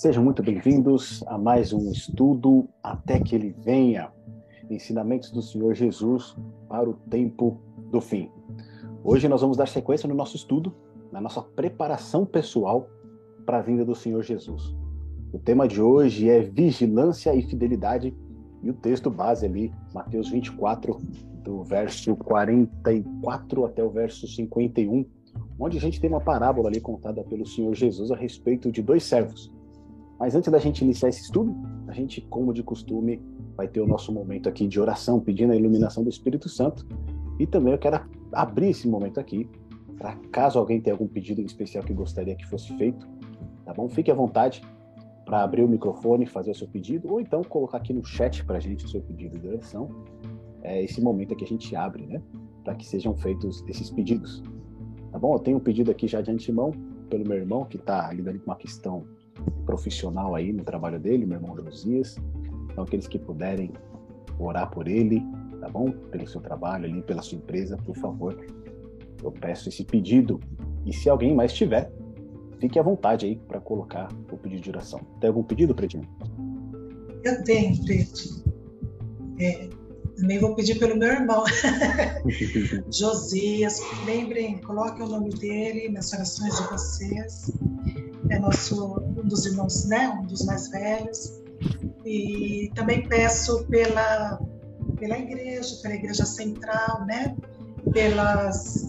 Sejam 0.00 0.24
muito 0.24 0.42
bem-vindos 0.42 1.22
a 1.26 1.36
mais 1.36 1.74
um 1.74 1.92
estudo 1.92 2.66
até 2.82 3.20
que 3.20 3.34
ele 3.34 3.54
venha. 3.58 4.10
Ensinamentos 4.70 5.30
do 5.30 5.42
Senhor 5.42 5.74
Jesus 5.74 6.34
para 6.70 6.88
o 6.88 6.94
tempo 7.10 7.60
do 7.90 8.00
fim. 8.00 8.30
Hoje 9.04 9.28
nós 9.28 9.42
vamos 9.42 9.58
dar 9.58 9.68
sequência 9.68 10.08
no 10.08 10.14
nosso 10.14 10.36
estudo, 10.36 10.74
na 11.12 11.20
nossa 11.20 11.42
preparação 11.42 12.24
pessoal 12.24 12.88
para 13.44 13.58
a 13.58 13.60
vinda 13.60 13.84
do 13.84 13.94
Senhor 13.94 14.22
Jesus. 14.22 14.74
O 15.34 15.38
tema 15.38 15.68
de 15.68 15.82
hoje 15.82 16.30
é 16.30 16.40
vigilância 16.40 17.34
e 17.34 17.42
fidelidade 17.42 18.16
e 18.62 18.70
o 18.70 18.74
texto 18.74 19.10
base 19.10 19.44
ali, 19.44 19.70
Mateus 19.92 20.30
24, 20.30 20.98
do 21.44 21.62
verso 21.62 22.16
44 22.16 23.66
até 23.66 23.84
o 23.84 23.90
verso 23.90 24.26
51, 24.26 25.04
onde 25.58 25.76
a 25.76 25.80
gente 25.80 26.00
tem 26.00 26.08
uma 26.08 26.22
parábola 26.22 26.70
ali 26.70 26.80
contada 26.80 27.22
pelo 27.22 27.44
Senhor 27.44 27.74
Jesus 27.74 28.10
a 28.10 28.16
respeito 28.16 28.72
de 28.72 28.80
dois 28.80 29.04
servos. 29.04 29.59
Mas 30.20 30.34
antes 30.34 30.52
da 30.52 30.58
gente 30.58 30.84
iniciar 30.84 31.08
esse 31.08 31.22
estudo, 31.22 31.56
a 31.88 31.94
gente, 31.94 32.20
como 32.20 32.52
de 32.52 32.62
costume, 32.62 33.22
vai 33.56 33.66
ter 33.66 33.80
o 33.80 33.86
nosso 33.86 34.12
momento 34.12 34.50
aqui 34.50 34.68
de 34.68 34.78
oração, 34.78 35.18
pedindo 35.18 35.54
a 35.54 35.56
iluminação 35.56 36.04
do 36.04 36.10
Espírito 36.10 36.46
Santo. 36.46 36.86
E 37.38 37.46
também 37.46 37.72
eu 37.72 37.78
quero 37.78 38.02
abrir 38.30 38.68
esse 38.68 38.86
momento 38.86 39.18
aqui, 39.18 39.48
para 39.96 40.14
caso 40.30 40.58
alguém 40.58 40.78
tenha 40.78 40.92
algum 40.92 41.08
pedido 41.08 41.40
especial 41.40 41.82
que 41.82 41.94
gostaria 41.94 42.36
que 42.36 42.46
fosse 42.46 42.70
feito, 42.76 43.08
tá 43.64 43.72
bom? 43.72 43.88
Fique 43.88 44.10
à 44.10 44.14
vontade 44.14 44.62
para 45.24 45.42
abrir 45.42 45.62
o 45.62 45.68
microfone, 45.68 46.26
fazer 46.26 46.50
o 46.50 46.54
seu 46.54 46.68
pedido, 46.68 47.10
ou 47.10 47.18
então 47.18 47.42
colocar 47.42 47.78
aqui 47.78 47.94
no 47.94 48.04
chat 48.04 48.44
para 48.44 48.58
a 48.58 48.60
gente 48.60 48.84
o 48.84 48.88
seu 48.88 49.00
pedido 49.00 49.38
de 49.38 49.48
oração. 49.48 49.88
É 50.62 50.82
esse 50.82 51.00
momento 51.00 51.32
aqui 51.32 51.44
a 51.44 51.48
gente 51.48 51.74
abre, 51.74 52.06
né? 52.06 52.20
Para 52.62 52.74
que 52.74 52.86
sejam 52.86 53.16
feitos 53.16 53.64
esses 53.66 53.90
pedidos. 53.90 54.42
Tá 55.10 55.18
bom? 55.18 55.34
Eu 55.34 55.38
tenho 55.38 55.56
um 55.56 55.60
pedido 55.60 55.90
aqui 55.90 56.06
já 56.06 56.20
de 56.20 56.30
antemão 56.30 56.72
pelo 57.08 57.26
meu 57.26 57.38
irmão, 57.38 57.64
que 57.64 57.78
está 57.78 58.12
lidando 58.12 58.38
com 58.38 58.50
uma 58.50 58.56
questão 58.56 59.04
profissional 59.64 60.34
aí 60.34 60.52
no 60.52 60.64
trabalho 60.64 60.98
dele, 60.98 61.26
meu 61.26 61.38
irmão 61.38 61.56
Josias. 61.56 62.16
Então, 62.70 62.84
aqueles 62.84 63.06
que 63.06 63.18
puderem 63.18 63.72
orar 64.38 64.70
por 64.70 64.88
ele, 64.88 65.22
tá 65.60 65.68
bom? 65.68 65.90
Pelo 65.90 66.26
seu 66.26 66.40
trabalho 66.40 66.86
ali, 66.86 67.02
pela 67.02 67.22
sua 67.22 67.38
empresa, 67.38 67.76
por 67.76 67.96
favor. 67.96 68.36
Eu 69.22 69.32
peço 69.32 69.68
esse 69.68 69.84
pedido. 69.84 70.40
E 70.86 70.92
se 70.92 71.10
alguém 71.10 71.34
mais 71.34 71.52
tiver, 71.52 71.92
fique 72.58 72.78
à 72.78 72.82
vontade 72.82 73.26
aí 73.26 73.36
para 73.36 73.60
colocar 73.60 74.08
o 74.30 74.36
pedido 74.36 74.62
de 74.62 74.70
oração. 74.70 75.00
Tem 75.20 75.28
algum 75.28 75.42
pedido, 75.42 75.74
Pretinho? 75.74 76.08
Eu 77.22 77.44
tenho, 77.44 77.84
Preto. 77.84 78.42
É, 79.38 79.68
também 80.16 80.38
vou 80.38 80.54
pedir 80.54 80.78
pelo 80.78 80.96
meu 80.96 81.08
irmão, 81.08 81.44
Josias. 82.92 83.80
Lembrem, 84.04 84.58
coloquem 84.58 85.04
o 85.04 85.08
nome 85.08 85.30
dele 85.30 85.88
nas 85.90 86.12
orações 86.12 86.56
de 86.56 86.68
vocês. 86.68 87.50
É 88.30 88.38
nosso 88.38 89.00
um 89.00 89.26
dos 89.26 89.46
irmãos, 89.46 89.86
né? 89.86 90.08
Um 90.08 90.26
dos 90.26 90.44
mais 90.44 90.68
velhos. 90.68 91.40
E 92.04 92.70
também 92.74 93.06
peço 93.08 93.64
pela 93.66 94.40
pela 94.98 95.18
igreja, 95.18 95.76
pela 95.82 95.94
igreja 95.94 96.24
central, 96.24 97.04
né? 97.06 97.36
Pelas 97.92 98.86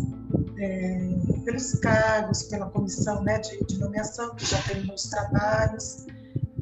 é, 0.60 1.12
pelos 1.44 1.74
cargos, 1.80 2.44
pela 2.44 2.70
comissão 2.70 3.24
né, 3.24 3.40
de, 3.40 3.66
de 3.66 3.80
nomeação, 3.80 4.36
que 4.36 4.46
já 4.46 4.62
terminou 4.62 4.96
os 4.96 5.04
trabalhos. 5.04 6.06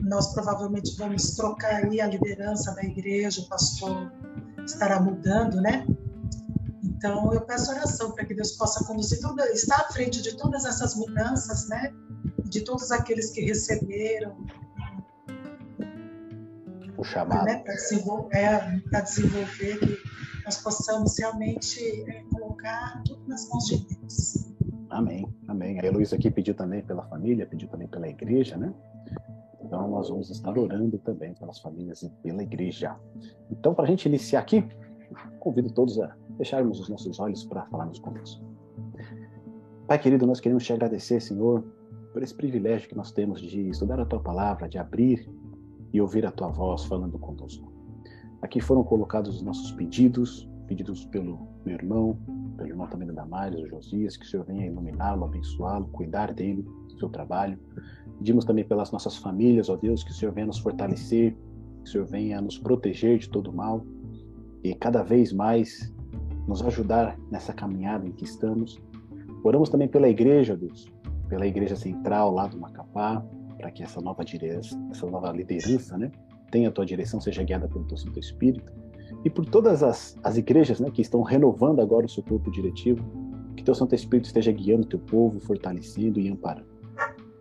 Nós 0.01 0.33
provavelmente 0.33 0.95
vamos 0.97 1.31
trocar 1.35 1.83
aí 1.83 1.99
a 1.99 2.07
liderança 2.07 2.73
da 2.73 2.83
igreja, 2.83 3.41
o 3.41 3.47
pastor 3.47 4.11
estará 4.65 5.01
mudando, 5.01 5.61
né? 5.61 5.85
Então, 6.83 7.33
eu 7.33 7.41
peço 7.41 7.71
oração 7.71 8.11
para 8.11 8.25
que 8.25 8.33
Deus 8.33 8.53
possa 8.53 8.85
conduzir, 8.85 9.19
tudo, 9.19 9.41
estar 9.41 9.81
à 9.81 9.91
frente 9.91 10.21
de 10.21 10.35
todas 10.37 10.65
essas 10.65 10.95
mudanças, 10.95 11.67
né? 11.67 11.93
De 12.49 12.61
todos 12.61 12.91
aqueles 12.91 13.31
que 13.31 13.41
receberam. 13.41 14.35
O 16.97 17.03
chamado. 17.03 17.45
Né? 17.45 17.59
Para 17.59 17.73
desenvolver, 17.75 18.35
é, 18.35 19.01
desenvolver, 19.01 19.79
que 19.79 20.43
nós 20.43 20.57
possamos 20.57 21.17
realmente 21.17 21.79
é, 22.09 22.23
colocar 22.33 23.01
tudo 23.05 23.21
nas 23.27 23.47
mãos 23.49 23.65
de 23.65 23.85
Deus. 23.85 24.49
Amém, 24.89 25.31
amém. 25.47 25.79
A 25.79 25.85
Heloísa 25.85 26.15
aqui 26.15 26.31
pediu 26.31 26.55
também 26.55 26.81
pela 26.81 27.03
família, 27.03 27.45
pediu 27.45 27.69
também 27.69 27.87
pela 27.87 28.07
igreja, 28.09 28.57
né? 28.57 28.73
Então, 29.61 29.87
nós 29.87 30.09
vamos 30.09 30.31
estar 30.31 30.57
orando 30.57 30.97
também 30.97 31.33
pelas 31.35 31.59
famílias 31.59 32.01
e 32.01 32.09
pela 32.23 32.41
igreja. 32.41 32.95
Então, 33.51 33.75
para 33.75 33.85
a 33.85 33.87
gente 33.87 34.07
iniciar 34.07 34.39
aqui, 34.39 34.67
convido 35.39 35.71
todos 35.71 35.99
a 35.99 36.15
fecharmos 36.37 36.79
os 36.79 36.89
nossos 36.89 37.19
olhos 37.19 37.43
para 37.43 37.65
falarmos 37.65 37.99
com 37.99 38.11
Deus. 38.11 38.41
Pai 39.87 39.99
querido, 39.99 40.25
nós 40.25 40.39
queremos 40.39 40.63
te 40.63 40.73
agradecer, 40.73 41.19
Senhor, 41.19 41.63
por 42.19 42.23
esse 42.23 42.35
privilégio 42.35 42.89
que 42.89 42.97
nós 42.97 43.13
temos 43.13 43.39
de 43.39 43.69
estudar 43.69 43.97
a 43.97 44.05
tua 44.05 44.19
palavra, 44.19 44.67
de 44.67 44.77
abrir 44.77 45.25
e 45.93 46.01
ouvir 46.01 46.25
a 46.25 46.31
tua 46.31 46.49
voz 46.49 46.83
falando 46.83 47.17
conosco. 47.17 47.71
Aqui 48.41 48.59
foram 48.59 48.83
colocados 48.83 49.37
os 49.37 49.41
nossos 49.41 49.71
pedidos, 49.71 50.45
pedidos 50.67 51.05
pelo 51.05 51.47
meu 51.65 51.75
irmão, 51.75 52.19
pelo 52.57 52.67
irmão 52.67 52.87
também 52.87 53.07
da 53.07 53.13
Damares, 53.13 53.61
o 53.61 53.67
Josias, 53.67 54.17
que 54.17 54.25
o 54.25 54.27
Senhor 54.27 54.45
venha 54.45 54.65
iluminá-lo, 54.65 55.23
abençoá-lo, 55.23 55.87
cuidar 55.93 56.33
dele, 56.33 56.63
do 56.89 56.99
seu 56.99 57.07
trabalho, 57.07 57.57
Pedimos 58.17 58.43
também 58.43 58.65
pelas 58.65 58.91
nossas 58.91 59.15
famílias, 59.15 59.69
ó 59.69 59.77
Deus, 59.77 60.03
que 60.03 60.11
o 60.11 60.13
Senhor 60.13 60.33
venha 60.33 60.47
nos 60.47 60.59
fortalecer, 60.59 61.33
que 61.83 61.83
o 61.85 61.87
Senhor 61.89 62.05
venha 62.05 62.41
nos 62.41 62.57
proteger 62.57 63.17
de 63.17 63.29
todo 63.29 63.53
mal 63.53 63.85
e 64.61 64.75
cada 64.75 65.03
vez 65.03 65.31
mais 65.31 65.89
nos 66.45 66.61
ajudar 66.63 67.17
nessa 67.31 67.53
caminhada 67.53 68.05
em 68.05 68.11
que 68.11 68.25
estamos. 68.25 68.77
Oramos 69.41 69.69
também 69.69 69.87
pela 69.87 70.09
igreja, 70.09 70.57
Deus, 70.57 70.91
pela 71.29 71.47
igreja 71.47 71.75
central 71.75 72.33
lá 72.33 72.47
do 72.47 72.59
Macapá, 72.59 73.23
para 73.57 73.71
que 73.71 73.83
essa 73.83 74.01
nova 74.01 74.25
direção, 74.25 74.89
essa 74.91 75.05
nova 75.05 75.31
liderança, 75.31 75.97
né, 75.97 76.11
tenha 76.51 76.69
a 76.69 76.71
tua 76.71 76.85
direção, 76.85 77.21
seja 77.21 77.43
guiada 77.43 77.67
pelo 77.67 77.85
teu 77.85 77.97
Santo 77.97 78.19
Espírito. 78.19 78.71
E 79.23 79.29
por 79.29 79.45
todas 79.45 79.83
as, 79.83 80.17
as 80.23 80.37
igrejas, 80.37 80.79
né, 80.79 80.89
que 80.89 81.01
estão 81.01 81.21
renovando 81.21 81.79
agora 81.79 82.05
o 82.05 82.09
seu 82.09 82.23
corpo 82.23 82.49
diretivo, 82.51 83.03
que 83.55 83.63
teu 83.63 83.75
Santo 83.75 83.93
Espírito 83.93 84.25
esteja 84.25 84.51
guiando 84.51 84.83
o 84.83 84.89
teu 84.89 84.99
povo, 84.99 85.39
fortalecendo 85.39 86.19
e 86.19 86.29
amparando. 86.29 86.67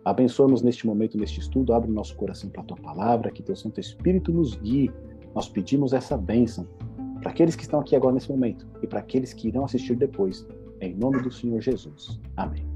Abençoa-nos 0.03 0.61
neste 0.61 0.87
momento, 0.87 1.17
neste 1.17 1.39
estudo, 1.39 1.73
abre 1.73 1.89
o 1.89 1.93
nosso 1.93 2.15
coração 2.15 2.49
para 2.49 2.61
a 2.61 2.65
tua 2.65 2.77
palavra, 2.77 3.31
que 3.31 3.43
teu 3.43 3.55
Santo 3.55 3.79
Espírito 3.79 4.31
nos 4.31 4.55
guie. 4.55 4.91
Nós 5.35 5.47
pedimos 5.47 5.93
essa 5.93 6.17
bênção 6.17 6.67
para 7.21 7.31
aqueles 7.31 7.55
que 7.55 7.63
estão 7.63 7.79
aqui 7.79 7.95
agora 7.95 8.13
nesse 8.13 8.29
momento 8.29 8.67
e 8.81 8.87
para 8.87 8.99
aqueles 8.99 9.33
que 9.33 9.47
irão 9.47 9.65
assistir 9.65 9.95
depois, 9.95 10.47
em 10.81 10.95
nome 10.95 11.21
do 11.21 11.31
Senhor 11.31 11.61
Jesus. 11.61 12.19
Amém. 12.35 12.68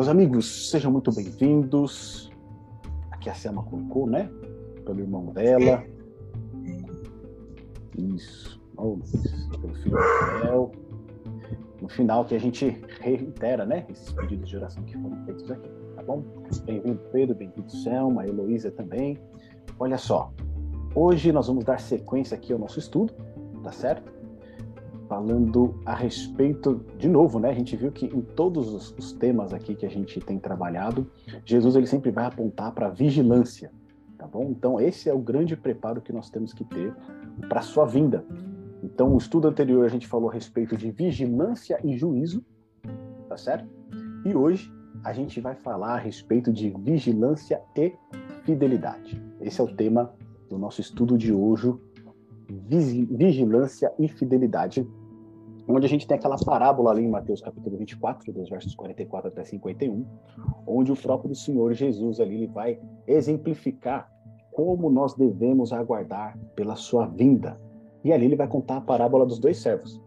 Meus 0.00 0.08
amigos, 0.08 0.70
sejam 0.70 0.90
muito 0.90 1.12
bem-vindos. 1.14 2.30
Aqui 3.10 3.28
a 3.28 3.34
Selma 3.34 3.62
colocou, 3.62 4.06
né? 4.06 4.30
Pelo 4.82 4.98
irmão 4.98 5.26
dela. 5.26 5.84
Isso. 7.98 8.58
Oh, 8.78 8.96
pelo 9.60 9.74
filho 9.74 9.96
Rafael 9.96 10.72
no 11.82 11.88
final 11.90 12.24
que 12.24 12.34
a 12.34 12.40
gente 12.40 12.80
reitera, 13.02 13.66
né, 13.66 13.84
esses 13.90 14.10
pedidos 14.14 14.48
de 14.48 14.56
oração 14.56 14.82
que 14.84 14.96
foram 14.96 15.22
feitos 15.26 15.50
aqui, 15.50 15.68
tá 15.94 16.02
bom? 16.02 16.24
Bem-vindo 16.64 16.98
Pedro, 17.12 17.34
bem-vindo 17.34 17.70
Selma, 17.70 18.26
Heloísa 18.26 18.70
também. 18.70 19.18
Olha 19.78 19.98
só, 19.98 20.32
hoje 20.94 21.30
nós 21.30 21.46
vamos 21.46 21.62
dar 21.62 21.78
sequência 21.78 22.34
aqui 22.34 22.54
ao 22.54 22.58
nosso 22.58 22.78
estudo, 22.78 23.12
tá 23.62 23.70
certo? 23.70 24.10
Falando 25.10 25.78
a 25.84 25.94
respeito, 25.94 26.82
de 26.96 27.08
novo, 27.08 27.38
né, 27.38 27.50
a 27.50 27.54
gente 27.54 27.76
viu 27.76 27.92
que 27.92 28.06
em 28.06 28.22
todos 28.22 28.72
os, 28.72 28.94
os 28.96 29.12
temas 29.12 29.52
aqui 29.52 29.74
que 29.74 29.84
a 29.84 29.90
gente 29.90 30.18
tem 30.20 30.38
trabalhado, 30.38 31.06
Jesus 31.44 31.76
ele 31.76 31.86
sempre 31.86 32.10
vai 32.10 32.24
apontar 32.24 32.72
para 32.72 32.88
vigilância, 32.88 33.70
tá 34.16 34.26
bom? 34.26 34.46
Então 34.50 34.80
esse 34.80 35.10
é 35.10 35.12
o 35.12 35.18
grande 35.18 35.56
preparo 35.56 36.00
que 36.00 36.12
nós 36.12 36.30
temos 36.30 36.54
que 36.54 36.64
ter 36.64 36.94
para 37.48 37.60
a 37.60 37.62
sua 37.62 37.84
vinda, 37.84 38.24
então, 38.82 39.14
o 39.14 39.18
estudo 39.18 39.46
anterior 39.48 39.84
a 39.84 39.88
gente 39.88 40.06
falou 40.06 40.30
a 40.30 40.32
respeito 40.32 40.76
de 40.76 40.90
vigilância 40.90 41.78
e 41.84 41.96
juízo, 41.96 42.44
tá 43.28 43.36
certo? 43.36 43.68
E 44.24 44.34
hoje 44.34 44.72
a 45.04 45.12
gente 45.12 45.40
vai 45.40 45.54
falar 45.54 45.94
a 45.94 45.98
respeito 45.98 46.52
de 46.52 46.70
vigilância 46.70 47.60
e 47.76 47.92
fidelidade. 48.42 49.22
Esse 49.40 49.60
é 49.60 49.64
o 49.64 49.74
tema 49.74 50.12
do 50.48 50.58
nosso 50.58 50.80
estudo 50.80 51.16
de 51.16 51.32
hoje, 51.32 51.74
vigilância 52.48 53.92
e 53.98 54.08
fidelidade, 54.08 54.86
onde 55.74 55.86
a 55.86 55.88
gente 55.88 56.06
tem 56.06 56.16
aquela 56.16 56.36
parábola 56.36 56.90
ali 56.90 57.02
em 57.02 57.08
Mateus 57.08 57.40
capítulo 57.40 57.76
24, 57.76 58.32
dos 58.32 58.48
versos 58.48 58.74
44 58.74 59.28
até 59.28 59.44
51, 59.44 60.04
onde 60.66 60.92
o 60.92 60.96
próprio 60.96 61.34
Senhor 61.34 61.72
Jesus 61.72 62.20
ali 62.20 62.34
ele 62.34 62.46
vai 62.46 62.80
exemplificar 63.06 64.10
como 64.52 64.90
nós 64.90 65.14
devemos 65.14 65.72
aguardar 65.72 66.38
pela 66.54 66.76
sua 66.76 67.06
vinda, 67.06 67.60
e 68.02 68.12
ali 68.12 68.26
ele 68.26 68.36
vai 68.36 68.48
contar 68.48 68.78
a 68.78 68.80
parábola 68.80 69.24
dos 69.24 69.38
dois 69.38 69.58
servos. 69.58 70.00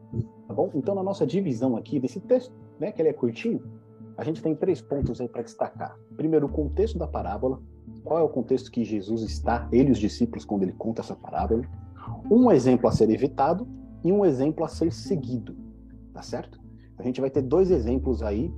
Tá 0.47 0.53
bom? 0.53 0.69
Então, 0.73 0.93
na 0.93 1.03
nossa 1.03 1.25
divisão 1.25 1.77
aqui 1.77 1.99
desse 1.99 2.19
texto, 2.19 2.53
né, 2.79 2.91
que 2.91 3.01
ele 3.01 3.09
é 3.09 3.13
curtinho, 3.13 3.61
a 4.17 4.23
gente 4.23 4.41
tem 4.41 4.55
três 4.55 4.81
pontos 4.81 5.19
aí 5.19 5.27
para 5.27 5.41
destacar. 5.41 5.97
Primeiro, 6.15 6.45
o 6.45 6.49
contexto 6.49 6.97
da 6.97 7.07
parábola. 7.07 7.59
Qual 8.03 8.19
é 8.19 8.23
o 8.23 8.29
contexto 8.29 8.69
que 8.69 8.83
Jesus 8.83 9.21
está, 9.21 9.67
ele 9.71 9.89
e 9.89 9.91
os 9.91 9.97
discípulos, 9.97 10.45
quando 10.45 10.63
ele 10.63 10.73
conta 10.73 11.01
essa 11.01 11.15
parábola? 11.15 11.63
Um 12.29 12.51
exemplo 12.51 12.87
a 12.87 12.91
ser 12.91 13.09
evitado 13.09 13.67
e 14.03 14.11
um 14.11 14.25
exemplo 14.25 14.63
a 14.63 14.67
ser 14.67 14.91
seguido. 14.91 15.55
Tá 16.13 16.21
certo? 16.21 16.59
A 16.97 17.03
gente 17.03 17.19
vai 17.19 17.29
ter 17.29 17.41
dois 17.41 17.71
exemplos 17.71 18.21
aí, 18.21 18.53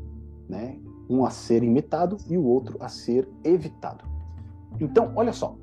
né, 0.50 0.78
um 1.10 1.24
a 1.24 1.30
ser 1.30 1.64
imitado 1.64 2.18
e 2.30 2.38
o 2.38 2.44
outro 2.44 2.78
a 2.80 2.88
ser 2.88 3.28
evitado. 3.44 4.04
Então, 4.80 5.14
olha 5.16 5.32
só, 5.32 5.56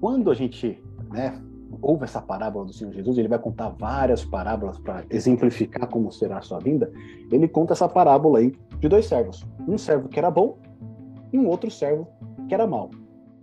quando 0.00 0.30
a 0.30 0.34
gente 0.34 0.80
né, 1.10 1.40
ouve 1.80 2.04
essa 2.04 2.20
parábola 2.20 2.66
do 2.66 2.72
Senhor 2.72 2.92
Jesus, 2.92 3.18
ele 3.18 3.28
vai 3.28 3.38
contar 3.38 3.70
várias 3.70 4.24
parábolas 4.24 4.78
para 4.78 5.04
exemplificar 5.10 5.88
como 5.88 6.12
será 6.12 6.38
a 6.38 6.42
sua 6.42 6.58
vinda. 6.58 6.92
Ele 7.30 7.48
conta 7.48 7.72
essa 7.72 7.88
parábola 7.88 8.38
aí 8.38 8.54
de 8.78 8.88
dois 8.88 9.06
servos, 9.06 9.46
um 9.66 9.78
servo 9.78 10.08
que 10.08 10.18
era 10.18 10.30
bom 10.30 10.58
e 11.32 11.38
um 11.38 11.48
outro 11.48 11.70
servo 11.70 12.06
que 12.48 12.54
era 12.54 12.66
mau. 12.66 12.90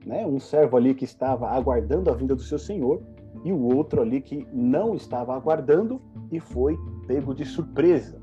Né? 0.06 0.26
Um 0.26 0.40
servo 0.40 0.78
ali 0.78 0.94
que 0.94 1.04
estava 1.04 1.50
aguardando 1.50 2.10
a 2.10 2.14
vinda 2.14 2.36
do 2.36 2.42
seu 2.42 2.60
senhor 2.60 3.02
e 3.44 3.52
o 3.52 3.76
outro 3.76 4.02
ali 4.02 4.22
que 4.22 4.48
não 4.54 4.96
estava 4.96 5.36
aguardando 5.36 6.02
e 6.32 6.40
foi 6.40 6.78
pego 7.08 7.34
de 7.34 7.46
surpresa. 7.46 8.22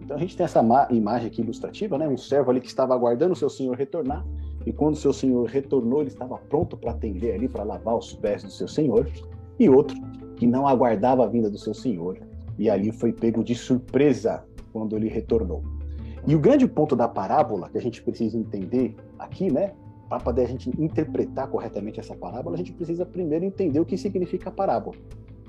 Então 0.00 0.16
a 0.16 0.20
gente 0.20 0.36
tem 0.36 0.44
essa 0.44 0.60
imagem 0.90 1.28
aqui 1.28 1.40
ilustrativa, 1.40 1.96
né? 1.98 2.08
Um 2.08 2.16
servo 2.16 2.50
ali 2.50 2.60
que 2.60 2.66
estava 2.66 2.94
aguardando 2.94 3.32
o 3.32 3.36
seu 3.36 3.48
senhor 3.48 3.76
retornar 3.76 4.24
e 4.64 4.72
quando 4.72 4.94
o 4.94 4.98
seu 4.98 5.12
senhor 5.12 5.48
retornou, 5.48 6.00
ele 6.00 6.10
estava 6.10 6.38
pronto 6.38 6.76
para 6.76 6.92
atender 6.92 7.32
ali, 7.32 7.48
para 7.48 7.64
lavar 7.64 7.96
os 7.96 8.12
pés 8.14 8.42
do 8.42 8.50
seu 8.50 8.68
senhor, 8.68 9.08
e 9.58 9.68
outro 9.68 9.96
que 10.36 10.46
não 10.46 10.66
aguardava 10.66 11.24
a 11.24 11.28
vinda 11.28 11.50
do 11.50 11.58
seu 11.58 11.74
senhor 11.74 12.18
e 12.58 12.70
ali 12.70 12.92
foi 12.92 13.12
pego 13.12 13.42
de 13.42 13.54
surpresa 13.54 14.44
quando 14.72 14.96
ele 14.96 15.08
retornou. 15.08 15.62
E 16.26 16.34
o 16.34 16.38
grande 16.38 16.66
ponto 16.66 16.94
da 16.94 17.08
parábola 17.08 17.68
que 17.68 17.78
a 17.78 17.80
gente 17.80 18.02
precisa 18.02 18.38
entender 18.38 18.94
aqui, 19.18 19.52
né, 19.52 19.72
para 20.12 20.20
poder 20.20 20.42
a 20.42 20.46
gente 20.46 20.68
interpretar 20.78 21.48
corretamente 21.48 21.98
essa 21.98 22.14
parábola, 22.14 22.54
a 22.54 22.58
gente 22.58 22.74
precisa 22.74 23.06
primeiro 23.06 23.46
entender 23.46 23.80
o 23.80 23.84
que 23.86 23.96
significa 23.96 24.50
a 24.50 24.52
parábola. 24.52 24.94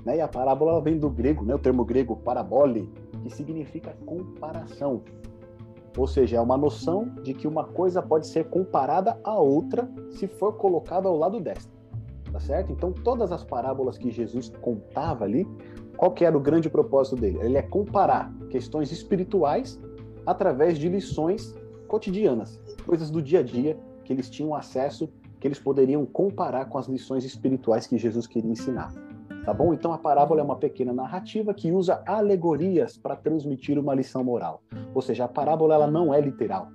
Né? 0.06 0.16
E 0.16 0.20
a 0.22 0.26
parábola 0.26 0.80
vem 0.80 0.98
do 0.98 1.10
grego, 1.10 1.44
né? 1.44 1.54
o 1.54 1.58
termo 1.58 1.84
grego 1.84 2.16
parabole, 2.16 2.90
que 3.22 3.28
significa 3.28 3.94
comparação. 4.06 5.02
Ou 5.98 6.06
seja, 6.06 6.38
é 6.38 6.40
uma 6.40 6.56
noção 6.56 7.10
de 7.22 7.34
que 7.34 7.46
uma 7.46 7.64
coisa 7.64 8.00
pode 8.00 8.26
ser 8.26 8.46
comparada 8.46 9.20
a 9.22 9.38
outra 9.38 9.86
se 10.08 10.26
for 10.26 10.54
colocada 10.54 11.08
ao 11.08 11.18
lado 11.18 11.38
desta. 11.40 11.70
Tá 12.32 12.40
certo? 12.40 12.72
Então, 12.72 12.90
todas 12.90 13.32
as 13.32 13.44
parábolas 13.44 13.98
que 13.98 14.10
Jesus 14.10 14.50
contava 14.62 15.26
ali, 15.26 15.46
qual 15.94 16.10
que 16.10 16.24
era 16.24 16.34
o 16.34 16.40
grande 16.40 16.70
propósito 16.70 17.16
dele? 17.16 17.38
Ele 17.42 17.58
é 17.58 17.62
comparar 17.62 18.32
questões 18.48 18.90
espirituais 18.90 19.78
através 20.24 20.78
de 20.78 20.88
lições 20.88 21.54
cotidianas, 21.86 22.58
coisas 22.86 23.10
do 23.10 23.20
dia 23.20 23.40
a 23.40 23.42
dia 23.42 23.78
que 24.04 24.12
eles 24.12 24.30
tinham 24.30 24.54
acesso, 24.54 25.08
que 25.40 25.48
eles 25.48 25.58
poderiam 25.58 26.06
comparar 26.06 26.66
com 26.66 26.78
as 26.78 26.86
lições 26.86 27.24
espirituais 27.24 27.86
que 27.86 27.98
Jesus 27.98 28.26
queria 28.26 28.50
ensinar. 28.50 28.92
Tá 29.44 29.52
bom? 29.52 29.74
Então 29.74 29.92
a 29.92 29.98
parábola 29.98 30.40
é 30.40 30.44
uma 30.44 30.56
pequena 30.56 30.92
narrativa 30.92 31.52
que 31.52 31.70
usa 31.70 32.02
alegorias 32.06 32.96
para 32.96 33.14
transmitir 33.14 33.78
uma 33.78 33.94
lição 33.94 34.24
moral. 34.24 34.62
Ou 34.94 35.02
seja, 35.02 35.24
a 35.24 35.28
parábola 35.28 35.74
ela 35.74 35.86
não 35.86 36.14
é 36.14 36.20
literal. 36.20 36.68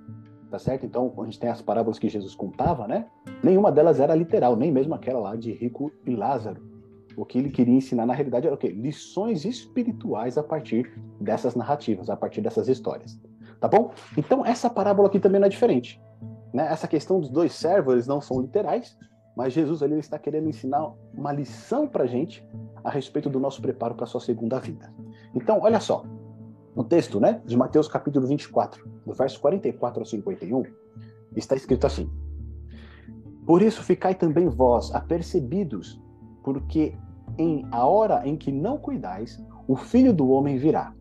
Tá 0.50 0.58
certo? 0.58 0.84
Então, 0.84 1.12
a 1.16 1.24
gente 1.24 1.38
tem 1.38 1.48
as 1.48 1.62
parábolas 1.62 1.96
que 1.96 2.08
Jesus 2.08 2.34
contava, 2.34 2.88
né? 2.88 3.06
Nenhuma 3.40 3.70
delas 3.70 4.00
era 4.00 4.16
literal, 4.16 4.56
nem 4.56 4.72
mesmo 4.72 4.92
aquela 4.94 5.20
lá 5.20 5.36
de 5.36 5.52
Rico 5.52 5.92
e 6.04 6.16
Lázaro. 6.16 6.60
O 7.16 7.24
que 7.24 7.38
ele 7.38 7.50
queria 7.50 7.74
ensinar 7.74 8.04
na 8.04 8.14
realidade 8.14 8.46
era 8.46 8.54
o 8.54 8.58
quê? 8.58 8.68
Lições 8.68 9.44
espirituais 9.44 10.36
a 10.36 10.42
partir 10.42 10.92
dessas 11.20 11.54
narrativas, 11.54 12.10
a 12.10 12.16
partir 12.16 12.40
dessas 12.40 12.66
histórias. 12.66 13.16
Tá 13.60 13.68
bom? 13.68 13.92
Então, 14.16 14.44
essa 14.44 14.68
parábola 14.68 15.06
aqui 15.06 15.20
também 15.20 15.40
não 15.40 15.46
é 15.46 15.50
diferente. 15.50 16.00
Né? 16.52 16.66
Essa 16.70 16.88
questão 16.88 17.20
dos 17.20 17.30
dois 17.30 17.52
servos, 17.52 18.06
não 18.06 18.20
são 18.20 18.40
literais, 18.40 18.96
mas 19.36 19.52
Jesus 19.52 19.82
ali 19.82 19.98
está 19.98 20.18
querendo 20.18 20.48
ensinar 20.48 20.92
uma 21.14 21.32
lição 21.32 21.86
para 21.86 22.04
a 22.04 22.06
gente 22.06 22.46
a 22.82 22.90
respeito 22.90 23.30
do 23.30 23.40
nosso 23.40 23.62
preparo 23.62 23.94
para 23.94 24.04
a 24.04 24.06
sua 24.06 24.20
segunda 24.20 24.58
vida. 24.58 24.92
Então, 25.34 25.60
olha 25.60 25.80
só, 25.80 26.04
no 26.74 26.84
texto 26.84 27.20
né, 27.20 27.40
de 27.44 27.56
Mateus 27.56 27.88
capítulo 27.88 28.26
24, 28.26 28.88
do 29.06 29.12
verso 29.12 29.40
44 29.40 30.00
ao 30.00 30.06
51, 30.06 30.62
está 31.36 31.54
escrito 31.54 31.86
assim: 31.86 32.10
Por 33.46 33.62
isso 33.62 33.82
ficai 33.82 34.14
também 34.14 34.48
vós 34.48 34.92
apercebidos, 34.94 36.00
porque 36.42 36.94
em 37.38 37.66
a 37.70 37.86
hora 37.86 38.26
em 38.26 38.36
que 38.36 38.52
não 38.52 38.76
cuidais, 38.78 39.42
o 39.66 39.76
filho 39.76 40.12
do 40.12 40.28
homem 40.30 40.58
virá. 40.58 40.94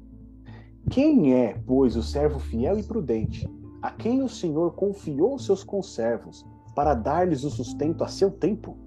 Quem 0.89 1.33
é, 1.33 1.59
pois, 1.65 1.95
o 1.95 2.03
servo 2.03 2.39
fiel 2.39 2.79
e 2.79 2.83
prudente, 2.83 3.47
a 3.81 3.89
quem 3.89 4.21
o 4.21 4.29
Senhor 4.29 4.73
confiou 4.73 5.37
seus 5.39 5.63
conservos 5.63 6.45
para 6.75 6.93
dar-lhes 6.93 7.43
o 7.43 7.49
sustento 7.49 8.03
a 8.03 8.07
seu 8.07 8.29
tempo? 8.31 8.77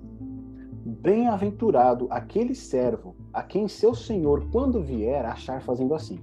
Bem-aventurado 0.85 2.07
aquele 2.11 2.55
servo 2.55 3.15
a 3.33 3.43
quem 3.43 3.69
seu 3.69 3.95
senhor, 3.95 4.49
quando 4.51 4.83
vier, 4.83 5.25
achar 5.25 5.63
fazendo 5.63 5.95
assim. 5.95 6.19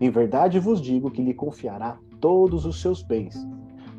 Em 0.00 0.10
verdade 0.10 0.58
vos 0.58 0.80
digo 0.80 1.10
que 1.10 1.22
lhe 1.22 1.34
confiará 1.34 1.98
todos 2.20 2.64
os 2.64 2.80
seus 2.80 3.02
bens. 3.02 3.36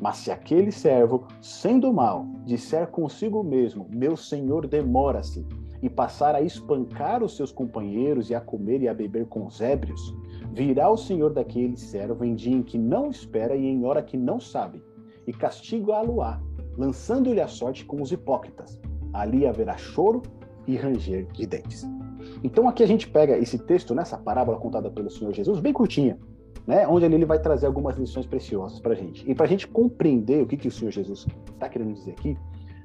Mas 0.00 0.18
se 0.18 0.30
aquele 0.30 0.72
servo, 0.72 1.26
sendo 1.40 1.92
mal, 1.92 2.26
disser 2.44 2.88
consigo 2.88 3.42
mesmo: 3.42 3.86
Meu 3.90 4.16
senhor 4.16 4.66
demora-se, 4.66 5.46
e 5.82 5.88
passar 5.88 6.34
a 6.34 6.42
espancar 6.42 7.22
os 7.22 7.36
seus 7.36 7.52
companheiros 7.52 8.30
e 8.30 8.34
a 8.34 8.40
comer 8.40 8.82
e 8.82 8.88
a 8.88 8.94
beber 8.94 9.26
com 9.26 9.46
os 9.46 9.60
ébrios, 9.60 10.14
Virá 10.56 10.88
o 10.88 10.96
Senhor 10.96 11.34
daquele 11.34 11.76
servo 11.76 12.24
em 12.24 12.34
dia 12.34 12.56
em 12.56 12.62
que 12.62 12.78
não 12.78 13.10
espera 13.10 13.54
e 13.54 13.66
em 13.66 13.84
hora 13.84 14.02
que 14.02 14.16
não 14.16 14.40
sabe, 14.40 14.82
e 15.26 15.30
castiga-lo-á, 15.30 16.40
lançando-lhe 16.78 17.42
a 17.42 17.46
sorte 17.46 17.84
com 17.84 18.00
os 18.00 18.10
hipócritas. 18.10 18.80
Ali 19.12 19.46
haverá 19.46 19.76
choro 19.76 20.22
e 20.66 20.74
ranger 20.74 21.26
de 21.26 21.46
dentes. 21.46 21.86
Então 22.42 22.66
aqui 22.66 22.82
a 22.82 22.86
gente 22.86 23.06
pega 23.06 23.36
esse 23.36 23.58
texto, 23.58 23.94
nessa 23.94 24.16
parábola 24.16 24.56
contada 24.56 24.90
pelo 24.90 25.10
Senhor 25.10 25.34
Jesus, 25.34 25.60
bem 25.60 25.74
curtinha, 25.74 26.18
né, 26.66 26.88
onde 26.88 27.04
ele 27.04 27.26
vai 27.26 27.38
trazer 27.38 27.66
algumas 27.66 27.98
lições 27.98 28.24
preciosas 28.24 28.80
para 28.80 28.92
a 28.92 28.96
gente. 28.96 29.30
E 29.30 29.34
para 29.34 29.44
a 29.44 29.48
gente 29.50 29.68
compreender 29.68 30.42
o 30.42 30.46
que, 30.46 30.56
que 30.56 30.68
o 30.68 30.72
Senhor 30.72 30.90
Jesus 30.90 31.26
está 31.52 31.68
querendo 31.68 31.92
dizer 31.92 32.12
aqui, 32.12 32.34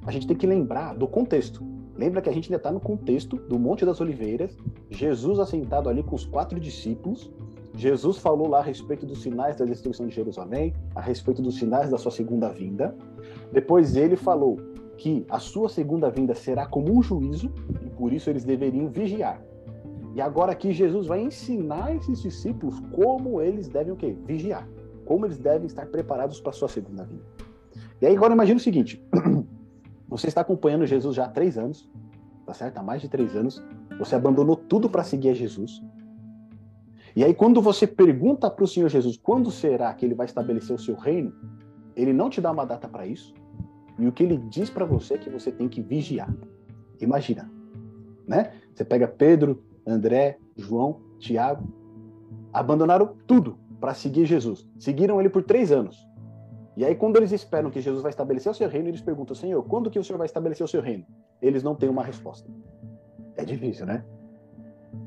a 0.06 0.12
gente 0.12 0.28
tem 0.28 0.36
que 0.36 0.46
lembrar 0.46 0.94
do 0.94 1.08
contexto. 1.08 1.64
Lembra 1.96 2.22
que 2.22 2.28
a 2.28 2.34
gente 2.34 2.48
ainda 2.48 2.58
está 2.58 2.70
no 2.70 2.82
contexto 2.82 3.38
do 3.38 3.58
Monte 3.58 3.86
das 3.86 4.02
Oliveiras, 4.02 4.58
Jesus 4.90 5.40
assentado 5.40 5.88
ali 5.88 6.04
com 6.04 6.18
os 6.18 6.26
quatro 6.26 6.60
discípulos, 6.60 7.32
Jesus 7.76 8.18
falou 8.18 8.48
lá 8.48 8.60
a 8.60 8.64
respeito 8.64 9.06
dos 9.06 9.22
sinais 9.22 9.56
da 9.56 9.66
destruição 9.66 10.08
de 10.08 10.14
Jerusalém, 10.14 10.74
a 10.94 11.02
respeito 11.02 11.42
dos 11.42 11.58
sinais 11.58 11.90
da 11.90 11.98
sua 11.98 12.12
segunda 12.12 12.50
vinda. 12.50 12.96
Depois 13.52 13.96
ele 13.96 14.16
falou 14.16 14.60
que 14.98 15.26
a 15.30 15.40
sua 15.40 15.70
segunda 15.70 16.10
vinda 16.10 16.36
será 16.36 16.66
como 16.66 16.96
um 16.96 17.02
juízo 17.02 17.52
e 17.84 17.90
por 17.90 18.14
isso 18.14 18.30
eles 18.30 18.44
deveriam 18.44 18.88
vigiar. 18.90 19.42
E 20.14 20.22
agora 20.22 20.52
aqui 20.52 20.72
Jesus 20.72 21.08
vai 21.08 21.22
ensinar 21.22 21.96
esses 21.96 22.22
discípulos 22.22 22.80
como 22.92 23.42
eles 23.42 23.70
devem 23.70 23.94
o 23.94 23.96
quê? 23.96 24.16
Vigiar. 24.25 24.68
Como 25.06 25.25
eles 25.25 25.38
devem 25.38 25.66
estar 25.66 25.86
preparados 25.86 26.40
para 26.40 26.50
a 26.50 26.54
sua 26.54 26.68
segunda 26.68 27.04
vinda. 27.06 27.24
E 28.01 28.06
aí 28.06 28.16
agora 28.16 28.34
imagine 28.34 28.58
o 28.58 28.63
seguinte: 28.63 29.01
você 30.08 30.28
está 30.28 30.42
acompanhando 30.42 30.86
Jesus 30.86 31.16
já 31.16 31.25
há 31.25 31.30
três 31.30 31.58
anos, 31.58 31.90
tá 32.46 32.54
certo? 32.54 32.78
Há 32.78 32.84
mais 32.84 33.01
de 33.01 33.08
três 33.08 33.36
anos. 33.36 33.63
Você 33.98 34.16
abandonou 34.16 34.56
tudo 34.56 34.90
para 34.90 35.04
seguir 35.04 35.30
a 35.30 35.34
Jesus. 35.34 35.82
E 37.15 37.24
aí, 37.24 37.34
quando 37.34 37.62
você 37.62 37.86
pergunta 37.86 38.50
para 38.50 38.63
o 38.63 38.68
Senhor 38.68 38.89
Jesus 38.89 39.18
quando 39.18 39.51
será 39.51 39.94
que 39.94 40.06
ele 40.06 40.15
vai 40.15 40.25
estabelecer 40.25 40.75
o 40.75 40.80
seu 40.80 40.96
reino, 40.96 41.34
ele 41.96 42.13
não 42.13 42.30
te 42.30 42.39
dá 42.39 42.51
uma 42.51 42.65
data 42.65 42.88
para 42.88 43.06
isso. 43.06 43.34
E 44.00 44.08
o 44.08 44.12
que 44.12 44.24
ele 44.24 44.38
diz 44.50 44.70
para 44.70 44.86
você 44.86 45.15
é 45.15 45.18
que 45.18 45.30
você 45.30 45.51
tem 45.51 45.68
que 45.68 45.82
vigiar. 45.82 46.34
Imagina, 47.00 47.51
né? 48.27 48.53
Você 48.74 48.86
pega 48.86 49.08
Pedro, 49.08 49.63
André, 49.86 50.38
João, 50.56 51.01
Tiago, 51.20 51.68
abandonaram 52.53 53.15
tudo 53.27 53.58
para 53.80 53.94
seguir 53.94 54.25
Jesus. 54.25 54.68
Seguiram 54.80 55.20
ele 55.20 55.30
por 55.30 55.44
três 55.44 55.72
anos. 55.72 55.98
E 56.77 56.86
aí, 56.86 56.96
quando 56.96 57.18
eles 57.18 57.32
esperam 57.32 57.70
que 57.70 57.82
Jesus 57.82 58.01
vai 58.01 58.12
estabelecer 58.12 58.51
o 58.51 58.56
seu 58.56 58.70
reino, 58.70 58.88
eles 58.88 59.01
perguntam, 59.01 59.36
Senhor, 59.36 59.62
quando 59.63 59.91
que 59.91 60.00
o 60.00 60.03
Senhor 60.03 60.18
vai 60.18 60.25
estabelecer 60.25 60.63
o 60.63 60.68
seu 60.68 60.82
reino? 60.82 61.06
Eles 61.41 61.63
não 61.63 61.75
têm 61.75 61.89
uma 61.89 62.03
resposta. 62.03 62.50
É 63.36 63.44
difícil, 63.44 63.86
né? 63.86 64.06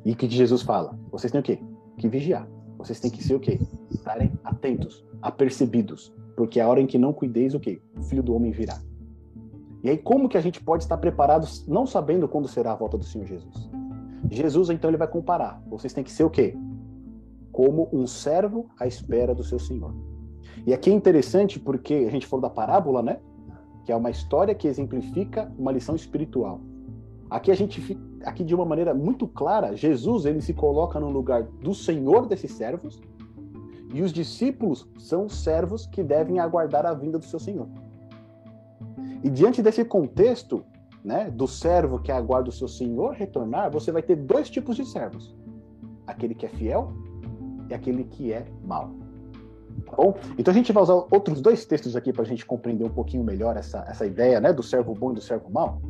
E 0.05 0.13
o 0.13 0.17
que 0.17 0.29
Jesus 0.29 0.63
fala? 0.63 0.99
Vocês 1.11 1.33
têm 1.33 1.41
o 1.41 1.45
quê? 1.45 1.59
Que 1.99 2.09
vigiar. 2.09 2.49
Vocês 2.79 3.01
têm 3.01 3.11
que 3.11 3.23
ser 3.23 3.35
o 3.35 3.41
quê? 3.41 3.61
Estarem 3.91 4.33
atentos, 4.45 5.05
apercebidos, 5.23 6.13
porque 6.37 6.61
a 6.61 6.69
hora 6.69 6.81
em 6.81 6.87
que 6.87 6.99
não 6.99 7.13
cuideis, 7.13 7.55
o 7.55 7.61
quê? 7.61 7.81
O 7.97 8.03
filho 8.03 8.23
do 8.23 8.35
homem 8.35 8.51
virá. 8.51 8.81
E 9.83 9.91
aí, 9.91 9.99
como 9.99 10.29
que 10.29 10.39
a 10.39 10.41
gente 10.41 10.63
pode 10.63 10.83
estar 10.83 10.97
preparado 10.97 11.47
não 11.69 11.87
sabendo 11.87 12.27
quando 12.27 12.49
será 12.49 12.73
a 12.73 12.77
volta 12.77 12.97
do 12.97 13.05
Senhor 13.05 13.27
Jesus? 13.27 13.71
Jesus, 14.31 14.71
então, 14.71 14.91
ele 14.91 14.97
vai 14.97 15.07
comparar. 15.07 15.63
Vocês 15.69 15.93
têm 15.93 16.03
que 16.03 16.11
ser 16.11 16.25
o 16.25 16.31
quê? 16.31 16.57
Como 17.53 17.89
um 17.93 18.07
servo 18.07 18.67
à 18.81 18.87
espera 18.87 19.35
do 19.35 19.45
seu 19.45 19.59
Senhor. 19.59 19.95
E 20.67 20.73
aqui 20.73 20.91
é 20.91 20.93
interessante 20.95 21.61
porque 21.61 22.07
a 22.09 22.11
gente 22.11 22.27
falou 22.27 22.43
da 22.43 22.51
parábola, 22.51 23.03
né? 23.03 23.21
Que 23.85 23.93
é 23.93 23.97
uma 23.97 24.11
história 24.11 24.55
que 24.55 24.67
exemplifica 24.67 25.53
uma 25.59 25.71
lição 25.71 25.95
espiritual. 25.95 26.61
Aqui 27.31 27.51
a 27.51 27.55
gente 27.55 27.99
aqui 28.25 28.45
de 28.45 28.55
uma 28.55 28.65
maneira 28.65 28.95
muito 28.95 29.27
clara, 29.27 29.77
Jesus 29.77 30.25
ele 30.25 30.41
se 30.41 30.55
coloca 30.55 30.99
no 30.99 31.11
lugar 31.11 31.43
do 31.43 31.75
Senhor 31.75 32.27
desses 32.27 32.53
servos 32.53 33.01
e 33.93 34.03
os 34.03 34.13
discípulos 34.13 34.89
são 34.99 35.29
servos 35.29 35.87
que 35.87 36.03
devem 36.03 36.39
aguardar 36.41 36.85
a 36.85 36.93
vinda 36.95 37.19
do 37.19 37.25
seu 37.25 37.39
Senhor. 37.39 37.69
E 39.23 39.31
diante 39.31 39.63
desse 39.63 39.85
contexto, 39.85 40.65
né, 41.05 41.31
do 41.31 41.47
servo 41.47 41.99
que 41.99 42.11
aguarda 42.11 42.49
o 42.49 42.53
seu 42.53 42.67
Senhor 42.67 43.13
retornar, 43.13 43.71
você 43.71 43.93
vai 43.93 44.03
ter 44.03 44.17
dois 44.17 44.51
tipos 44.51 44.77
de 44.77 44.85
servos: 44.85 45.35
aquele 46.07 46.35
que 46.35 46.45
é 46.45 46.49
fiel 46.49 46.93
e 47.71 47.75
aquele 47.75 48.05
que 48.05 48.33
é 48.33 48.47
mau. 48.65 48.91
Tá 49.87 49.97
bom? 49.97 50.15
Então 50.39 50.53
a 50.53 50.55
gente 50.55 50.73
vai 50.73 50.83
usar 50.83 50.95
outros 50.95 51.41
dois 51.41 51.65
textos 51.65 51.95
aqui 51.97 52.13
para 52.13 52.23
a 52.23 52.27
gente 52.27 52.45
compreender 52.45 52.85
um 52.85 52.91
pouquinho 52.91 53.25
melhor 53.25 53.57
essa, 53.57 53.85
essa 53.89 54.07
ideia 54.07 54.41
né, 54.41 54.53
do 54.53 54.63
servo 54.63 54.95
bom 54.95 55.13
e 55.13 55.15
do 55.15 55.21
servo 55.21 55.51
mau. 55.51 55.81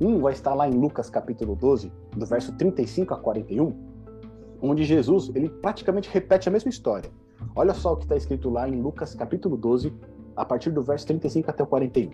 Um 0.00 0.18
vai 0.18 0.32
estar 0.32 0.54
lá 0.54 0.66
em 0.66 0.72
Lucas 0.72 1.10
capítulo 1.10 1.54
12, 1.54 1.92
do 2.16 2.24
verso 2.24 2.56
35 2.56 3.12
a 3.12 3.18
41, 3.18 3.76
onde 4.62 4.82
Jesus 4.82 5.30
ele 5.34 5.50
praticamente 5.50 6.08
repete 6.10 6.48
a 6.48 6.52
mesma 6.52 6.70
história. 6.70 7.10
Olha 7.54 7.74
só 7.74 7.92
o 7.92 7.96
que 7.98 8.04
está 8.04 8.16
escrito 8.16 8.48
lá 8.48 8.66
em 8.66 8.80
Lucas 8.80 9.14
capítulo 9.14 9.58
12, 9.58 9.92
a 10.34 10.42
partir 10.42 10.70
do 10.70 10.82
verso 10.82 11.06
35 11.06 11.50
até 11.50 11.62
o 11.62 11.66
41. 11.66 12.12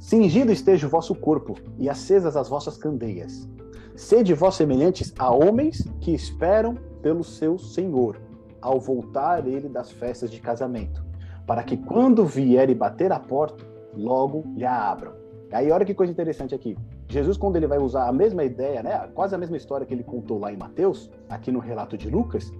Cingido 0.00 0.50
esteja 0.50 0.88
o 0.88 0.90
vosso 0.90 1.14
corpo 1.14 1.54
e 1.78 1.88
acesas 1.88 2.36
as 2.36 2.48
vossas 2.48 2.76
candeias. 2.76 3.48
Sede 3.94 4.34
vós 4.34 4.56
semelhantes 4.56 5.14
a 5.16 5.30
homens 5.30 5.86
que 6.00 6.12
esperam 6.12 6.74
pelo 7.00 7.22
seu 7.22 7.56
Senhor, 7.56 8.20
ao 8.60 8.80
voltar 8.80 9.46
ele 9.46 9.68
das 9.68 9.92
festas 9.92 10.28
de 10.28 10.40
casamento, 10.40 11.04
para 11.46 11.62
que 11.62 11.76
quando 11.76 12.26
vier 12.26 12.68
e 12.68 12.74
bater 12.74 13.12
a 13.12 13.20
porta, 13.20 13.64
logo 13.94 14.42
lhe 14.56 14.64
abram. 14.64 15.19
Aí 15.52 15.70
olha 15.70 15.84
que 15.84 15.94
coisa 15.94 16.12
interessante 16.12 16.54
aqui. 16.54 16.76
Jesus, 17.08 17.36
quando 17.36 17.56
ele 17.56 17.66
vai 17.66 17.78
usar 17.78 18.08
a 18.08 18.12
mesma 18.12 18.44
ideia, 18.44 18.82
né, 18.82 19.08
quase 19.14 19.34
a 19.34 19.38
mesma 19.38 19.56
história 19.56 19.84
que 19.84 19.92
ele 19.92 20.04
contou 20.04 20.38
lá 20.38 20.52
em 20.52 20.56
Mateus, 20.56 21.10
aqui 21.28 21.50
no 21.50 21.58
relato 21.58 21.98
de 21.98 22.08
Lucas, 22.08 22.52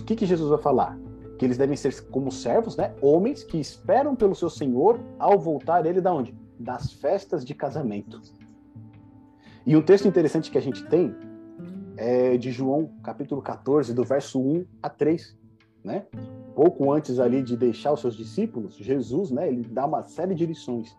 o 0.00 0.04
que, 0.04 0.16
que 0.16 0.24
Jesus 0.24 0.48
vai 0.48 0.58
falar? 0.58 0.98
Que 1.38 1.44
eles 1.44 1.58
devem 1.58 1.76
ser 1.76 2.08
como 2.08 2.32
servos, 2.32 2.76
né, 2.76 2.94
homens 3.02 3.44
que 3.44 3.58
esperam 3.58 4.16
pelo 4.16 4.34
seu 4.34 4.48
Senhor 4.48 4.98
ao 5.18 5.38
voltar 5.38 5.84
ele 5.84 6.00
da 6.00 6.12
onde? 6.12 6.34
Das 6.58 6.92
festas 6.92 7.44
de 7.44 7.54
casamento. 7.54 8.20
E 9.66 9.76
um 9.76 9.82
texto 9.82 10.08
interessante 10.08 10.50
que 10.50 10.56
a 10.56 10.62
gente 10.62 10.84
tem 10.86 11.14
é 11.98 12.38
de 12.38 12.50
João, 12.50 12.90
capítulo 13.02 13.42
14, 13.42 13.92
do 13.92 14.02
verso 14.02 14.40
1 14.40 14.64
a 14.82 14.88
3, 14.88 15.36
né? 15.84 16.06
Pouco 16.54 16.90
antes 16.90 17.18
ali 17.18 17.42
de 17.42 17.56
deixar 17.56 17.92
os 17.92 18.00
seus 18.00 18.16
discípulos, 18.16 18.76
Jesus, 18.76 19.30
né, 19.30 19.48
ele 19.48 19.62
dá 19.62 19.84
uma 19.84 20.02
série 20.02 20.34
de 20.34 20.46
lições. 20.46 20.96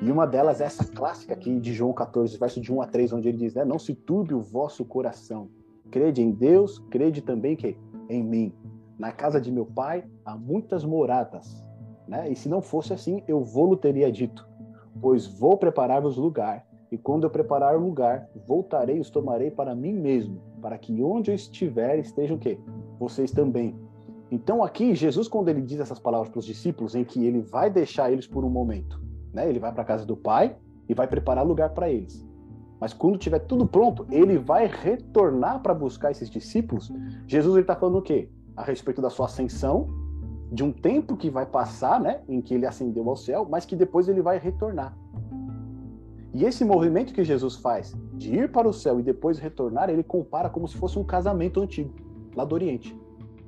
E 0.00 0.10
uma 0.10 0.26
delas 0.26 0.60
é 0.60 0.64
essa 0.64 0.84
clássica 0.84 1.34
aqui 1.34 1.58
de 1.58 1.72
João 1.72 1.92
14, 1.92 2.36
verso 2.38 2.60
de 2.60 2.72
1 2.72 2.82
a 2.82 2.86
3, 2.86 3.12
onde 3.12 3.28
ele 3.28 3.38
diz, 3.38 3.54
né, 3.54 3.64
não 3.64 3.78
se 3.78 3.94
turbe 3.94 4.34
o 4.34 4.40
vosso 4.40 4.84
coração. 4.84 5.48
Crede 5.90 6.22
em 6.22 6.30
Deus, 6.30 6.78
crede 6.90 7.22
também 7.22 7.56
que 7.56 7.76
em 8.08 8.22
mim. 8.22 8.52
Na 8.98 9.12
casa 9.12 9.40
de 9.40 9.50
meu 9.50 9.66
pai 9.66 10.04
há 10.24 10.36
muitas 10.36 10.84
moradas, 10.84 11.64
né? 12.08 12.30
E 12.30 12.36
se 12.36 12.48
não 12.48 12.62
fosse 12.62 12.92
assim, 12.92 13.22
eu 13.28 13.42
vou-lo 13.42 13.76
teria 13.76 14.10
dito, 14.10 14.48
pois 15.00 15.26
vou 15.26 15.56
preparar-vos 15.56 16.16
lugar 16.16 16.66
e 16.90 16.96
quando 16.96 17.24
eu 17.24 17.30
preparar 17.30 17.76
o 17.76 17.80
lugar, 17.80 18.28
voltarei 18.46 18.96
e 18.96 19.00
os 19.00 19.10
tomarei 19.10 19.50
para 19.50 19.74
mim 19.74 19.92
mesmo, 19.92 20.40
para 20.62 20.78
que 20.78 21.02
onde 21.02 21.30
eu 21.30 21.34
estiver 21.34 21.98
estejam 21.98 22.36
o 22.36 22.40
quê? 22.40 22.58
Vocês 22.98 23.32
também. 23.32 23.76
Então 24.30 24.62
aqui, 24.62 24.94
Jesus, 24.94 25.28
quando 25.28 25.48
ele 25.48 25.62
diz 25.62 25.80
essas 25.80 25.98
palavras 25.98 26.28
para 26.28 26.38
os 26.38 26.46
discípulos, 26.46 26.94
em 26.94 27.04
que 27.04 27.24
ele 27.24 27.40
vai 27.40 27.70
deixar 27.70 28.10
eles 28.10 28.26
por 28.26 28.44
um 28.44 28.50
momento, 28.50 29.00
né? 29.36 29.48
Ele 29.48 29.60
vai 29.60 29.70
para 29.70 29.84
casa 29.84 30.04
do 30.06 30.16
Pai 30.16 30.56
e 30.88 30.94
vai 30.94 31.06
preparar 31.06 31.46
lugar 31.46 31.70
para 31.70 31.90
eles. 31.90 32.26
Mas 32.80 32.92
quando 32.92 33.18
tiver 33.18 33.40
tudo 33.40 33.66
pronto, 33.66 34.06
ele 34.10 34.38
vai 34.38 34.66
retornar 34.66 35.60
para 35.60 35.74
buscar 35.74 36.10
esses 36.10 36.28
discípulos. 36.28 36.92
Jesus 37.26 37.56
está 37.58 37.76
falando 37.76 37.98
o 37.98 38.02
quê? 38.02 38.30
A 38.56 38.62
respeito 38.62 39.00
da 39.00 39.10
sua 39.10 39.26
ascensão, 39.26 39.88
de 40.50 40.64
um 40.64 40.72
tempo 40.72 41.16
que 41.16 41.28
vai 41.30 41.44
passar, 41.44 42.00
né, 42.00 42.20
em 42.28 42.40
que 42.40 42.54
ele 42.54 42.66
ascendeu 42.66 43.08
ao 43.08 43.16
céu, 43.16 43.46
mas 43.48 43.64
que 43.64 43.76
depois 43.76 44.08
ele 44.08 44.22
vai 44.22 44.38
retornar. 44.38 44.96
E 46.32 46.44
esse 46.44 46.64
movimento 46.64 47.14
que 47.14 47.24
Jesus 47.24 47.56
faz 47.56 47.94
de 48.14 48.34
ir 48.34 48.52
para 48.52 48.68
o 48.68 48.72
céu 48.72 49.00
e 49.00 49.02
depois 49.02 49.38
retornar, 49.38 49.88
ele 49.90 50.02
compara 50.02 50.48
como 50.48 50.68
se 50.68 50.76
fosse 50.76 50.98
um 50.98 51.04
casamento 51.04 51.60
antigo, 51.60 51.94
lá 52.34 52.44
do 52.44 52.54
Oriente. 52.54 52.98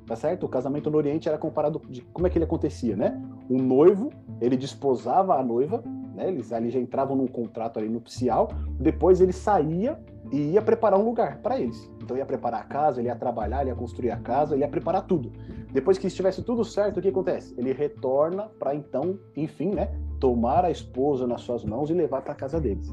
Tá 0.07 0.17
certo? 0.17 0.47
O 0.47 0.49
casamento 0.49 0.91
no 0.91 0.97
Oriente 0.97 1.29
era 1.29 1.37
comparado 1.37 1.83
de 1.89 2.01
como 2.01 2.27
é 2.27 2.31
que 2.31 2.39
ele 2.39 2.47
acontecia, 2.47 2.97
né? 2.97 3.23
Um 3.51 3.59
noivo, 3.59 4.11
ele 4.41 4.57
desposava 4.57 5.39
a 5.39 5.43
noiva, 5.43 5.83
né? 6.15 6.29
Eles 6.29 6.53
ali 6.53 6.71
já 6.71 6.79
entravam 6.79 7.17
num 7.17 7.27
contrato 7.27 7.79
ali 7.79 7.89
nupcial, 7.89 8.51
depois 8.79 9.21
ele 9.21 9.33
saía 9.33 9.99
e 10.33 10.53
ia 10.53 10.61
preparar 10.61 10.99
um 10.99 11.05
lugar 11.05 11.39
para 11.39 11.59
eles. 11.59 11.91
Então 12.03 12.17
ia 12.17 12.27
preparar 12.27 12.61
a 12.61 12.65
casa, 12.65 13.01
ele 13.01 13.09
ia 13.09 13.17
trabalhar, 13.17 13.63
ele 13.63 13.71
ia 13.71 13.77
construir 13.77 14.11
a 14.11 14.17
casa, 14.17 14.55
ele 14.55 14.65
ia 14.65 14.69
preparar 14.69 15.07
tudo. 15.07 15.33
Depois 15.73 15.97
que 15.97 16.07
estivesse 16.07 16.43
tudo 16.43 16.65
certo, 16.65 16.99
o 16.99 17.03
que 17.03 17.09
acontece? 17.09 17.55
Ele 17.57 17.73
retorna 17.73 18.51
para 18.59 18.75
então, 18.75 19.19
enfim, 19.37 19.71
né, 19.71 19.91
tomar 20.19 20.65
a 20.65 20.71
esposa 20.71 21.27
nas 21.27 21.43
suas 21.43 21.65
mãos 21.65 21.91
e 21.91 21.95
levar 21.95 22.23
para 22.23 22.35
casa 22.35 22.61
deles. 22.61 22.93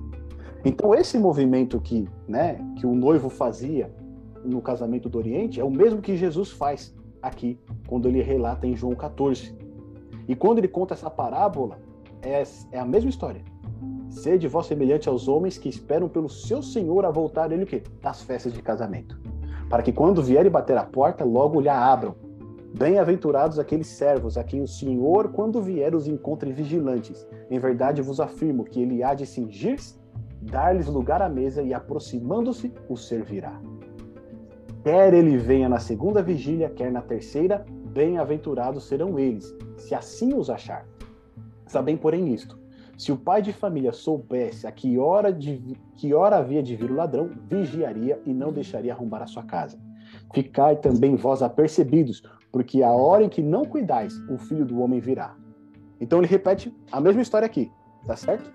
Então 0.64 0.94
esse 0.94 1.18
movimento 1.18 1.80
que, 1.80 2.08
né, 2.28 2.58
que 2.78 2.86
o 2.86 2.94
noivo 2.96 3.30
fazia 3.30 3.94
no 4.44 4.62
casamento 4.62 5.10
do 5.10 5.18
Oriente 5.18 5.60
é 5.60 5.64
o 5.64 5.72
mesmo 5.72 6.02
que 6.02 6.16
Jesus 6.16 6.52
faz 6.52 6.96
aqui 7.22 7.60
quando 7.88 8.08
ele 8.08 8.22
relata 8.22 8.68
em 8.68 8.76
João 8.76 8.96
14. 8.96 9.65
E 10.28 10.36
quando 10.36 10.60
ele 10.60 10.68
conta 10.68 10.94
essa 10.94 11.10
parábola, 11.10 11.80
é, 12.22 12.44
é 12.72 12.80
a 12.80 12.86
mesma 12.86 13.10
história. 13.10 13.42
Sede 14.10 14.48
vós 14.48 14.66
semelhante 14.66 15.10
aos 15.10 15.28
homens 15.28 15.58
que 15.58 15.70
esperam 15.70 16.08
pelo 16.08 16.30
seu 16.30 16.62
Senhor 16.62 17.06
a 17.06 17.12
voltar 17.12 17.52
ele 17.52 17.64
o 17.64 17.68
quê? 17.68 17.84
Das 18.02 18.22
festas 18.22 18.54
de 18.54 18.62
casamento. 18.62 19.20
Para 19.70 19.84
que 19.84 19.92
quando 19.92 20.24
vier 20.24 20.46
e 20.46 20.50
bater 20.50 20.78
a 20.78 20.84
porta, 20.84 21.26
logo 21.26 21.60
lhe 21.60 21.70
abram. 21.70 22.16
Bem-aventurados 22.78 23.58
aqueles 23.58 23.88
servos 23.88 24.38
a 24.38 24.44
quem 24.44 24.62
o 24.62 24.68
Senhor, 24.68 25.30
quando 25.32 25.62
vier, 25.62 25.96
os 25.96 26.08
encontre 26.08 26.52
vigilantes. 26.52 27.28
Em 27.50 27.58
verdade 27.58 28.02
vos 28.02 28.20
afirmo 28.20 28.64
que 28.64 28.82
ele 28.82 29.02
há 29.02 29.14
de 29.14 29.26
cingir-se, 29.26 29.98
dar-lhes 30.42 30.88
lugar 30.88 31.22
à 31.22 31.30
mesa 31.30 31.62
e, 31.62 31.74
aproximando-se, 31.74 32.74
os 32.90 33.08
servirá. 33.08 33.60
Quer 34.84 35.14
ele 35.14 35.38
venha 35.38 35.68
na 35.68 35.80
segunda 35.80 36.22
vigília, 36.22 36.70
quer 36.70 36.92
na 36.92 37.02
terceira, 37.02 37.66
bem-aventurados 37.96 38.84
serão 38.84 39.18
eles, 39.18 39.56
se 39.78 39.96
assim 39.96 40.34
os 40.34 40.50
achar. 40.50 40.86
Sabem, 41.66 41.96
porém, 41.96 42.34
isto: 42.34 42.60
se 42.98 43.10
o 43.10 43.18
pai 43.18 43.42
de 43.42 43.54
família 43.54 43.94
soubesse 43.94 44.68
a 44.68 44.72
que 44.72 45.00
hora, 45.00 45.32
de, 45.32 45.78
que 45.96 46.14
hora 46.14 46.36
havia 46.36 46.62
de 46.62 46.76
vir 46.76 46.92
o 46.92 46.96
ladrão, 46.96 47.32
vigiaria 47.50 48.22
e 48.26 48.34
não 48.34 48.52
deixaria 48.52 48.92
arrombar 48.92 49.24
a 49.24 49.28
sua 49.28 49.44
casa. 49.44 49.80
Ficai 50.34 50.76
também 50.76 51.16
vós 51.16 51.42
apercebidos, 51.42 52.22
porque 52.52 52.84
a 52.84 52.92
hora 52.92 53.24
em 53.24 53.30
que 53.30 53.42
não 53.42 53.64
cuidais, 53.64 54.14
o 54.30 54.38
filho 54.38 54.66
do 54.66 54.82
homem 54.82 55.00
virá. 55.00 55.34
Então 56.00 56.20
ele 56.20 56.28
repete 56.28 56.76
a 56.92 57.00
mesma 57.00 57.22
história 57.22 57.46
aqui, 57.46 57.72
tá 58.06 58.18
certo? 58.18 58.52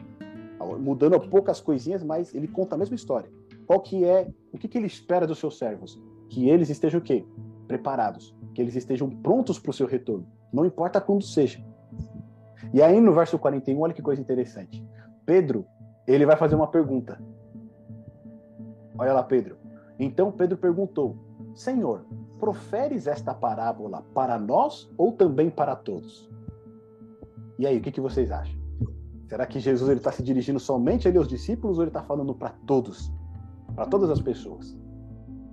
Mudando 0.78 1.18
poucas 1.18 1.60
coisinhas, 1.60 2.02
mas 2.04 2.34
ele 2.34 2.46
conta 2.46 2.74
a 2.74 2.78
mesma 2.78 2.94
história. 2.94 3.30
Qual 3.66 3.80
que 3.80 4.04
é, 4.04 4.28
o 4.52 4.58
que, 4.58 4.68
que 4.68 4.76
ele 4.76 4.86
espera 4.86 5.26
dos 5.26 5.38
seus 5.38 5.56
servos? 5.56 5.98
Que 6.28 6.50
eles 6.50 6.68
estejam 6.68 7.00
o 7.00 7.02
quê? 7.02 7.24
Preparados, 7.66 8.34
que 8.60 8.62
eles 8.62 8.76
estejam 8.76 9.08
prontos 9.08 9.58
para 9.58 9.70
o 9.70 9.72
seu 9.72 9.86
retorno. 9.86 10.26
Não 10.52 10.66
importa 10.66 11.00
quando 11.00 11.24
seja. 11.24 11.64
E 12.74 12.82
aí 12.82 13.00
no 13.00 13.14
verso 13.14 13.38
41, 13.38 13.80
olha 13.80 13.94
que 13.94 14.02
coisa 14.02 14.20
interessante. 14.20 14.86
Pedro, 15.24 15.64
ele 16.06 16.26
vai 16.26 16.36
fazer 16.36 16.56
uma 16.56 16.66
pergunta. 16.66 17.18
Olha 18.98 19.14
lá, 19.14 19.22
Pedro. 19.22 19.56
Então 19.98 20.30
Pedro 20.30 20.58
perguntou: 20.58 21.16
Senhor, 21.54 22.04
proferes 22.38 23.06
esta 23.06 23.32
parábola 23.32 24.04
para 24.12 24.38
nós 24.38 24.90
ou 24.98 25.12
também 25.12 25.48
para 25.48 25.74
todos? 25.74 26.30
E 27.58 27.66
aí, 27.66 27.78
o 27.78 27.80
que, 27.80 27.90
que 27.90 28.00
vocês 28.00 28.30
acham? 28.30 28.60
Será 29.26 29.46
que 29.46 29.58
Jesus 29.58 29.88
está 29.96 30.12
se 30.12 30.22
dirigindo 30.22 30.60
somente 30.60 31.08
ali 31.08 31.16
aos 31.16 31.28
discípulos 31.28 31.78
ou 31.78 31.84
ele 31.84 31.90
está 31.90 32.02
falando 32.02 32.34
para 32.34 32.50
todos? 32.66 33.10
Para 33.74 33.86
todas 33.86 34.10
as 34.10 34.20
pessoas? 34.20 34.78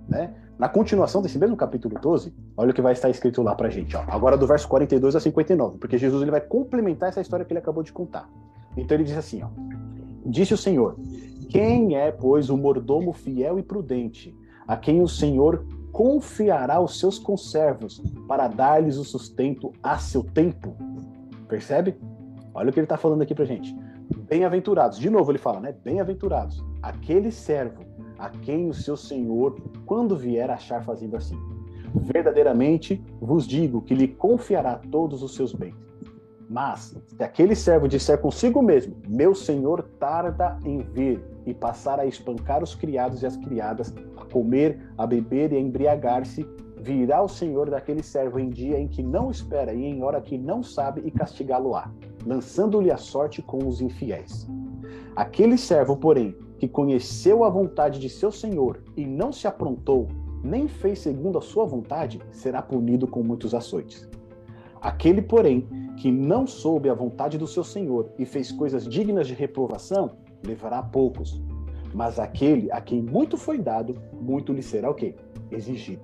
Né? 0.08 0.34
Na 0.58 0.68
continuação 0.68 1.22
desse 1.22 1.38
mesmo 1.38 1.56
capítulo 1.56 1.96
12, 2.00 2.34
olha 2.56 2.70
o 2.72 2.74
que 2.74 2.82
vai 2.82 2.92
estar 2.92 3.08
escrito 3.08 3.42
lá 3.42 3.54
para 3.54 3.70
gente. 3.70 3.96
Ó. 3.96 4.02
Agora 4.08 4.36
do 4.36 4.46
verso 4.46 4.66
42 4.66 5.14
a 5.14 5.20
59, 5.20 5.78
porque 5.78 5.96
Jesus 5.96 6.20
ele 6.20 6.32
vai 6.32 6.40
complementar 6.40 7.10
essa 7.10 7.20
história 7.20 7.44
que 7.44 7.52
ele 7.52 7.60
acabou 7.60 7.84
de 7.84 7.92
contar. 7.92 8.28
Então 8.76 8.96
ele 8.96 9.04
diz 9.04 9.16
assim: 9.16 9.42
ó, 9.42 9.48
Disse 10.26 10.52
o 10.52 10.58
Senhor: 10.58 10.96
Quem 11.48 11.96
é, 11.96 12.10
pois, 12.10 12.50
o 12.50 12.56
mordomo 12.56 13.12
fiel 13.12 13.58
e 13.58 13.62
prudente, 13.62 14.36
a 14.66 14.76
quem 14.76 15.00
o 15.00 15.08
Senhor 15.08 15.64
confiará 15.92 16.80
os 16.80 16.98
seus 16.98 17.18
conservos 17.18 18.02
para 18.26 18.48
dar-lhes 18.48 18.98
o 18.98 19.04
sustento 19.04 19.72
a 19.82 19.96
seu 19.98 20.22
tempo. 20.22 20.76
Percebe? 21.48 21.96
Olha 22.52 22.70
o 22.70 22.72
que 22.72 22.80
ele 22.80 22.84
está 22.84 22.98
falando 22.98 23.22
aqui 23.22 23.34
para 23.34 23.44
gente. 23.44 23.74
Bem-aventurados, 24.28 24.98
de 24.98 25.08
novo 25.08 25.30
ele 25.30 25.38
fala, 25.38 25.60
né? 25.60 25.74
Bem-aventurados, 25.84 26.62
aquele 26.82 27.30
servo 27.30 27.87
a 28.18 28.28
quem 28.28 28.68
o 28.68 28.74
seu 28.74 28.96
senhor, 28.96 29.56
quando 29.86 30.16
vier, 30.16 30.50
achar 30.50 30.84
fazendo 30.84 31.16
assim. 31.16 31.38
Verdadeiramente 31.94 33.02
vos 33.20 33.46
digo 33.46 33.80
que 33.80 33.94
lhe 33.94 34.08
confiará 34.08 34.74
todos 34.90 35.22
os 35.22 35.34
seus 35.34 35.52
bens. 35.52 35.74
Mas, 36.50 36.96
se 37.06 37.22
aquele 37.22 37.54
servo 37.54 37.86
disser 37.86 38.18
consigo 38.18 38.62
mesmo: 38.62 38.96
Meu 39.06 39.34
senhor 39.34 39.82
tarda 39.98 40.58
em 40.64 40.82
vir, 40.82 41.22
e 41.46 41.54
passar 41.54 41.98
a 41.98 42.06
espancar 42.06 42.62
os 42.62 42.74
criados 42.74 43.22
e 43.22 43.26
as 43.26 43.36
criadas, 43.36 43.94
comer, 44.30 44.78
a 44.96 45.06
beber 45.06 45.52
e 45.52 45.56
a 45.56 45.60
embriagar-se, 45.60 46.46
virá 46.76 47.22
o 47.22 47.28
Senhor 47.28 47.70
daquele 47.70 48.02
servo 48.02 48.38
em 48.38 48.50
dia 48.50 48.78
em 48.78 48.86
que 48.86 49.02
não 49.02 49.30
espera 49.30 49.72
e 49.72 49.84
em 49.84 50.02
hora 50.02 50.20
que 50.20 50.36
não 50.38 50.62
sabe 50.62 51.02
e 51.04 51.10
castigá-lo-á, 51.10 51.90
lançando-lhe 52.26 52.90
a 52.90 52.96
sorte 52.96 53.42
com 53.42 53.66
os 53.66 53.80
infiéis. 53.80 54.46
Aquele 55.16 55.58
servo, 55.58 55.96
porém, 55.96 56.36
que 56.58 56.68
conheceu 56.68 57.44
a 57.44 57.50
vontade 57.50 57.98
de 57.98 58.08
seu 58.08 58.32
Senhor 58.32 58.82
e 58.96 59.06
não 59.06 59.32
se 59.32 59.46
aprontou, 59.46 60.08
nem 60.42 60.68
fez 60.68 61.00
segundo 61.00 61.38
a 61.38 61.42
sua 61.42 61.64
vontade, 61.64 62.20
será 62.30 62.60
punido 62.62 63.06
com 63.06 63.22
muitos 63.22 63.54
açoites. 63.54 64.08
Aquele, 64.80 65.22
porém, 65.22 65.66
que 65.96 66.10
não 66.10 66.46
soube 66.46 66.88
a 66.88 66.94
vontade 66.94 67.36
do 67.36 67.46
seu 67.46 67.64
Senhor 67.64 68.10
e 68.18 68.24
fez 68.24 68.52
coisas 68.52 68.86
dignas 68.86 69.26
de 69.26 69.34
reprovação, 69.34 70.12
levará 70.44 70.82
poucos. 70.82 71.42
Mas 71.92 72.18
aquele 72.18 72.70
a 72.70 72.80
quem 72.80 73.02
muito 73.02 73.36
foi 73.36 73.58
dado, 73.58 73.94
muito 74.20 74.52
lhe 74.52 74.62
será 74.62 74.90
o 74.90 74.94
quê? 74.94 75.14
Exigido. 75.50 76.02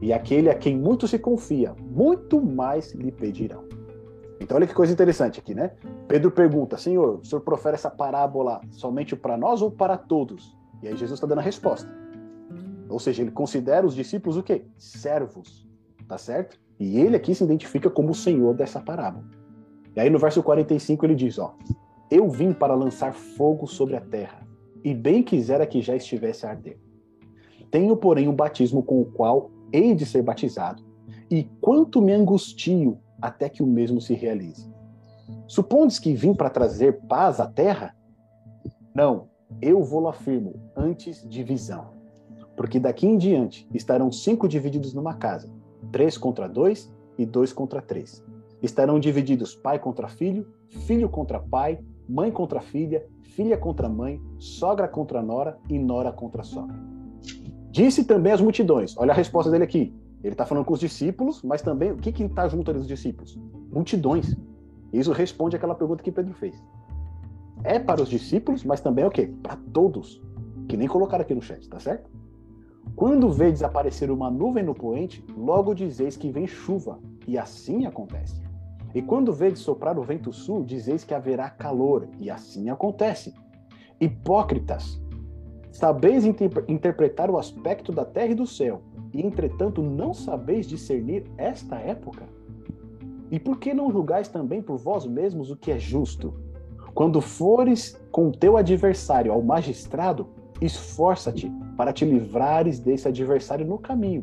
E 0.00 0.12
aquele 0.12 0.50
a 0.50 0.54
quem 0.54 0.76
muito 0.76 1.08
se 1.08 1.18
confia, 1.18 1.74
muito 1.80 2.40
mais 2.40 2.92
lhe 2.92 3.10
pedirão. 3.10 3.64
Então, 4.42 4.56
olha 4.56 4.66
que 4.66 4.74
coisa 4.74 4.92
interessante 4.92 5.38
aqui, 5.38 5.54
né? 5.54 5.70
Pedro 6.08 6.30
pergunta: 6.30 6.76
Senhor, 6.76 7.20
o 7.20 7.24
senhor 7.24 7.40
profere 7.42 7.74
essa 7.74 7.90
parábola 7.90 8.60
somente 8.70 9.14
para 9.14 9.36
nós 9.36 9.62
ou 9.62 9.70
para 9.70 9.96
todos? 9.96 10.56
E 10.82 10.88
aí 10.88 10.96
Jesus 10.96 11.12
está 11.12 11.26
dando 11.26 11.38
a 11.38 11.42
resposta. 11.42 11.88
Ou 12.88 12.98
seja, 12.98 13.22
ele 13.22 13.30
considera 13.30 13.86
os 13.86 13.94
discípulos 13.94 14.36
o 14.36 14.42
quê? 14.42 14.64
Servos. 14.76 15.66
Tá 16.08 16.18
certo? 16.18 16.58
E 16.78 16.98
ele 16.98 17.16
aqui 17.16 17.34
se 17.34 17.44
identifica 17.44 17.88
como 17.88 18.10
o 18.10 18.14
Senhor 18.14 18.54
dessa 18.54 18.80
parábola. 18.80 19.24
E 19.94 20.00
aí 20.00 20.10
no 20.10 20.18
verso 20.18 20.42
45 20.42 21.06
ele 21.06 21.14
diz: 21.14 21.38
Ó, 21.38 21.54
eu 22.10 22.28
vim 22.28 22.52
para 22.52 22.74
lançar 22.74 23.14
fogo 23.14 23.66
sobre 23.66 23.94
a 23.94 24.00
terra, 24.00 24.46
e 24.82 24.92
bem 24.92 25.22
quisera 25.22 25.66
que 25.66 25.80
já 25.80 25.94
estivesse 25.94 26.44
a 26.44 26.50
arder. 26.50 26.78
Tenho, 27.70 27.96
porém, 27.96 28.28
um 28.28 28.34
batismo 28.34 28.82
com 28.82 29.00
o 29.00 29.04
qual 29.04 29.50
hei 29.72 29.94
de 29.94 30.04
ser 30.04 30.22
batizado, 30.22 30.82
e 31.30 31.44
quanto 31.60 32.02
me 32.02 32.12
angustio 32.12 32.98
até 33.22 33.48
que 33.48 33.62
o 33.62 33.66
mesmo 33.66 34.00
se 34.00 34.12
realize. 34.14 34.68
Supondes 35.46 35.98
que 35.98 36.12
vim 36.12 36.34
para 36.34 36.50
trazer 36.50 37.00
paz 37.08 37.38
à 37.38 37.46
terra? 37.46 37.94
Não, 38.94 39.28
eu 39.60 39.82
vou-lo 39.82 40.08
afirmo, 40.08 40.54
antes 40.76 41.26
divisão. 41.28 41.92
Porque 42.56 42.78
daqui 42.78 43.06
em 43.06 43.16
diante 43.16 43.66
estarão 43.72 44.10
cinco 44.10 44.48
divididos 44.48 44.92
numa 44.92 45.14
casa, 45.14 45.48
três 45.90 46.18
contra 46.18 46.48
dois 46.48 46.92
e 47.16 47.24
dois 47.24 47.52
contra 47.52 47.80
três. 47.80 48.22
Estarão 48.62 49.00
divididos 49.00 49.54
pai 49.54 49.78
contra 49.78 50.08
filho, 50.08 50.52
filho 50.86 51.08
contra 51.08 51.40
pai, 51.40 51.78
mãe 52.08 52.30
contra 52.30 52.60
filha, 52.60 53.06
filha 53.22 53.56
contra 53.56 53.88
mãe, 53.88 54.20
sogra 54.38 54.86
contra 54.86 55.22
nora 55.22 55.58
e 55.68 55.78
nora 55.78 56.12
contra 56.12 56.42
sogra. 56.42 56.76
Disse 57.70 58.04
também 58.04 58.32
às 58.32 58.40
multidões, 58.40 58.96
olha 58.98 59.12
a 59.12 59.16
resposta 59.16 59.50
dele 59.50 59.64
aqui. 59.64 59.94
Ele 60.22 60.34
está 60.34 60.46
falando 60.46 60.64
com 60.64 60.72
os 60.72 60.80
discípulos, 60.80 61.42
mas 61.42 61.62
também 61.62 61.90
o 61.90 61.96
que 61.96 62.10
está 62.22 62.48
junto 62.48 62.70
ali 62.70 62.78
dos 62.78 62.88
discípulos? 62.88 63.38
Multidões. 63.72 64.36
Isso 64.92 65.12
responde 65.12 65.56
àquela 65.56 65.74
pergunta 65.74 66.02
que 66.02 66.12
Pedro 66.12 66.32
fez. 66.34 66.54
É 67.64 67.78
para 67.78 68.02
os 68.02 68.08
discípulos, 68.08 68.64
mas 68.64 68.80
também 68.80 69.04
é 69.04 69.08
o 69.08 69.10
quê? 69.10 69.32
Para 69.42 69.56
todos. 69.72 70.22
Que 70.68 70.76
nem 70.76 70.86
colocaram 70.86 71.22
aqui 71.22 71.34
no 71.34 71.42
chat, 71.42 71.68
tá 71.68 71.80
certo? 71.80 72.10
Quando 72.94 73.30
vê 73.30 73.50
desaparecer 73.50 74.10
uma 74.10 74.30
nuvem 74.30 74.64
no 74.64 74.74
poente, 74.74 75.24
logo 75.36 75.74
dizeis 75.74 76.16
que 76.16 76.30
vem 76.30 76.46
chuva, 76.46 76.98
e 77.26 77.38
assim 77.38 77.86
acontece. 77.86 78.42
E 78.94 79.00
quando 79.00 79.32
vê 79.32 79.54
soprar 79.56 79.98
o 79.98 80.02
vento 80.02 80.32
sul, 80.32 80.64
dizeis 80.64 81.04
que 81.04 81.14
haverá 81.14 81.48
calor, 81.48 82.08
e 82.18 82.30
assim 82.30 82.68
acontece. 82.68 83.32
Hipócritas, 84.00 85.00
sabeis 85.70 86.24
inter 86.24 86.50
interpretar 86.68 87.30
o 87.30 87.38
aspecto 87.38 87.92
da 87.92 88.04
terra 88.04 88.32
e 88.32 88.34
do 88.34 88.46
céu, 88.46 88.82
e 89.12 89.24
entretanto 89.24 89.82
não 89.82 90.14
sabeis 90.14 90.66
discernir 90.66 91.24
esta 91.36 91.76
época? 91.76 92.24
E 93.30 93.38
por 93.38 93.58
que 93.58 93.72
não 93.72 93.90
julgais 93.90 94.28
também 94.28 94.60
por 94.60 94.76
vós 94.76 95.06
mesmos 95.06 95.50
o 95.50 95.56
que 95.56 95.70
é 95.70 95.78
justo? 95.78 96.34
Quando 96.94 97.20
fores 97.20 97.98
com 98.10 98.30
teu 98.30 98.56
adversário 98.56 99.32
ao 99.32 99.42
magistrado, 99.42 100.26
esforça-te 100.60 101.50
para 101.76 101.92
te 101.92 102.04
livrares 102.04 102.78
desse 102.78 103.08
adversário 103.08 103.66
no 103.66 103.78
caminho, 103.78 104.22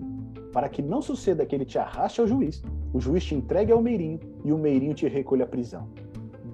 para 0.53 0.69
que 0.69 0.81
não 0.81 1.01
suceda 1.01 1.45
que 1.45 1.55
ele 1.55 1.65
te 1.65 1.79
arraste 1.79 2.21
ao 2.21 2.27
juiz, 2.27 2.63
o 2.93 2.99
juiz 2.99 3.23
te 3.23 3.35
entregue 3.35 3.71
ao 3.71 3.81
meirinho 3.81 4.19
e 4.43 4.51
o 4.51 4.57
meirinho 4.57 4.93
te 4.93 5.07
recolha 5.07 5.45
à 5.45 5.47
prisão. 5.47 5.87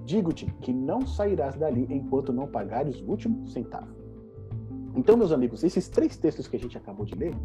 Digo-te 0.05 0.45
que 0.61 0.71
não 0.71 1.05
sairás 1.05 1.55
dali 1.55 1.87
enquanto 1.89 2.31
não 2.31 2.47
pagares 2.47 3.01
o 3.01 3.09
último 3.09 3.45
centavo. 3.47 3.93
Então, 4.95 5.17
meus 5.17 5.31
amigos, 5.31 5.63
esses 5.63 5.89
três 5.89 6.15
textos 6.15 6.47
que 6.47 6.55
a 6.55 6.59
gente 6.59 6.77
acabou 6.77 7.05
de 7.05 7.15
ler, 7.15 7.35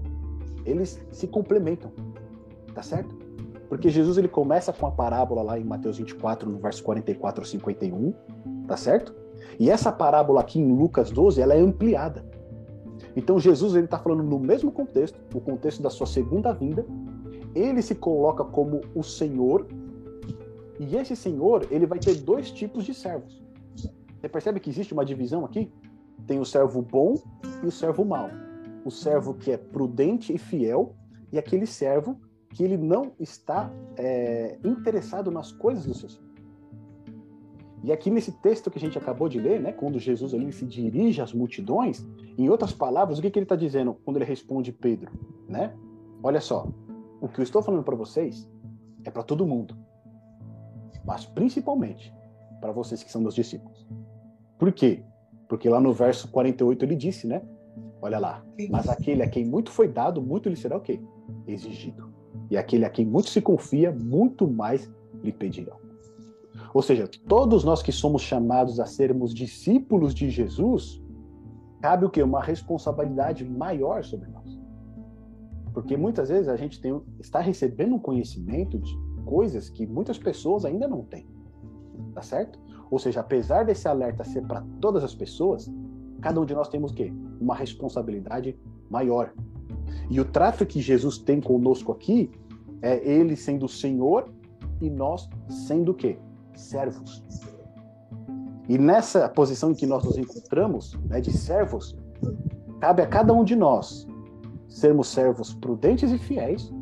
eles 0.64 1.00
se 1.10 1.26
complementam, 1.26 1.92
tá 2.74 2.82
certo? 2.82 3.14
Porque 3.68 3.88
Jesus 3.88 4.18
ele 4.18 4.28
começa 4.28 4.72
com 4.72 4.86
a 4.86 4.90
parábola 4.90 5.42
lá 5.42 5.58
em 5.58 5.64
Mateus 5.64 5.98
24, 5.98 6.50
no 6.50 6.58
verso 6.58 6.82
44 6.82 7.42
a 7.42 7.46
51, 7.46 8.12
tá 8.66 8.76
certo? 8.76 9.14
E 9.58 9.70
essa 9.70 9.92
parábola 9.92 10.40
aqui 10.40 10.58
em 10.58 10.72
Lucas 10.72 11.10
12, 11.10 11.40
ela 11.40 11.54
é 11.54 11.60
ampliada. 11.60 12.24
Então 13.16 13.38
Jesus 13.38 13.74
ele 13.74 13.84
está 13.84 13.98
falando 13.98 14.22
no 14.22 14.38
mesmo 14.38 14.70
contexto, 14.72 15.18
o 15.34 15.40
contexto 15.40 15.82
da 15.82 15.90
sua 15.90 16.06
segunda 16.06 16.52
vinda. 16.52 16.84
Ele 17.54 17.82
se 17.82 17.94
coloca 17.94 18.44
como 18.44 18.80
o 18.94 19.02
Senhor 19.02 19.66
e 20.78 20.96
esse 20.96 21.14
Senhor 21.14 21.66
ele 21.70 21.86
vai 21.86 21.98
ter 21.98 22.14
dois 22.16 22.50
tipos 22.50 22.84
de 22.84 22.94
servos. 22.94 23.42
Você 24.18 24.28
percebe 24.28 24.60
que 24.60 24.70
existe 24.70 24.92
uma 24.92 25.04
divisão 25.04 25.44
aqui? 25.44 25.72
Tem 26.26 26.38
o 26.38 26.44
servo 26.44 26.82
bom 26.82 27.14
e 27.62 27.66
o 27.66 27.70
servo 27.70 28.04
mau. 28.04 28.30
O 28.84 28.90
servo 28.90 29.34
que 29.34 29.50
é 29.50 29.56
prudente 29.56 30.32
e 30.32 30.38
fiel 30.38 30.94
e 31.32 31.38
aquele 31.38 31.66
servo 31.66 32.20
que 32.50 32.64
ele 32.64 32.76
não 32.76 33.12
está 33.18 33.70
é, 33.96 34.58
interessado 34.64 35.30
nas 35.30 35.52
coisas 35.52 35.86
do 35.86 35.94
seu 35.94 36.08
Senhor. 36.08 36.30
E 37.82 37.92
aqui 37.92 38.10
nesse 38.10 38.32
texto 38.32 38.70
que 38.70 38.76
a 38.76 38.80
gente 38.80 38.98
acabou 38.98 39.28
de 39.28 39.40
ler, 39.40 39.60
né, 39.60 39.72
quando 39.72 39.98
Jesus 39.98 40.34
ali 40.34 40.52
se 40.52 40.66
dirige 40.66 41.22
às 41.22 41.32
multidões, 41.32 42.06
em 42.36 42.48
outras 42.48 42.72
palavras, 42.72 43.18
o 43.18 43.22
que, 43.22 43.30
que 43.30 43.38
ele 43.38 43.44
está 43.44 43.56
dizendo 43.56 43.94
quando 44.04 44.16
ele 44.16 44.26
responde 44.26 44.70
Pedro, 44.70 45.10
né? 45.48 45.74
Olha 46.22 46.40
só, 46.40 46.68
o 47.20 47.28
que 47.28 47.40
eu 47.40 47.42
estou 47.42 47.62
falando 47.62 47.82
para 47.82 47.96
vocês 47.96 48.46
é 49.04 49.10
para 49.10 49.22
todo 49.22 49.46
mundo, 49.46 49.74
mas 51.06 51.24
principalmente 51.24 52.14
para 52.60 52.70
vocês 52.70 53.02
que 53.02 53.10
são 53.10 53.22
meus 53.22 53.34
discípulos. 53.34 53.88
Por 54.58 54.70
quê? 54.72 55.02
Porque 55.48 55.68
lá 55.68 55.80
no 55.80 55.92
verso 55.92 56.28
48 56.28 56.84
ele 56.84 56.94
disse, 56.94 57.26
né? 57.26 57.42
Olha 58.02 58.18
lá, 58.18 58.44
mas 58.70 58.88
aquele 58.88 59.22
a 59.22 59.28
quem 59.28 59.44
muito 59.44 59.70
foi 59.70 59.86
dado, 59.86 60.22
muito 60.22 60.48
lhe 60.48 60.56
será 60.56 60.76
o 60.76 60.80
quê? 60.80 61.00
Exigido. 61.46 62.10
E 62.50 62.56
aquele 62.56 62.84
a 62.84 62.90
quem 62.90 63.04
muito 63.04 63.28
se 63.28 63.40
confia, 63.40 63.92
muito 63.92 64.48
mais 64.48 64.90
lhe 65.22 65.32
pedirão. 65.32 65.76
Ou 66.72 66.82
seja, 66.82 67.08
todos 67.26 67.64
nós 67.64 67.82
que 67.82 67.92
somos 67.92 68.22
chamados 68.22 68.78
a 68.80 68.86
sermos 68.86 69.34
discípulos 69.34 70.14
de 70.14 70.30
Jesus, 70.30 71.02
cabe 71.80 72.04
o 72.04 72.10
quê? 72.10 72.22
Uma 72.22 72.42
responsabilidade 72.42 73.44
maior 73.44 74.04
sobre 74.04 74.28
nós. 74.30 74.58
Porque 75.72 75.96
muitas 75.96 76.28
vezes 76.28 76.48
a 76.48 76.56
gente 76.56 76.80
tem, 76.80 77.00
está 77.18 77.40
recebendo 77.40 77.94
um 77.94 77.98
conhecimento 77.98 78.78
de 78.78 78.96
coisas 79.24 79.68
que 79.68 79.86
muitas 79.86 80.18
pessoas 80.18 80.64
ainda 80.64 80.88
não 80.88 81.02
têm. 81.02 81.26
Tá 82.14 82.22
certo? 82.22 82.58
Ou 82.90 82.98
seja, 82.98 83.20
apesar 83.20 83.64
desse 83.64 83.86
alerta 83.86 84.24
ser 84.24 84.46
para 84.46 84.64
todas 84.80 85.04
as 85.04 85.14
pessoas, 85.14 85.70
cada 86.20 86.40
um 86.40 86.44
de 86.44 86.54
nós 86.54 86.68
temos 86.68 86.92
o 86.92 86.94
quê? 86.94 87.12
Uma 87.40 87.54
responsabilidade 87.54 88.58
maior. 88.90 89.32
E 90.10 90.20
o 90.20 90.24
trato 90.24 90.66
que 90.66 90.80
Jesus 90.80 91.18
tem 91.18 91.40
conosco 91.40 91.92
aqui 91.92 92.30
é 92.82 92.96
ele 93.08 93.36
sendo 93.36 93.68
Senhor 93.68 94.28
e 94.80 94.90
nós 94.90 95.28
sendo 95.48 95.92
o 95.92 95.94
quê? 95.94 96.18
Servos. 96.54 97.22
E 98.68 98.78
nessa 98.78 99.28
posição 99.28 99.72
em 99.72 99.74
que 99.74 99.86
nós 99.86 100.04
nos 100.04 100.16
encontramos, 100.16 100.94
né, 101.08 101.20
de 101.20 101.32
servos, 101.32 101.96
cabe 102.80 103.02
a 103.02 103.06
cada 103.06 103.32
um 103.32 103.42
de 103.44 103.56
nós 103.56 104.06
sermos 104.68 105.08
servos 105.08 105.52
prudentes 105.52 106.12
e 106.12 106.18
fiéis, 106.18 106.72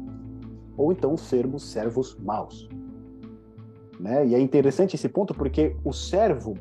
ou 0.77 0.93
então 0.93 1.17
sermos 1.17 1.65
servos 1.65 2.17
maus. 2.21 2.69
Né? 3.99 4.29
E 4.29 4.35
é 4.35 4.41
interessante 4.41 4.95
esse 4.95 5.09
ponto 5.09 5.35
porque 5.35 5.75
o 5.85 5.93
servo, 5.93 6.55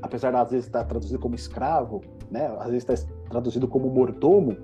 apesar 0.00 0.30
de 0.30 0.36
às 0.36 0.50
vezes 0.50 0.66
estar 0.66 0.84
traduzido 0.84 1.18
como 1.18 1.34
escravo, 1.34 2.00
né, 2.30 2.46
às 2.58 2.70
vezes 2.70 2.88
está 2.88 3.12
traduzido 3.28 3.68
como 3.68 3.88
mordomo, 3.88 4.56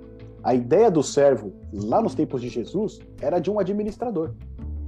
a 0.42 0.54
ideia 0.54 0.90
do 0.90 1.02
servo, 1.02 1.52
lá 1.72 2.00
nos 2.00 2.14
tempos 2.14 2.40
de 2.40 2.48
Jesus, 2.48 2.98
era 3.20 3.38
de 3.38 3.50
um 3.50 3.58
administrador, 3.58 4.32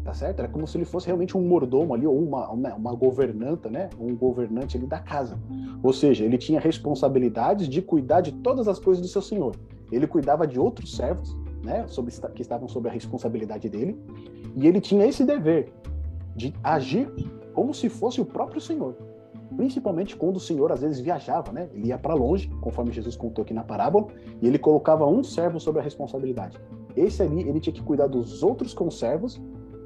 tá 0.03 0.15
certo? 0.15 0.41
Era 0.41 0.49
como 0.49 0.67
se 0.67 0.79
ele 0.79 0.85
fosse 0.85 1.07
realmente 1.07 1.37
um 1.37 1.43
mordomo 1.43 1.95
ali, 1.95 2.07
ou 2.07 2.19
uma, 2.19 2.49
uma, 2.51 2.75
uma 2.75 2.95
governanta, 2.95 3.69
né? 3.69 3.91
Um 4.01 4.17
governante 4.17 4.77
ali 4.79 4.87
da 4.87 4.99
casa. 4.99 5.39
Ou 5.83 5.93
seja, 5.93 6.25
ele 6.25 6.39
tinha 6.39 6.59
responsabilidades 6.59 7.69
de 7.69 7.83
cuidar 7.83 8.23
de 8.23 8.33
todas 8.33 8.67
as 8.67 8.79
coisas 8.79 9.03
do 9.03 9.09
seu 9.09 9.21
senhor. 9.21 9.55
Ele 9.91 10.07
cuidava 10.07 10.47
de 10.47 10.59
outros 10.59 10.97
servos, 10.97 11.37
né? 11.63 11.87
Sobre, 11.87 12.15
que 12.35 12.41
estavam 12.41 12.67
sob 12.67 12.89
a 12.89 12.93
responsabilidade 12.93 13.69
dele. 13.69 13.99
E 14.57 14.67
ele 14.67 14.81
tinha 14.81 15.07
esse 15.07 15.23
dever 15.23 15.71
de 16.35 16.55
agir 16.65 17.13
como 17.53 17.75
se 17.75 17.91
fosse 17.91 18.23
o 18.23 18.25
próprio 18.25 18.61
senhor 18.61 18.97
principalmente 19.57 20.17
quando 20.17 20.37
o 20.37 20.41
Senhor 20.41 20.71
às 20.73 20.81
vezes 20.81 21.01
viajava, 21.01 21.53
né? 21.53 21.69
Ele 21.73 21.89
ia 21.89 21.99
para 21.99 22.15
longe, 22.15 22.49
conforme 22.61 22.93
Jesus 22.93 23.17
contou 23.17 23.43
aqui 23.43 23.55
na 23.55 23.65
parábola, 23.65 24.09
e 24.41 24.47
ele 24.47 24.59
colocava 24.59 25.07
um 25.07 25.23
servo 25.23 25.61
sobre 25.61 25.81
a 25.81 25.85
responsabilidade. 25.85 26.59
Esse 26.97 27.23
ali, 27.23 27.49
ele 27.49 27.61
tinha 27.61 27.73
que 27.73 27.83
cuidar 27.83 28.07
dos 28.07 28.43
outros 28.43 28.75
conservos, 28.75 29.41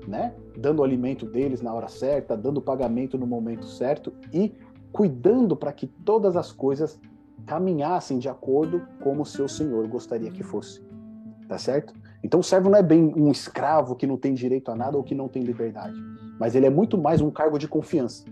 né? 0.06 0.34
Dando 0.56 0.80
o 0.80 0.84
alimento 0.84 1.26
deles 1.26 1.60
na 1.60 1.72
hora 1.72 1.88
certa, 1.88 2.36
dando 2.36 2.58
o 2.58 2.62
pagamento 2.62 3.18
no 3.18 3.26
momento 3.26 3.66
certo 3.66 4.12
e 4.32 4.52
cuidando 4.92 5.56
para 5.56 5.72
que 5.72 5.86
todas 5.86 6.36
as 6.36 6.52
coisas 6.52 6.98
caminhassem 7.44 8.18
de 8.18 8.28
acordo 8.28 8.82
como 9.02 9.22
o 9.22 9.26
seu 9.26 9.48
Senhor 9.48 9.86
gostaria 9.86 10.30
que 10.30 10.42
fosse. 10.42 10.84
Tá 11.48 11.58
certo? 11.58 11.94
Então 12.24 12.40
o 12.40 12.42
servo 12.42 12.68
não 12.68 12.78
é 12.78 12.82
bem 12.82 13.12
um 13.16 13.30
escravo 13.30 13.94
que 13.94 14.06
não 14.06 14.16
tem 14.16 14.34
direito 14.34 14.70
a 14.70 14.74
nada 14.74 14.96
ou 14.96 15.04
que 15.04 15.14
não 15.14 15.28
tem 15.28 15.44
liberdade, 15.44 15.94
mas 16.40 16.56
ele 16.56 16.66
é 16.66 16.70
muito 16.70 16.98
mais 16.98 17.20
um 17.20 17.30
cargo 17.30 17.56
de 17.56 17.68
confiança. 17.68 18.24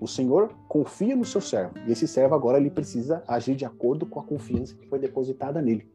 O 0.00 0.08
Senhor 0.08 0.52
confia 0.68 1.14
no 1.14 1.24
seu 1.24 1.40
servo, 1.40 1.78
e 1.86 1.92
esse 1.92 2.06
servo 2.08 2.34
agora 2.34 2.58
ele 2.58 2.70
precisa 2.70 3.22
agir 3.28 3.54
de 3.54 3.64
acordo 3.64 4.04
com 4.04 4.20
a 4.20 4.24
confiança 4.24 4.74
que 4.74 4.86
foi 4.86 4.98
depositada 4.98 5.62
nele. 5.62 5.88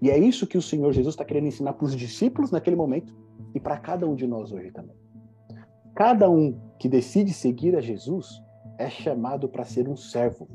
E 0.00 0.10
é 0.10 0.18
isso 0.18 0.46
que 0.46 0.58
o 0.58 0.62
Senhor 0.62 0.92
Jesus 0.92 1.14
está 1.14 1.24
querendo 1.24 1.46
ensinar 1.46 1.74
para 1.74 1.84
os 1.84 1.94
discípulos 1.94 2.50
naquele 2.50 2.76
momento 2.76 3.14
e 3.54 3.60
para 3.60 3.76
cada 3.76 4.06
um 4.06 4.14
de 4.14 4.26
nós 4.26 4.52
hoje 4.52 4.70
também. 4.70 4.96
Cada 5.94 6.28
um 6.28 6.58
que 6.78 6.88
decide 6.88 7.32
seguir 7.32 7.76
a 7.76 7.80
Jesus 7.80 8.42
é 8.78 8.88
chamado 8.90 9.48
para 9.48 9.64
ser 9.64 9.88
um 9.88 9.96
servo. 9.96 10.48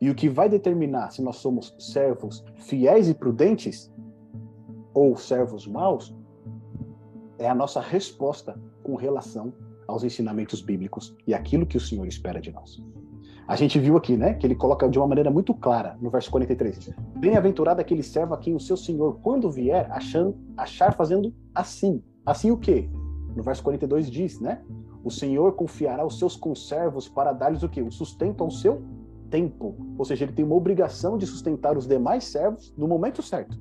E 0.00 0.10
o 0.10 0.14
que 0.14 0.28
vai 0.28 0.48
determinar 0.48 1.10
se 1.10 1.22
nós 1.22 1.36
somos 1.36 1.74
servos 1.78 2.44
fiéis 2.56 3.08
e 3.08 3.14
prudentes 3.14 3.90
ou 4.94 5.16
servos 5.16 5.66
maus 5.66 6.14
é 7.38 7.48
a 7.48 7.54
nossa 7.54 7.80
resposta 7.80 8.60
com 8.82 8.96
relação 8.96 9.52
aos 9.88 10.04
ensinamentos 10.04 10.60
bíblicos 10.60 11.16
e 11.26 11.32
aquilo 11.34 11.66
que 11.66 11.78
o 11.78 11.80
Senhor 11.80 12.06
espera 12.06 12.40
de 12.40 12.52
nós. 12.52 12.80
A 13.48 13.56
gente 13.56 13.78
viu 13.80 13.96
aqui, 13.96 14.14
né, 14.14 14.34
que 14.34 14.46
ele 14.46 14.54
coloca 14.54 14.86
de 14.86 14.98
uma 14.98 15.06
maneira 15.06 15.30
muito 15.30 15.54
clara 15.54 15.96
no 16.02 16.10
verso 16.10 16.30
43. 16.30 16.90
Bem-aventurado 17.16 17.80
aquele 17.80 18.02
servo 18.02 18.34
a 18.34 18.38
quem 18.38 18.54
o 18.54 18.60
seu 18.60 18.76
Senhor, 18.76 19.18
quando 19.22 19.50
vier, 19.50 19.90
achando, 19.90 20.36
achar 20.54 20.92
fazendo 20.92 21.34
assim. 21.54 22.02
Assim 22.26 22.50
o 22.50 22.58
quê? 22.58 22.90
No 23.34 23.42
verso 23.42 23.62
42 23.62 24.10
diz, 24.10 24.38
né? 24.38 24.60
O 25.02 25.10
Senhor 25.10 25.52
confiará 25.52 26.04
os 26.04 26.18
seus 26.18 26.36
conservos 26.36 27.08
para 27.08 27.32
dar-lhes 27.32 27.62
o 27.62 27.68
quê? 27.70 27.80
O 27.80 27.90
sustento 27.90 28.44
ao 28.44 28.50
seu 28.50 28.82
tempo. 29.30 29.74
Ou 29.96 30.04
seja, 30.04 30.26
ele 30.26 30.32
tem 30.32 30.44
uma 30.44 30.54
obrigação 30.54 31.16
de 31.16 31.26
sustentar 31.26 31.78
os 31.78 31.86
demais 31.86 32.24
servos 32.24 32.74
no 32.76 32.86
momento 32.86 33.22
certo. 33.22 33.58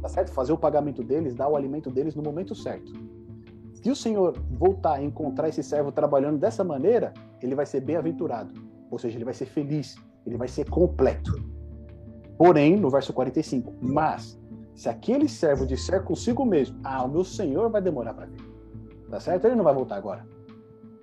Tá 0.00 0.08
certo? 0.08 0.30
Fazer 0.30 0.52
o 0.52 0.58
pagamento 0.58 1.02
deles, 1.02 1.34
dar 1.34 1.48
o 1.48 1.56
alimento 1.56 1.90
deles 1.90 2.14
no 2.14 2.22
momento 2.22 2.54
certo. 2.54 2.92
Se 3.82 3.90
o 3.90 3.96
Senhor 3.96 4.38
voltar 4.50 4.94
a 4.94 5.02
encontrar 5.02 5.48
esse 5.48 5.62
servo 5.62 5.90
trabalhando 5.90 6.38
dessa 6.38 6.62
maneira, 6.62 7.14
ele 7.42 7.54
vai 7.54 7.66
ser 7.66 7.80
bem-aventurado. 7.80 8.52
Ou 8.90 8.98
seja, 8.98 9.16
ele 9.16 9.24
vai 9.24 9.34
ser 9.34 9.46
feliz, 9.46 9.96
ele 10.26 10.36
vai 10.36 10.48
ser 10.48 10.68
completo. 10.68 11.32
Porém, 12.36 12.76
no 12.76 12.90
verso 12.90 13.12
45, 13.12 13.74
mas 13.80 14.38
se 14.74 14.88
aquele 14.88 15.28
servo 15.28 15.66
disser 15.66 16.02
consigo 16.02 16.44
mesmo, 16.44 16.78
ah, 16.84 17.04
o 17.04 17.08
meu 17.08 17.24
Senhor 17.24 17.70
vai 17.70 17.80
demorar 17.80 18.14
para 18.14 18.26
vir. 18.26 18.40
Tá 19.08 19.20
certo? 19.20 19.46
Ele 19.46 19.56
não 19.56 19.64
vai 19.64 19.74
voltar 19.74 19.96
agora 19.96 20.26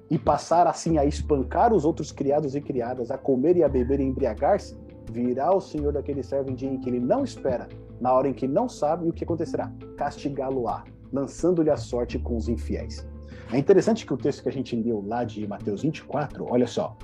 e 0.09 0.17
passar 0.17 0.67
assim 0.67 0.97
a 0.97 1.05
espancar 1.05 1.73
os 1.73 1.83
outros 1.83 2.11
criados 2.11 2.55
e 2.55 2.61
criadas, 2.61 3.11
a 3.11 3.17
comer 3.17 3.57
e 3.57 3.63
a 3.63 3.69
beber 3.69 3.99
e 3.99 4.03
embriagar-se, 4.03 4.77
virá 5.11 5.53
o 5.53 5.61
Senhor 5.61 5.93
daquele 5.93 6.23
servo 6.23 6.49
em 6.49 6.55
dia 6.55 6.69
em 6.69 6.79
que 6.79 6.89
ele 6.89 6.99
não 6.99 7.23
espera, 7.23 7.67
na 7.99 8.13
hora 8.13 8.27
em 8.27 8.33
que 8.33 8.47
não 8.47 8.69
sabe, 8.69 9.05
e 9.05 9.09
o 9.09 9.13
que 9.13 9.23
acontecerá? 9.23 9.71
Castigá-lo-á, 9.97 10.83
lançando-lhe 11.11 11.69
a 11.69 11.77
sorte 11.77 12.19
com 12.19 12.35
os 12.35 12.47
infiéis. 12.47 13.07
É 13.51 13.57
interessante 13.57 14.05
que 14.05 14.13
o 14.13 14.17
texto 14.17 14.43
que 14.43 14.49
a 14.49 14.51
gente 14.51 14.75
leu 14.75 15.03
lá 15.05 15.23
de 15.23 15.47
Mateus 15.47 15.81
24, 15.81 16.45
olha 16.49 16.67
só, 16.67 16.97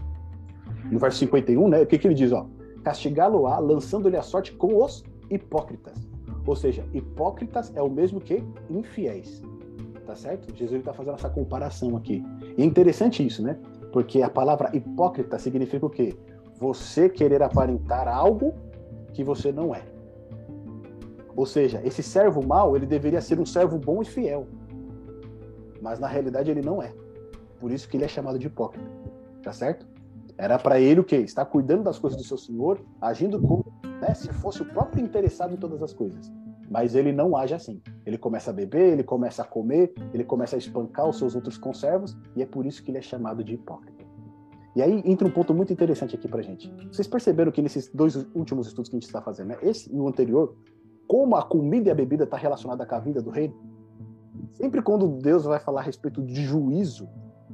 no 0.92 1.00
verso 1.00 1.20
51, 1.20 1.68
né, 1.70 1.82
o 1.82 1.88
que, 1.88 1.98
que 1.98 2.08
ele 2.08 2.16
diz? 2.16 2.32
Ó, 2.32 2.48
Castigá-lo-á, 2.84 3.60
lançando-lhe 3.60 4.18
a 4.18 4.22
sorte 4.22 4.52
com 4.52 4.84
os 4.84 5.04
hipócritas. 5.30 5.98
Ou 6.46 6.56
seja, 6.56 6.86
hipócritas 6.94 7.72
é 7.76 7.82
o 7.82 7.90
mesmo 7.90 8.20
que 8.20 8.44
infiéis 8.70 9.42
tá 10.06 10.16
certo? 10.16 10.56
Jesus 10.56 10.80
está 10.80 10.94
fazendo 10.94 11.16
essa 11.16 11.30
comparação 11.30 11.96
aqui. 11.96 12.24
E 12.58 12.62
é 12.62 12.66
interessante 12.66 13.26
isso, 13.26 13.42
né? 13.42 13.58
Porque 13.92 14.22
a 14.22 14.30
palavra 14.30 14.70
hipócrita 14.76 15.38
significa 15.38 15.86
o 15.86 15.90
quê? 15.90 16.16
Você 16.60 17.10
querer 17.10 17.42
aparentar 17.42 18.08
algo 18.08 18.54
que 19.14 19.24
você 19.24 19.52
não 19.52 19.74
é. 19.74 19.82
Ou 21.36 21.46
seja, 21.46 21.82
esse 21.84 22.04
servo 22.04 22.46
mau, 22.46 22.76
ele 22.76 22.86
deveria 22.86 23.22
ser 23.22 23.40
um 23.40 23.46
servo 23.46 23.78
bom 23.78 24.02
e 24.02 24.06
fiel. 24.06 24.48
Mas 25.82 26.00
na 26.00 26.08
realidade 26.08 26.52
ele 26.52 26.62
não 26.62 26.82
é. 26.82 26.94
Por 27.60 27.72
isso 27.72 27.88
que 27.88 27.98
ele 27.98 28.06
é 28.06 28.08
chamado 28.08 28.38
de 28.38 28.48
hipócrita. 28.48 28.86
Tá 29.42 29.52
certo? 29.52 29.86
Era 30.38 30.58
para 30.58 30.80
ele 30.80 31.00
o 31.00 31.04
quê? 31.04 31.18
Estar 31.18 31.46
cuidando 31.46 31.84
das 31.84 32.00
coisas 32.00 32.18
do 32.18 32.26
seu 32.26 32.38
senhor, 32.38 32.80
agindo 33.00 33.40
como 33.40 33.66
né, 34.02 34.14
se 34.14 34.32
fosse 34.34 34.62
o 34.62 34.66
próprio 34.66 35.04
interessado 35.04 35.54
em 35.54 35.58
todas 35.58 35.82
as 35.82 35.94
coisas. 35.94 36.32
Mas 36.70 36.96
ele 36.96 37.12
não 37.12 37.36
age 37.36 37.54
assim. 37.54 37.82
Ele 38.06 38.18
começa 38.18 38.50
a 38.50 38.54
beber, 38.54 38.94
ele 38.94 39.04
começa 39.04 39.42
a 39.42 39.46
comer, 39.46 39.94
ele 40.14 40.24
começa 40.24 40.56
a 40.56 40.60
espancar 40.60 41.08
os 41.08 41.18
seus 41.18 41.36
outros 41.36 41.58
conservos, 41.58 42.18
e 42.36 42.42
é 42.42 42.46
por 42.46 42.66
isso 42.66 42.84
que 42.84 42.92
ele 42.92 42.98
é 42.98 43.02
chamado 43.02 43.44
de 43.44 43.54
hipócrita. 43.54 44.04
E 44.76 44.82
aí 44.82 45.04
entra 45.06 45.28
um 45.28 45.32
ponto 45.32 45.54
muito 45.54 45.72
interessante 45.72 46.16
aqui 46.16 46.28
pra 46.28 46.42
gente. 46.42 46.74
Vocês 46.92 47.08
perceberam 47.08 47.52
que 47.52 47.62
nesses 47.62 47.90
dois 47.94 48.16
últimos 48.34 48.66
estudos 48.66 48.90
que 48.90 48.96
a 48.96 49.00
gente 49.00 49.08
está 49.08 49.22
fazendo, 49.22 49.50
né? 49.50 49.58
esse 49.62 49.94
e 49.94 50.00
o 50.00 50.08
anterior, 50.08 50.56
como 51.08 51.36
a 51.36 51.44
comida 51.44 51.90
e 51.90 51.92
a 51.92 51.96
bebida 51.96 52.24
está 52.24 52.38
relacionada 52.38 52.86
com 52.86 52.96
a 52.96 53.00
vinda 53.00 53.22
do 53.22 53.30
reino? 53.30 53.56
Sempre 54.54 54.82
quando 54.82 55.08
Deus 55.08 55.44
vai 55.46 55.60
falar 55.60 55.82
a 55.82 55.84
respeito 55.84 56.22
de 56.22 56.44
juízo, 56.44 57.10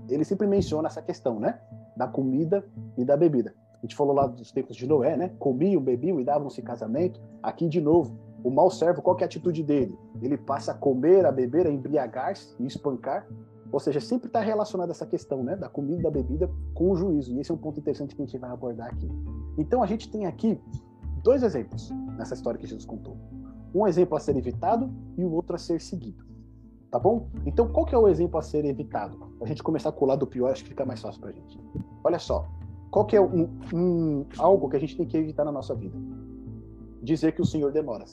ele 0.09 0.23
sempre 0.23 0.47
menciona 0.47 0.87
essa 0.87 1.01
questão, 1.01 1.39
né? 1.39 1.59
Da 1.95 2.07
comida 2.07 2.65
e 2.97 3.05
da 3.05 3.15
bebida. 3.15 3.53
A 3.77 3.81
gente 3.81 3.95
falou 3.95 4.13
lá 4.13 4.27
dos 4.27 4.51
tempos 4.51 4.75
de 4.75 4.85
Noé, 4.85 5.15
né? 5.15 5.31
Comiam, 5.39 5.81
bebiam 5.81 6.19
e 6.19 6.23
davam-se 6.23 6.61
casamento. 6.61 7.21
Aqui 7.41 7.67
de 7.67 7.79
novo, 7.79 8.19
o 8.43 8.49
mau 8.49 8.69
servo, 8.69 9.01
qual 9.01 9.17
é 9.19 9.23
a 9.23 9.25
atitude 9.25 9.63
dele? 9.63 9.97
Ele 10.21 10.37
passa 10.37 10.71
a 10.71 10.75
comer, 10.75 11.25
a 11.25 11.31
beber, 11.31 11.65
a 11.65 11.71
embriagar-se 11.71 12.55
e 12.59 12.65
espancar. 12.65 13.27
Ou 13.71 13.79
seja, 13.79 14.01
sempre 14.01 14.27
está 14.27 14.41
relacionada 14.41 14.91
essa 14.91 15.05
questão 15.05 15.43
né, 15.43 15.55
da 15.55 15.69
comida 15.69 15.99
e 15.99 16.03
da 16.03 16.11
bebida 16.11 16.49
com 16.73 16.91
o 16.91 16.95
juízo. 16.95 17.33
E 17.33 17.39
esse 17.39 17.51
é 17.51 17.53
um 17.53 17.57
ponto 17.57 17.79
interessante 17.79 18.15
que 18.15 18.21
a 18.21 18.25
gente 18.25 18.37
vai 18.37 18.49
abordar 18.49 18.87
aqui. 18.87 19.07
Então 19.57 19.83
a 19.83 19.85
gente 19.85 20.09
tem 20.09 20.25
aqui 20.25 20.59
dois 21.23 21.43
exemplos 21.43 21.89
nessa 22.17 22.33
história 22.33 22.59
que 22.59 22.65
Jesus 22.65 22.85
contou. 22.85 23.17
Um 23.73 23.87
exemplo 23.87 24.17
a 24.17 24.19
ser 24.19 24.35
evitado 24.35 24.89
e 25.17 25.23
o 25.23 25.31
outro 25.31 25.55
a 25.55 25.59
ser 25.59 25.79
seguido. 25.79 26.25
Tá 26.91 26.97
bom? 26.97 27.27
Então 27.45 27.67
qual 27.67 27.85
que 27.85 27.93
é 27.93 27.97
o 27.97 28.07
exemplo 28.07 28.39
a 28.39 28.41
ser 28.41 28.65
evitado? 28.65 29.17
A 29.41 29.45
gente 29.45 29.61
começar 29.61 29.89
a 29.89 29.91
colar 29.91 30.15
do 30.15 30.25
pior, 30.25 30.51
acho 30.51 30.63
que 30.63 30.69
fica 30.69 30.85
mais 30.85 31.01
fácil 31.01 31.21
para 31.21 31.29
a 31.29 31.33
gente. 31.33 31.59
Olha 32.03 32.19
só, 32.19 32.47
qual 32.89 33.05
que 33.05 33.15
é 33.15 33.21
um, 33.21 33.49
um, 33.73 34.25
algo 34.37 34.69
que 34.69 34.75
a 34.75 34.79
gente 34.79 34.97
tem 34.97 35.05
que 35.05 35.17
evitar 35.17 35.45
na 35.45 35.51
nossa 35.51 35.75
vida? 35.75 35.97
dizer 37.01 37.33
que 37.33 37.41
o 37.41 37.45
Senhor 37.45 37.71
demora. 37.71 38.05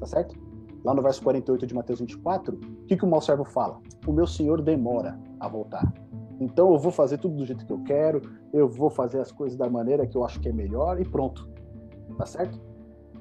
Tá 0.00 0.06
certo? 0.06 0.36
Lá 0.84 0.94
no 0.94 1.02
verso 1.02 1.22
48 1.22 1.66
de 1.66 1.74
Mateus 1.74 2.00
24, 2.00 2.54
o 2.54 2.86
que, 2.86 2.96
que 2.96 3.04
o 3.04 3.08
mau 3.08 3.20
servo 3.20 3.44
fala? 3.44 3.80
O 4.06 4.12
meu 4.12 4.26
Senhor 4.26 4.60
demora 4.60 5.18
a 5.40 5.48
voltar. 5.48 5.92
Então 6.38 6.72
eu 6.72 6.78
vou 6.78 6.92
fazer 6.92 7.18
tudo 7.18 7.36
do 7.36 7.44
jeito 7.46 7.64
que 7.64 7.72
eu 7.72 7.82
quero, 7.84 8.20
eu 8.52 8.68
vou 8.68 8.90
fazer 8.90 9.20
as 9.20 9.32
coisas 9.32 9.56
da 9.56 9.70
maneira 9.70 10.06
que 10.06 10.16
eu 10.16 10.24
acho 10.24 10.40
que 10.40 10.48
é 10.48 10.52
melhor 10.52 11.00
e 11.00 11.04
pronto. 11.04 11.48
Tá 12.18 12.26
certo? 12.26 12.60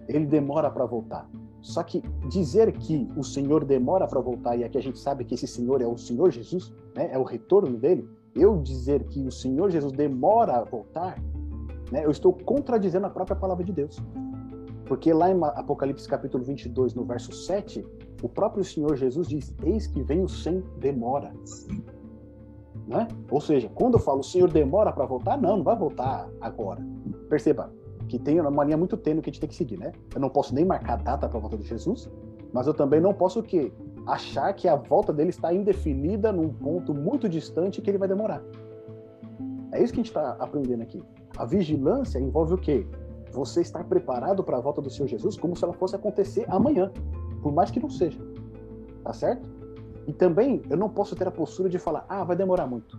Ele 0.08 0.26
demora 0.26 0.70
para 0.70 0.86
voltar. 0.86 1.30
Só 1.62 1.82
que 1.82 2.02
dizer 2.28 2.74
que 2.74 3.10
o 3.16 3.24
Senhor 3.24 3.64
demora 3.64 4.06
para 4.06 4.20
voltar 4.20 4.58
e 4.58 4.64
aqui 4.66 4.78
a 4.78 4.82
gente 4.82 5.00
sabe 5.00 5.24
que 5.24 5.34
esse 5.34 5.48
Senhor 5.48 5.82
é 5.82 5.88
o 5.88 5.98
Senhor 5.98 6.30
Jesus, 6.30 6.74
né? 6.94 7.10
É 7.12 7.18
o 7.18 7.24
retorno 7.24 7.78
dele. 7.78 8.08
Eu 8.36 8.58
dizer 8.58 9.06
que 9.06 9.26
o 9.26 9.32
Senhor 9.32 9.72
Jesus 9.72 9.94
demora 9.94 10.58
a 10.58 10.64
voltar, 10.64 11.18
né? 11.90 12.04
Eu 12.04 12.12
estou 12.12 12.34
contradizendo 12.34 13.08
a 13.08 13.10
própria 13.10 13.36
palavra 13.36 13.64
de 13.64 13.72
Deus. 13.72 13.98
Porque 14.86 15.14
lá 15.14 15.32
em 15.32 15.42
Apocalipse 15.42 16.08
capítulo 16.08 16.44
22, 16.44 16.94
no 16.96 17.06
verso 17.06 17.32
7, 17.32 17.86
o 18.22 18.28
próprio 18.28 18.64
Senhor 18.64 18.98
Jesus 18.98 19.30
diz: 19.30 19.56
Eis 19.64 19.88
que 19.88 20.04
venho 20.04 20.28
sem 20.28 20.62
demora. 20.80 21.34
Né? 22.86 23.08
Ou 23.32 23.40
seja, 23.40 23.70
quando 23.74 23.94
eu 23.94 24.00
falo 24.02 24.20
o 24.20 24.24
Senhor 24.24 24.52
demora 24.52 24.92
para 24.92 25.06
voltar, 25.06 25.38
não, 25.42 25.56
não 25.58 25.64
vai 25.64 25.78
voltar 25.78 26.30
agora. 26.42 26.86
Perceba 27.30 27.72
que 28.14 28.20
tem 28.20 28.40
uma 28.40 28.64
linha 28.64 28.78
muito 28.78 28.96
tênue 28.96 29.24
que 29.24 29.32
a 29.32 29.34
gente 29.34 29.40
tem 29.40 29.50
que 29.50 29.56
seguir, 29.56 29.76
né? 29.76 29.92
Eu 30.14 30.22
não 30.22 30.30
posso 30.30 30.54
nem 30.54 30.64
marcar 30.64 30.98
data 30.98 31.28
para 31.28 31.36
a 31.36 31.42
volta 31.42 31.58
de 31.58 31.64
Jesus, 31.64 32.12
mas 32.54 32.68
eu 32.68 32.74
também 32.76 33.02
não 33.02 33.12
posso 33.12 33.40
o 33.40 33.44
quê? 33.44 33.74
Achar 34.06 34.54
que 34.54 34.68
a 34.68 34.76
volta 34.76 35.12
dele 35.12 35.32
está 35.32 35.52
indefinida 35.52 36.32
num 36.32 36.50
ponto 36.50 36.94
muito 36.94 37.28
distante 37.28 37.82
que 37.82 37.90
ele 37.90 37.98
vai 37.98 38.08
demorar. 38.08 38.44
É 39.72 39.82
isso 39.82 39.92
que 39.92 40.00
a 40.00 40.04
gente 40.04 40.12
está 40.12 40.36
aprendendo 40.40 40.84
aqui. 40.84 41.02
A 41.36 41.44
vigilância 41.44 42.20
envolve 42.20 42.54
o 42.54 42.58
quê? 42.60 42.86
você 43.32 43.62
estar 43.62 43.84
preparado 43.86 44.44
para 44.44 44.58
a 44.58 44.62
volta 44.62 44.80
do 44.80 44.92
Senhor 44.92 45.08
Jesus 45.08 45.36
como 45.36 45.56
se 45.56 45.64
ela 45.64 45.74
fosse 45.74 45.96
acontecer 45.96 46.46
amanhã, 46.48 46.92
por 47.42 47.52
mais 47.52 47.72
que 47.72 47.80
não 47.80 47.90
seja. 47.90 48.20
Tá 49.04 49.12
certo? 49.12 49.50
E 50.06 50.14
também 50.14 50.62
eu 50.70 50.78
não 50.78 50.88
posso 50.88 51.16
ter 51.16 51.28
a 51.28 51.32
postura 51.32 51.68
de 51.68 51.80
falar, 51.80 52.06
ah, 52.08 52.24
vai 52.24 52.36
demorar 52.36 52.68
muito. 52.68 52.96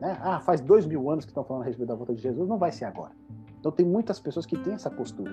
Né? 0.00 0.16
Ah, 0.22 0.38
faz 0.38 0.60
dois 0.60 0.86
mil 0.86 1.10
anos 1.10 1.24
que 1.24 1.32
estão 1.32 1.42
falando 1.42 1.62
a 1.62 1.66
respeito 1.66 1.88
da 1.88 1.96
volta 1.96 2.14
de 2.14 2.22
Jesus, 2.22 2.48
não 2.48 2.58
vai 2.58 2.70
ser 2.70 2.84
agora. 2.84 3.10
Então 3.60 3.70
tem 3.70 3.86
muitas 3.86 4.18
pessoas 4.18 4.46
que 4.46 4.58
têm 4.58 4.72
essa 4.72 4.90
postura. 4.90 5.30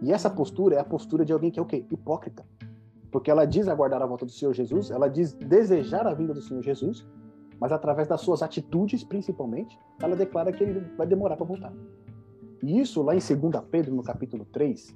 E 0.00 0.12
essa 0.12 0.28
postura 0.28 0.76
é 0.76 0.78
a 0.78 0.84
postura 0.84 1.24
de 1.24 1.32
alguém 1.32 1.50
que 1.50 1.58
é 1.58 1.62
o 1.62 1.66
quê? 1.66 1.86
Hipócrita. 1.90 2.46
Porque 3.10 3.30
ela 3.30 3.46
diz 3.46 3.68
aguardar 3.68 4.02
a 4.02 4.06
volta 4.06 4.26
do 4.26 4.30
Senhor 4.30 4.52
Jesus, 4.52 4.90
ela 4.90 5.08
diz 5.08 5.32
desejar 5.32 6.06
a 6.06 6.12
vinda 6.12 6.34
do 6.34 6.42
Senhor 6.42 6.62
Jesus, 6.62 7.06
mas 7.58 7.72
através 7.72 8.06
das 8.06 8.20
suas 8.20 8.42
atitudes, 8.42 9.02
principalmente, 9.02 9.78
ela 10.00 10.14
declara 10.14 10.52
que 10.52 10.62
ele 10.62 10.80
vai 10.96 11.06
demorar 11.06 11.36
para 11.36 11.46
voltar. 11.46 11.72
E 12.62 12.80
isso 12.80 13.02
lá 13.02 13.14
em 13.14 13.18
2 13.18 13.64
Pedro, 13.70 13.94
no 13.94 14.02
capítulo 14.02 14.44
3, 14.46 14.94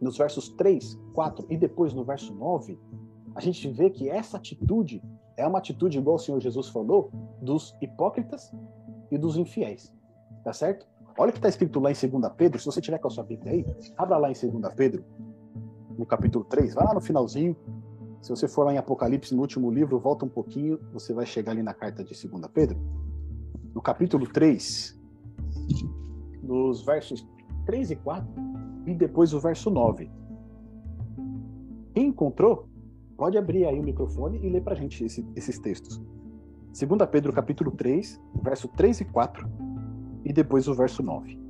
nos 0.00 0.18
versos 0.18 0.50
3, 0.50 0.98
4 1.14 1.46
e 1.48 1.56
depois 1.56 1.94
no 1.94 2.04
verso 2.04 2.34
9, 2.34 2.78
a 3.34 3.40
gente 3.40 3.68
vê 3.68 3.88
que 3.88 4.08
essa 4.08 4.36
atitude 4.36 5.02
é 5.36 5.46
uma 5.46 5.58
atitude, 5.58 5.98
igual 5.98 6.16
o 6.16 6.18
Senhor 6.18 6.40
Jesus 6.40 6.68
falou, 6.68 7.10
dos 7.40 7.74
hipócritas 7.80 8.52
e 9.10 9.16
dos 9.16 9.36
infiéis. 9.36 9.92
Tá 10.44 10.52
certo? 10.52 10.86
Olha 11.18 11.30
o 11.30 11.32
que 11.32 11.38
está 11.38 11.48
escrito 11.48 11.78
lá 11.78 11.90
em 11.90 11.94
2 11.94 12.32
Pedro, 12.36 12.58
se 12.58 12.66
você 12.66 12.80
tiver 12.80 12.98
com 12.98 13.08
a 13.08 13.10
sua 13.10 13.24
Bíblia 13.24 13.52
aí, 13.52 13.66
abra 13.96 14.16
lá 14.16 14.30
em 14.30 14.34
2 14.34 14.74
Pedro, 14.74 15.04
no 15.98 16.06
capítulo 16.06 16.44
3, 16.44 16.74
vai 16.74 16.84
lá 16.84 16.94
no 16.94 17.00
finalzinho. 17.00 17.56
Se 18.22 18.30
você 18.30 18.46
for 18.48 18.64
lá 18.64 18.72
em 18.72 18.78
Apocalipse, 18.78 19.34
no 19.34 19.42
último 19.42 19.70
livro, 19.70 19.98
volta 19.98 20.24
um 20.24 20.28
pouquinho, 20.28 20.78
você 20.92 21.12
vai 21.12 21.26
chegar 21.26 21.52
ali 21.52 21.62
na 21.62 21.74
carta 21.74 22.02
de 22.04 22.14
2 22.14 22.46
Pedro. 22.52 22.78
No 23.74 23.82
capítulo 23.82 24.26
3, 24.26 24.98
nos 26.42 26.84
versos 26.84 27.26
3 27.66 27.90
e 27.90 27.96
4, 27.96 28.28
e 28.86 28.94
depois 28.94 29.34
o 29.34 29.40
verso 29.40 29.70
9. 29.70 30.10
Quem 31.94 32.06
encontrou, 32.06 32.68
pode 33.16 33.36
abrir 33.36 33.66
aí 33.66 33.78
o 33.78 33.82
microfone 33.82 34.38
e 34.42 34.48
ler 34.48 34.62
para 34.62 34.72
a 34.72 34.76
gente 34.76 35.04
esse, 35.04 35.26
esses 35.36 35.58
textos. 35.58 36.00
2 36.72 37.10
Pedro 37.10 37.32
capítulo 37.32 37.70
3, 37.72 38.20
verso 38.42 38.68
3 38.68 39.00
e 39.00 39.04
4, 39.04 39.48
e 40.24 40.32
depois 40.32 40.68
o 40.68 40.74
verso 40.74 41.02
9. 41.02 41.42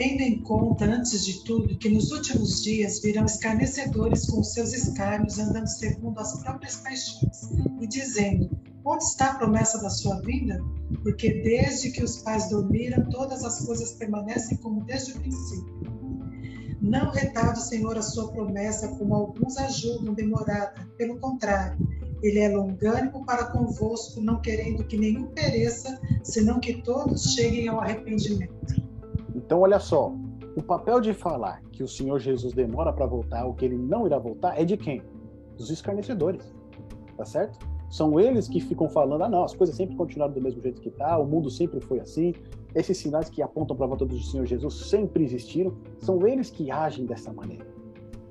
Tendo 0.00 0.22
em 0.22 0.40
conta, 0.40 0.86
antes 0.86 1.26
de 1.26 1.44
tudo, 1.44 1.76
que 1.76 1.90
nos 1.90 2.10
últimos 2.10 2.62
dias 2.62 3.02
virão 3.02 3.26
escarnecedores 3.26 4.30
com 4.30 4.42
seus 4.42 4.72
escárnios, 4.72 5.38
andando 5.38 5.66
segundo 5.66 6.18
as 6.18 6.42
próprias 6.42 6.76
paixões, 6.76 7.50
e 7.78 7.86
dizendo: 7.86 8.48
Onde 8.82 9.04
está 9.04 9.32
a 9.32 9.34
promessa 9.34 9.78
da 9.82 9.90
sua 9.90 10.18
vinda? 10.22 10.58
Porque 11.02 11.42
desde 11.42 11.90
que 11.90 12.02
os 12.02 12.16
pais 12.22 12.48
dormiram, 12.48 13.10
todas 13.10 13.44
as 13.44 13.66
coisas 13.66 13.92
permanecem 13.92 14.56
como 14.56 14.82
desde 14.84 15.12
o 15.12 15.20
princípio. 15.20 15.80
Não 16.80 17.10
retarde, 17.10 17.62
Senhor, 17.62 17.98
a 17.98 18.02
sua 18.02 18.32
promessa, 18.32 18.88
como 18.96 19.14
alguns 19.14 19.58
a 19.58 19.68
julgam 19.68 20.14
demorada. 20.14 20.88
Pelo 20.96 21.18
contrário, 21.18 21.76
ele 22.22 22.38
é 22.38 22.48
longânimo 22.48 23.24
para 23.24 23.46
convosco, 23.46 24.20
não 24.20 24.40
querendo 24.40 24.84
que 24.84 24.96
nenhum 24.96 25.26
pereça, 25.26 26.00
senão 26.22 26.60
que 26.60 26.82
todos 26.82 27.34
cheguem 27.34 27.68
ao 27.68 27.80
arrependimento. 27.80 28.82
Então, 29.34 29.60
olha 29.60 29.78
só, 29.78 30.12
o 30.56 30.62
papel 30.62 31.00
de 31.00 31.14
falar 31.14 31.62
que 31.72 31.82
o 31.82 31.88
Senhor 31.88 32.18
Jesus 32.18 32.52
demora 32.52 32.92
para 32.92 33.06
voltar, 33.06 33.46
ou 33.46 33.54
que 33.54 33.64
ele 33.64 33.78
não 33.78 34.06
irá 34.06 34.18
voltar, 34.18 34.60
é 34.60 34.64
de 34.64 34.76
quem? 34.76 35.02
Dos 35.56 35.70
escarnecedores. 35.70 36.52
Tá 37.16 37.24
certo? 37.24 37.58
São 37.90 38.20
eles 38.20 38.46
que 38.46 38.60
ficam 38.60 38.88
falando, 38.88 39.24
ah, 39.24 39.28
não, 39.28 39.42
as 39.42 39.54
coisas 39.54 39.74
sempre 39.74 39.96
continuaram 39.96 40.32
do 40.32 40.40
mesmo 40.40 40.62
jeito 40.62 40.80
que 40.80 40.90
tá, 40.90 41.18
o 41.18 41.26
mundo 41.26 41.50
sempre 41.50 41.80
foi 41.80 41.98
assim. 42.00 42.32
Esses 42.74 42.98
sinais 42.98 43.28
que 43.28 43.42
apontam 43.42 43.76
para 43.76 43.86
a 43.86 43.88
volta 43.88 44.06
do 44.06 44.18
Senhor 44.20 44.46
Jesus 44.46 44.88
sempre 44.88 45.24
existiram. 45.24 45.76
São 45.98 46.26
eles 46.26 46.50
que 46.50 46.70
agem 46.70 47.04
dessa 47.04 47.32
maneira. 47.32 47.66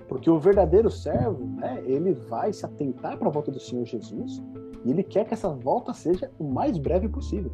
Porque 0.09 0.29
o 0.29 0.39
verdadeiro 0.39 0.91
servo, 0.91 1.45
né, 1.45 1.81
ele 1.85 2.13
vai 2.13 2.51
se 2.51 2.65
atentar 2.65 3.17
para 3.17 3.29
a 3.29 3.31
volta 3.31 3.51
do 3.51 3.59
Senhor 3.59 3.85
Jesus 3.85 4.43
e 4.83 4.91
ele 4.91 5.03
quer 5.03 5.25
que 5.25 5.33
essa 5.33 5.49
volta 5.49 5.93
seja 5.93 6.29
o 6.37 6.43
mais 6.43 6.77
breve 6.77 7.07
possível. 7.07 7.51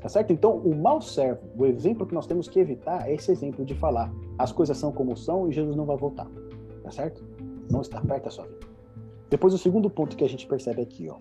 Tá 0.00 0.08
certo? 0.08 0.32
Então, 0.32 0.58
o 0.58 0.76
mau 0.76 1.00
servo, 1.00 1.40
o 1.56 1.64
exemplo 1.64 2.06
que 2.06 2.14
nós 2.14 2.26
temos 2.26 2.46
que 2.46 2.60
evitar 2.60 3.08
é 3.08 3.14
esse 3.14 3.32
exemplo 3.32 3.64
de 3.64 3.74
falar 3.74 4.12
as 4.38 4.52
coisas 4.52 4.76
são 4.76 4.92
como 4.92 5.16
são 5.16 5.48
e 5.48 5.52
Jesus 5.52 5.74
não 5.74 5.86
vai 5.86 5.96
voltar. 5.96 6.28
Tá 6.82 6.90
certo? 6.90 7.24
Não 7.70 7.80
está 7.80 8.00
perto 8.00 8.24
da 8.24 8.30
sua 8.30 8.44
vida. 8.44 8.60
Depois, 9.30 9.54
o 9.54 9.58
segundo 9.58 9.88
ponto 9.88 10.14
que 10.14 10.24
a 10.24 10.28
gente 10.28 10.46
percebe 10.46 10.82
aqui, 10.82 11.08
ó 11.08 11.16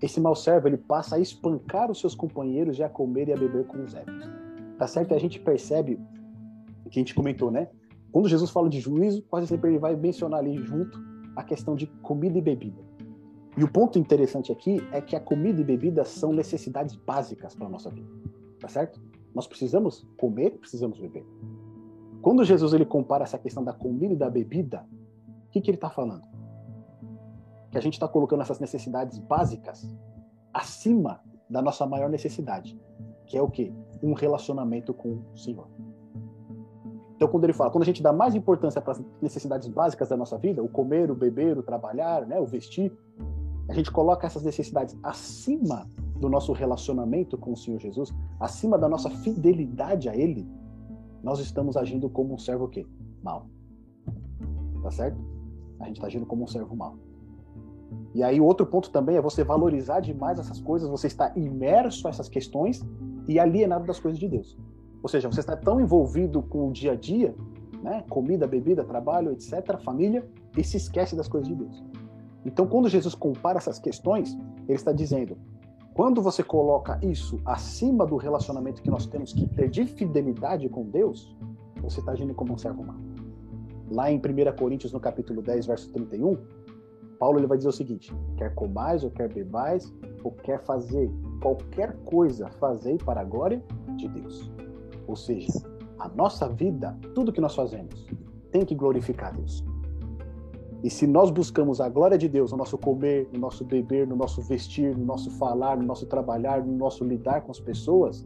esse 0.00 0.20
mau 0.20 0.34
servo 0.34 0.68
ele 0.68 0.76
passa 0.76 1.16
a 1.16 1.18
espancar 1.18 1.90
os 1.90 2.00
seus 2.00 2.14
companheiros 2.14 2.78
e 2.78 2.82
a 2.82 2.88
comer 2.88 3.28
e 3.28 3.32
a 3.32 3.36
beber 3.36 3.66
com 3.66 3.82
os 3.82 3.94
ébrios. 3.94 4.30
Tá 4.78 4.86
certo? 4.86 5.14
A 5.14 5.18
gente 5.18 5.40
percebe 5.40 5.98
que 6.90 6.98
a 6.98 7.00
gente 7.00 7.14
comentou, 7.14 7.50
né? 7.50 7.68
Quando 8.12 8.28
Jesus 8.28 8.50
fala 8.50 8.68
de 8.68 8.80
juízo, 8.80 9.22
quase 9.22 9.46
sempre 9.46 9.70
ele 9.70 9.78
vai 9.78 9.94
mencionar 9.94 10.40
ali 10.40 10.56
junto 10.64 10.98
a 11.36 11.42
questão 11.42 11.74
de 11.74 11.86
comida 12.02 12.38
e 12.38 12.42
bebida. 12.42 12.82
E 13.56 13.64
o 13.64 13.70
ponto 13.70 13.98
interessante 13.98 14.52
aqui 14.52 14.80
é 14.92 15.00
que 15.00 15.16
a 15.16 15.20
comida 15.20 15.60
e 15.60 15.64
bebida 15.64 16.04
são 16.04 16.32
necessidades 16.32 16.94
básicas 16.94 17.54
para 17.54 17.66
a 17.66 17.70
nossa 17.70 17.90
vida. 17.90 18.08
Tá 18.60 18.68
certo? 18.68 19.00
Nós 19.34 19.46
precisamos 19.46 20.06
comer, 20.16 20.58
precisamos 20.58 20.98
beber. 20.98 21.24
Quando 22.22 22.44
Jesus 22.44 22.72
ele 22.72 22.84
compara 22.84 23.24
essa 23.24 23.38
questão 23.38 23.62
da 23.62 23.72
comida 23.72 24.14
e 24.14 24.16
da 24.16 24.30
bebida, 24.30 24.86
o 25.46 25.50
que, 25.50 25.60
que 25.60 25.70
ele 25.70 25.76
está 25.76 25.90
falando? 25.90 26.22
que 27.70 27.78
a 27.78 27.80
gente 27.80 27.94
está 27.94 28.08
colocando 28.08 28.42
essas 28.42 28.58
necessidades 28.58 29.18
básicas 29.18 29.86
acima 30.52 31.20
da 31.48 31.60
nossa 31.60 31.86
maior 31.86 32.08
necessidade, 32.08 32.78
que 33.26 33.36
é 33.36 33.42
o 33.42 33.50
quê? 33.50 33.72
Um 34.02 34.14
relacionamento 34.14 34.94
com 34.94 35.22
o 35.32 35.36
Senhor. 35.36 35.68
Então, 37.18 37.26
quando 37.26 37.42
ele 37.42 37.52
fala, 37.52 37.68
quando 37.68 37.82
a 37.82 37.86
gente 37.86 38.00
dá 38.00 38.12
mais 38.12 38.36
importância 38.36 38.80
para 38.80 38.92
as 38.92 39.04
necessidades 39.20 39.66
básicas 39.66 40.08
da 40.08 40.16
nossa 40.16 40.38
vida, 40.38 40.62
o 40.62 40.68
comer, 40.68 41.10
o 41.10 41.16
beber, 41.16 41.58
o 41.58 41.64
trabalhar, 41.64 42.24
né, 42.24 42.38
o 42.38 42.46
vestir, 42.46 42.96
a 43.68 43.72
gente 43.74 43.90
coloca 43.90 44.24
essas 44.24 44.44
necessidades 44.44 44.96
acima 45.02 45.84
do 46.20 46.28
nosso 46.28 46.52
relacionamento 46.52 47.36
com 47.36 47.54
o 47.54 47.56
Senhor 47.56 47.80
Jesus, 47.80 48.14
acima 48.38 48.78
da 48.78 48.88
nossa 48.88 49.10
fidelidade 49.10 50.08
a 50.08 50.16
Ele, 50.16 50.48
nós 51.20 51.40
estamos 51.40 51.76
agindo 51.76 52.08
como 52.08 52.34
um 52.34 52.38
servo 52.38 52.66
o 52.66 52.68
quê? 52.68 52.86
Mal. 53.20 53.48
Tá 54.80 54.92
certo? 54.92 55.18
A 55.80 55.86
gente 55.86 55.96
está 55.96 56.06
agindo 56.06 56.24
como 56.24 56.44
um 56.44 56.46
servo 56.46 56.76
mal. 56.76 56.96
E 58.14 58.22
aí, 58.22 58.40
outro 58.40 58.64
ponto 58.64 58.90
também 58.92 59.16
é 59.16 59.20
você 59.20 59.42
valorizar 59.42 59.98
demais 59.98 60.38
essas 60.38 60.60
coisas, 60.60 60.88
você 60.88 61.08
está 61.08 61.32
imerso 61.34 62.06
a 62.06 62.10
essas 62.10 62.28
questões 62.28 62.80
e 63.26 63.40
alienado 63.40 63.86
das 63.86 63.98
coisas 63.98 64.20
de 64.20 64.28
Deus. 64.28 64.56
Ou 65.02 65.08
seja, 65.08 65.28
você 65.28 65.40
está 65.40 65.56
tão 65.56 65.80
envolvido 65.80 66.42
com 66.42 66.68
o 66.68 66.72
dia 66.72 66.92
a 66.92 66.94
dia, 66.94 67.34
né? 67.82 68.04
comida, 68.08 68.46
bebida, 68.46 68.84
trabalho, 68.84 69.32
etc., 69.32 69.78
família, 69.82 70.28
e 70.56 70.64
se 70.64 70.76
esquece 70.76 71.14
das 71.14 71.28
coisas 71.28 71.48
de 71.48 71.54
Deus. 71.54 71.84
Então, 72.44 72.66
quando 72.66 72.88
Jesus 72.88 73.14
compara 73.14 73.58
essas 73.58 73.78
questões, 73.78 74.36
ele 74.66 74.74
está 74.74 74.92
dizendo: 74.92 75.36
quando 75.94 76.22
você 76.22 76.42
coloca 76.42 76.98
isso 77.02 77.40
acima 77.44 78.06
do 78.06 78.16
relacionamento 78.16 78.82
que 78.82 78.90
nós 78.90 79.06
temos 79.06 79.32
que 79.32 79.46
ter 79.48 79.68
de 79.68 79.84
fidelidade 79.84 80.68
com 80.68 80.84
Deus, 80.84 81.36
você 81.80 82.00
está 82.00 82.12
agindo 82.12 82.34
como 82.34 82.54
um 82.54 82.58
servo 82.58 82.82
humano. 82.82 83.00
Lá 83.90 84.10
em 84.10 84.18
1 84.18 84.20
Coríntios, 84.56 84.92
no 84.92 85.00
capítulo 85.00 85.42
10, 85.42 85.66
verso 85.66 85.92
31, 85.92 86.36
Paulo 87.18 87.38
ele 87.38 87.46
vai 87.46 87.58
dizer 87.58 87.68
o 87.68 87.72
seguinte: 87.72 88.14
quer 88.36 88.54
comais 88.54 89.02
ou 89.02 89.10
quer 89.10 89.32
bebais, 89.32 89.92
ou 90.22 90.32
quer 90.32 90.62
fazer 90.64 91.10
qualquer 91.42 91.96
coisa, 92.04 92.48
fazei 92.52 92.96
para 92.96 93.20
a 93.20 93.24
glória 93.24 93.62
de 93.96 94.08
Deus. 94.08 94.57
Ou 95.08 95.16
seja, 95.16 95.52
a 95.98 96.08
nossa 96.08 96.48
vida, 96.48 96.96
tudo 97.14 97.32
que 97.32 97.40
nós 97.40 97.54
fazemos, 97.54 98.06
tem 98.52 98.64
que 98.64 98.74
glorificar 98.74 99.34
Deus. 99.34 99.64
E 100.84 100.88
se 100.88 101.06
nós 101.06 101.30
buscamos 101.30 101.80
a 101.80 101.88
glória 101.88 102.16
de 102.16 102.28
Deus 102.28 102.52
no 102.52 102.58
nosso 102.58 102.78
comer, 102.78 103.28
no 103.32 103.40
nosso 103.40 103.64
beber, 103.64 104.06
no 104.06 104.14
nosso 104.14 104.40
vestir, 104.42 104.96
no 104.96 105.04
nosso 105.04 105.30
falar, 105.32 105.76
no 105.76 105.82
nosso 105.82 106.06
trabalhar, 106.06 106.64
no 106.64 106.76
nosso 106.76 107.02
lidar 107.04 107.40
com 107.40 107.50
as 107.50 107.58
pessoas, 107.58 108.22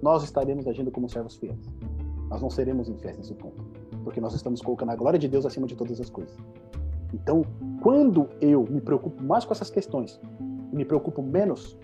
nós 0.00 0.22
estaremos 0.22 0.68
agindo 0.68 0.90
como 0.92 1.08
servos 1.08 1.36
fiéis. 1.36 1.58
Nós 2.28 2.40
não 2.40 2.50
seremos 2.50 2.88
infiéis 2.88 3.18
nesse 3.18 3.34
ponto, 3.34 3.64
porque 4.04 4.20
nós 4.20 4.34
estamos 4.34 4.60
colocando 4.60 4.90
a 4.90 4.96
glória 4.96 5.18
de 5.18 5.26
Deus 5.26 5.44
acima 5.44 5.66
de 5.66 5.74
todas 5.74 6.00
as 6.00 6.08
coisas. 6.08 6.36
Então, 7.12 7.42
quando 7.82 8.28
eu 8.40 8.64
me 8.70 8.80
preocupo 8.80 9.22
mais 9.24 9.44
com 9.44 9.52
essas 9.52 9.70
questões, 9.70 10.20
me 10.72 10.84
preocupo 10.84 11.22
menos 11.22 11.76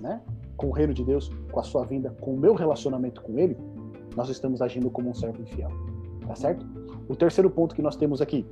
né, 0.00 0.20
com 0.56 0.68
o 0.68 0.70
reino 0.70 0.94
de 0.94 1.04
Deus, 1.04 1.30
com 1.52 1.60
a 1.60 1.62
sua 1.62 1.84
vinda, 1.84 2.16
com 2.20 2.34
o 2.34 2.38
meu 2.38 2.54
relacionamento 2.54 3.22
com 3.22 3.38
Ele, 3.38 3.56
nós 4.16 4.28
estamos 4.28 4.60
agindo 4.60 4.90
como 4.90 5.10
um 5.10 5.14
servo 5.14 5.42
infiel. 5.42 5.70
Tá 6.26 6.34
certo? 6.34 6.66
O 7.08 7.16
terceiro 7.16 7.50
ponto 7.50 7.74
que 7.74 7.82
nós 7.82 7.96
temos 7.96 8.20
aqui: 8.20 8.46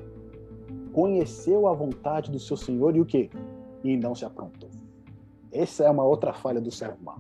conheceu 0.92 1.66
a 1.66 1.72
vontade 1.72 2.30
do 2.30 2.38
seu 2.38 2.56
Senhor 2.56 2.96
e 2.96 3.00
o 3.00 3.06
que? 3.06 3.30
E 3.84 3.96
não 3.96 4.14
se 4.14 4.24
aprontou. 4.24 4.68
Essa 5.52 5.84
é 5.84 5.90
uma 5.90 6.04
outra 6.04 6.32
falha 6.32 6.60
do 6.60 6.70
servo 6.70 6.98
mau. 7.02 7.18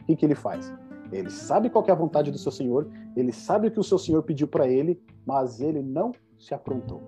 O 0.00 0.04
que, 0.04 0.16
que 0.16 0.26
ele 0.26 0.34
faz? 0.34 0.72
Ele 1.12 1.30
sabe 1.30 1.68
qual 1.68 1.84
é 1.86 1.92
a 1.92 1.94
vontade 1.94 2.30
do 2.30 2.38
seu 2.38 2.50
Senhor, 2.50 2.88
ele 3.14 3.32
sabe 3.32 3.68
o 3.68 3.70
que 3.70 3.78
o 3.78 3.84
seu 3.84 3.98
Senhor 3.98 4.22
pediu 4.22 4.48
para 4.48 4.66
ele, 4.66 5.00
mas 5.26 5.60
ele 5.60 5.82
não 5.82 6.12
se 6.38 6.54
aprontou. 6.54 7.02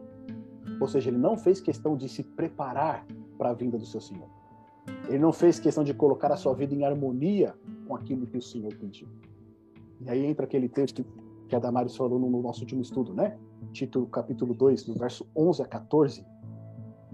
Ou 0.81 0.87
seja, 0.87 1.09
ele 1.09 1.19
não 1.19 1.37
fez 1.37 1.61
questão 1.61 1.97
de 1.97 2.09
se 2.09 2.23
preparar 2.23 3.07
para 3.39 3.51
a 3.51 3.55
vinda 3.55 3.79
do 3.79 3.87
seu 3.87 4.01
Senhor. 4.01 4.29
Ele 5.09 5.19
não 5.19 5.33
fez 5.33 5.59
questão 5.59 5.83
de 5.83 5.95
colocar 5.95 6.31
a 6.31 6.37
sua 6.37 6.55
vida 6.55 6.75
em 6.75 6.85
harmonia 6.85 7.55
com 7.87 7.97
aquilo 7.97 8.27
que 8.27 8.37
o 8.37 8.43
Senhor 8.43 8.75
pediu. 8.75 9.09
E 10.05 10.11
aí 10.11 10.25
entra 10.25 10.45
aquele 10.45 10.69
texto 10.69 11.05
que 11.49 11.57
a 11.57 11.59
Damaris 11.59 11.97
falou 11.97 12.19
no 12.19 12.43
nosso 12.43 12.61
último 12.61 12.83
estudo, 12.83 13.13
né? 13.15 13.39
Tito 13.73 14.07
capítulo 14.07 14.55
2, 14.55 14.85
do 14.85 14.95
verso 14.95 15.27
11 15.37 15.63
a 15.63 15.67
14. 15.67 16.25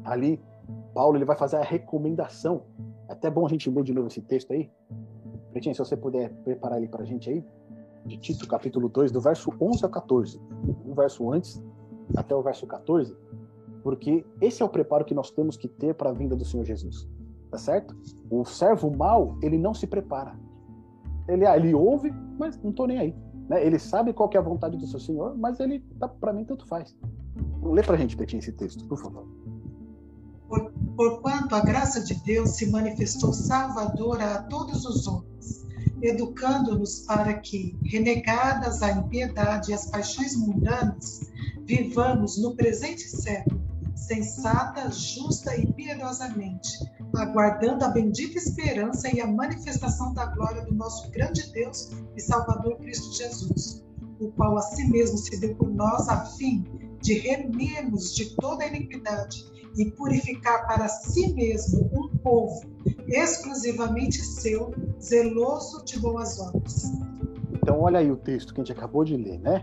Ali, 0.04 0.40
Paulo 0.94 1.16
ele 1.16 1.24
vai 1.24 1.36
fazer 1.36 1.56
a 1.56 1.62
recomendação. 1.62 2.62
É 3.08 3.12
até 3.12 3.30
bom 3.30 3.46
a 3.46 3.48
gente 3.48 3.70
ler 3.70 3.84
de 3.84 3.92
novo 3.92 4.08
esse 4.08 4.20
texto 4.20 4.52
aí. 4.52 4.70
Pretinho, 5.52 5.74
se 5.74 5.78
você 5.78 5.96
puder 5.96 6.32
preparar 6.44 6.78
ele 6.78 6.88
para 6.88 7.02
a 7.02 7.06
gente 7.06 7.30
aí. 7.30 7.44
De 8.06 8.16
Tito 8.16 8.46
capítulo 8.48 8.88
2, 8.88 9.12
do 9.12 9.20
verso 9.20 9.52
11 9.60 9.84
a 9.84 9.88
14. 9.88 10.40
Um 10.86 10.94
verso 10.94 11.30
antes 11.30 11.62
até 12.16 12.34
o 12.34 12.42
verso 12.42 12.66
14 12.66 13.14
porque 13.82 14.24
esse 14.40 14.62
é 14.62 14.64
o 14.64 14.68
preparo 14.68 15.04
que 15.04 15.14
nós 15.14 15.30
temos 15.30 15.56
que 15.56 15.68
ter 15.68 15.94
para 15.94 16.10
a 16.10 16.12
vinda 16.12 16.36
do 16.36 16.44
Senhor 16.44 16.64
Jesus. 16.64 17.08
Tá 17.50 17.58
certo? 17.58 17.96
O 18.30 18.44
servo 18.44 18.94
mau, 18.94 19.38
ele 19.42 19.58
não 19.58 19.74
se 19.74 19.86
prepara. 19.86 20.38
Ele, 21.32 21.46
ah, 21.46 21.56
ele 21.56 21.74
ouve, 21.74 22.12
mas 22.38 22.60
não 22.62 22.70
estou 22.70 22.86
nem 22.86 22.98
aí. 22.98 23.14
Né? 23.48 23.64
Ele 23.64 23.78
sabe 23.78 24.12
qual 24.12 24.30
é 24.32 24.38
a 24.38 24.42
vontade 24.42 24.76
do 24.76 24.86
seu 24.86 25.00
Senhor, 25.00 25.36
mas 25.36 25.60
ele, 25.60 25.80
tá, 25.98 26.08
para 26.08 26.32
mim, 26.32 26.44
tanto 26.44 26.66
faz. 26.66 26.96
Lê 27.62 27.82
para 27.82 27.94
a 27.94 27.98
gente, 27.98 28.16
Petinho, 28.16 28.40
esse 28.40 28.52
texto, 28.52 28.84
por 28.86 28.98
favor. 28.98 29.26
Por, 30.48 30.72
porquanto 30.96 31.54
a 31.54 31.60
graça 31.60 32.02
de 32.02 32.14
Deus 32.24 32.50
se 32.50 32.70
manifestou 32.70 33.32
salvadora 33.32 34.34
a 34.34 34.42
todos 34.44 34.84
os 34.84 35.06
homens, 35.06 35.66
educando-nos 36.02 37.00
para 37.00 37.34
que, 37.34 37.76
renegadas 37.84 38.82
a 38.82 38.90
impiedade 38.90 39.70
e 39.70 39.74
as 39.74 39.86
paixões 39.90 40.36
mundanas, 40.36 41.30
vivamos 41.64 42.40
no 42.42 42.56
presente 42.56 43.02
século, 43.02 43.60
sensata, 44.10 44.90
justa 44.90 45.56
e 45.56 45.72
piedosamente, 45.72 46.68
aguardando 47.14 47.84
a 47.84 47.88
bendita 47.90 48.38
esperança 48.38 49.08
e 49.14 49.20
a 49.20 49.26
manifestação 49.28 50.12
da 50.12 50.26
glória 50.26 50.64
do 50.64 50.74
nosso 50.74 51.08
grande 51.12 51.48
Deus 51.52 51.90
e 52.16 52.20
Salvador 52.20 52.76
Cristo 52.78 53.16
Jesus, 53.16 53.86
o 54.18 54.32
qual 54.32 54.58
a 54.58 54.62
si 54.62 54.84
mesmo 54.90 55.16
se 55.16 55.38
deu 55.38 55.54
por 55.54 55.70
nós 55.70 56.08
a 56.08 56.24
fim 56.24 56.64
de 57.00 57.20
remirmos 57.20 58.12
de 58.12 58.34
toda 58.34 58.64
a 58.64 58.66
iniquidade 58.66 59.48
e 59.78 59.88
purificar 59.92 60.66
para 60.66 60.88
si 60.88 61.32
mesmo 61.32 61.88
um 61.92 62.08
povo 62.18 62.68
exclusivamente 63.06 64.20
seu, 64.24 64.74
zeloso 65.00 65.84
de 65.84 66.00
boas 66.00 66.40
obras. 66.40 66.90
Então, 67.52 67.80
olha 67.80 68.00
aí 68.00 68.10
o 68.10 68.16
texto 68.16 68.52
que 68.52 68.60
a 68.60 68.64
gente 68.64 68.76
acabou 68.76 69.04
de 69.04 69.16
ler, 69.16 69.38
né? 69.38 69.62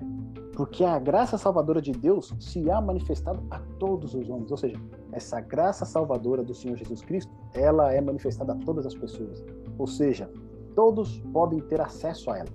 Porque 0.58 0.84
a 0.84 0.98
graça 0.98 1.38
salvadora 1.38 1.80
de 1.80 1.92
Deus 1.92 2.34
se 2.40 2.68
há 2.72 2.82
manifestado 2.82 3.44
a 3.52 3.60
todos 3.78 4.16
os 4.16 4.28
homens. 4.28 4.50
Ou 4.50 4.58
seja, 4.58 4.76
essa 5.12 5.40
graça 5.40 5.86
salvadora 5.86 6.44
do 6.44 6.56
Senhor 6.56 6.76
Jesus 6.76 7.00
Cristo, 7.00 7.32
ela 7.54 7.94
é 7.94 8.02
manifestada 8.02 8.54
a 8.54 8.56
todas 8.56 8.84
as 8.88 8.96
pessoas. 8.96 9.46
Ou 9.78 9.86
seja, 9.86 10.28
todos 10.76 11.20
podem 11.32 11.60
ter 11.60 11.80
acesso 11.80 12.32
a 12.32 12.40
ela. 12.40 12.50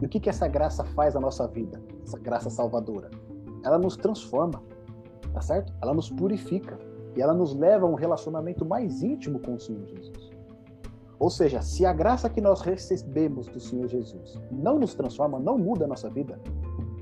E 0.00 0.06
o 0.06 0.08
que, 0.08 0.20
que 0.20 0.30
essa 0.30 0.46
graça 0.46 0.84
faz 0.84 1.14
na 1.14 1.20
nossa 1.20 1.48
vida? 1.48 1.82
Essa 2.04 2.20
graça 2.20 2.48
salvadora? 2.48 3.10
Ela 3.64 3.80
nos 3.80 3.96
transforma, 3.96 4.62
tá 5.32 5.40
certo? 5.40 5.74
Ela 5.82 5.92
nos 5.92 6.08
purifica 6.08 6.78
e 7.16 7.20
ela 7.20 7.34
nos 7.34 7.52
leva 7.52 7.84
a 7.84 7.88
um 7.88 7.94
relacionamento 7.94 8.64
mais 8.64 9.02
íntimo 9.02 9.40
com 9.40 9.54
o 9.54 9.60
Senhor 9.60 9.84
Jesus. 9.88 10.30
Ou 11.18 11.30
seja, 11.30 11.62
se 11.62 11.84
a 11.84 11.92
graça 11.92 12.30
que 12.30 12.40
nós 12.40 12.60
recebemos 12.60 13.48
do 13.48 13.58
Senhor 13.58 13.88
Jesus 13.88 14.40
não 14.52 14.78
nos 14.78 14.94
transforma, 14.94 15.40
não 15.40 15.58
muda 15.58 15.84
a 15.84 15.88
nossa 15.88 16.08
vida, 16.08 16.40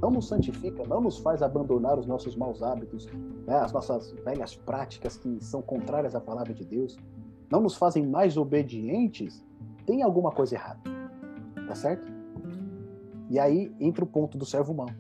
não 0.01 0.11
nos 0.11 0.29
santifica, 0.29 0.85
não 0.87 1.01
nos 1.01 1.19
faz 1.19 1.43
abandonar 1.43 1.99
os 1.99 2.07
nossos 2.07 2.35
maus 2.35 2.63
hábitos, 2.63 3.07
né, 3.47 3.57
as 3.57 3.73
nossas 3.73 4.13
velhas 4.25 4.57
práticas 4.57 5.17
que 5.17 5.43
são 5.45 5.61
contrárias 5.61 6.15
à 6.15 6.21
palavra 6.21 6.55
de 6.55 6.65
Deus, 6.65 6.97
não 7.51 7.61
nos 7.61 7.77
fazem 7.77 8.07
mais 8.07 8.37
obedientes, 8.37 9.45
tem 9.85 10.03
alguma 10.03 10.31
coisa 10.31 10.55
errada. 10.55 10.81
Tá 11.67 11.75
certo? 11.75 12.11
E 13.29 13.39
aí 13.39 13.75
entra 13.79 14.05
o 14.05 14.07
ponto 14.07 14.39
do 14.39 14.45
servo 14.45 14.73
humano. 14.73 14.97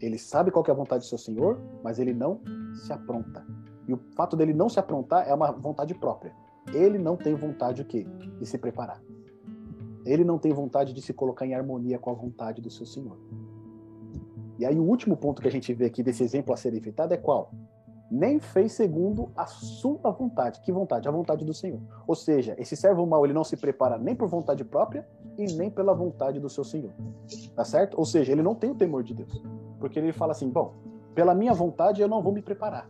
Ele 0.00 0.18
sabe 0.18 0.50
qual 0.50 0.64
é 0.66 0.70
a 0.70 0.74
vontade 0.74 1.04
do 1.04 1.08
seu 1.08 1.18
Senhor, 1.18 1.60
mas 1.84 1.98
ele 1.98 2.14
não 2.14 2.40
se 2.74 2.92
apronta. 2.92 3.44
E 3.86 3.92
o 3.92 4.00
fato 4.16 4.36
dele 4.36 4.54
não 4.54 4.68
se 4.68 4.80
aprontar 4.80 5.28
é 5.28 5.34
uma 5.34 5.52
vontade 5.52 5.94
própria. 5.94 6.32
Ele 6.72 6.98
não 6.98 7.16
tem 7.16 7.34
vontade 7.34 7.82
o 7.82 7.84
quê? 7.84 8.06
De 8.38 8.46
se 8.46 8.56
preparar. 8.56 9.02
Ele 10.06 10.24
não 10.24 10.38
tem 10.38 10.52
vontade 10.52 10.94
de 10.94 11.02
se 11.02 11.12
colocar 11.12 11.46
em 11.46 11.54
harmonia 11.54 11.98
com 11.98 12.10
a 12.10 12.14
vontade 12.14 12.62
do 12.62 12.70
seu 12.70 12.86
Senhor. 12.86 13.18
E 14.60 14.66
aí 14.66 14.78
o 14.78 14.84
último 14.84 15.16
ponto 15.16 15.40
que 15.40 15.48
a 15.48 15.50
gente 15.50 15.72
vê 15.72 15.86
aqui 15.86 16.02
desse 16.02 16.22
exemplo 16.22 16.52
a 16.52 16.56
ser 16.56 16.74
evitado 16.74 17.14
é 17.14 17.16
qual? 17.16 17.50
Nem 18.10 18.38
fez 18.38 18.72
segundo 18.72 19.30
a 19.34 19.46
sua 19.46 20.10
vontade. 20.10 20.60
Que 20.60 20.70
vontade? 20.70 21.08
A 21.08 21.10
vontade 21.10 21.46
do 21.46 21.54
Senhor. 21.54 21.80
Ou 22.06 22.14
seja, 22.14 22.54
esse 22.58 22.76
servo 22.76 23.06
mau 23.06 23.24
ele 23.24 23.32
não 23.32 23.42
se 23.42 23.56
prepara 23.56 23.96
nem 23.96 24.14
por 24.14 24.28
vontade 24.28 24.62
própria 24.62 25.08
e 25.38 25.46
nem 25.54 25.70
pela 25.70 25.94
vontade 25.94 26.38
do 26.38 26.50
seu 26.50 26.62
Senhor. 26.62 26.92
Tá 27.56 27.64
certo? 27.64 27.96
Ou 27.96 28.04
seja, 28.04 28.32
ele 28.32 28.42
não 28.42 28.54
tem 28.54 28.70
o 28.70 28.74
temor 28.74 29.02
de 29.02 29.14
Deus. 29.14 29.42
Porque 29.78 29.98
ele 29.98 30.12
fala 30.12 30.32
assim: 30.32 30.50
bom, 30.50 30.74
pela 31.14 31.34
minha 31.34 31.54
vontade 31.54 32.02
eu 32.02 32.08
não 32.08 32.22
vou 32.22 32.30
me 32.30 32.42
preparar. 32.42 32.86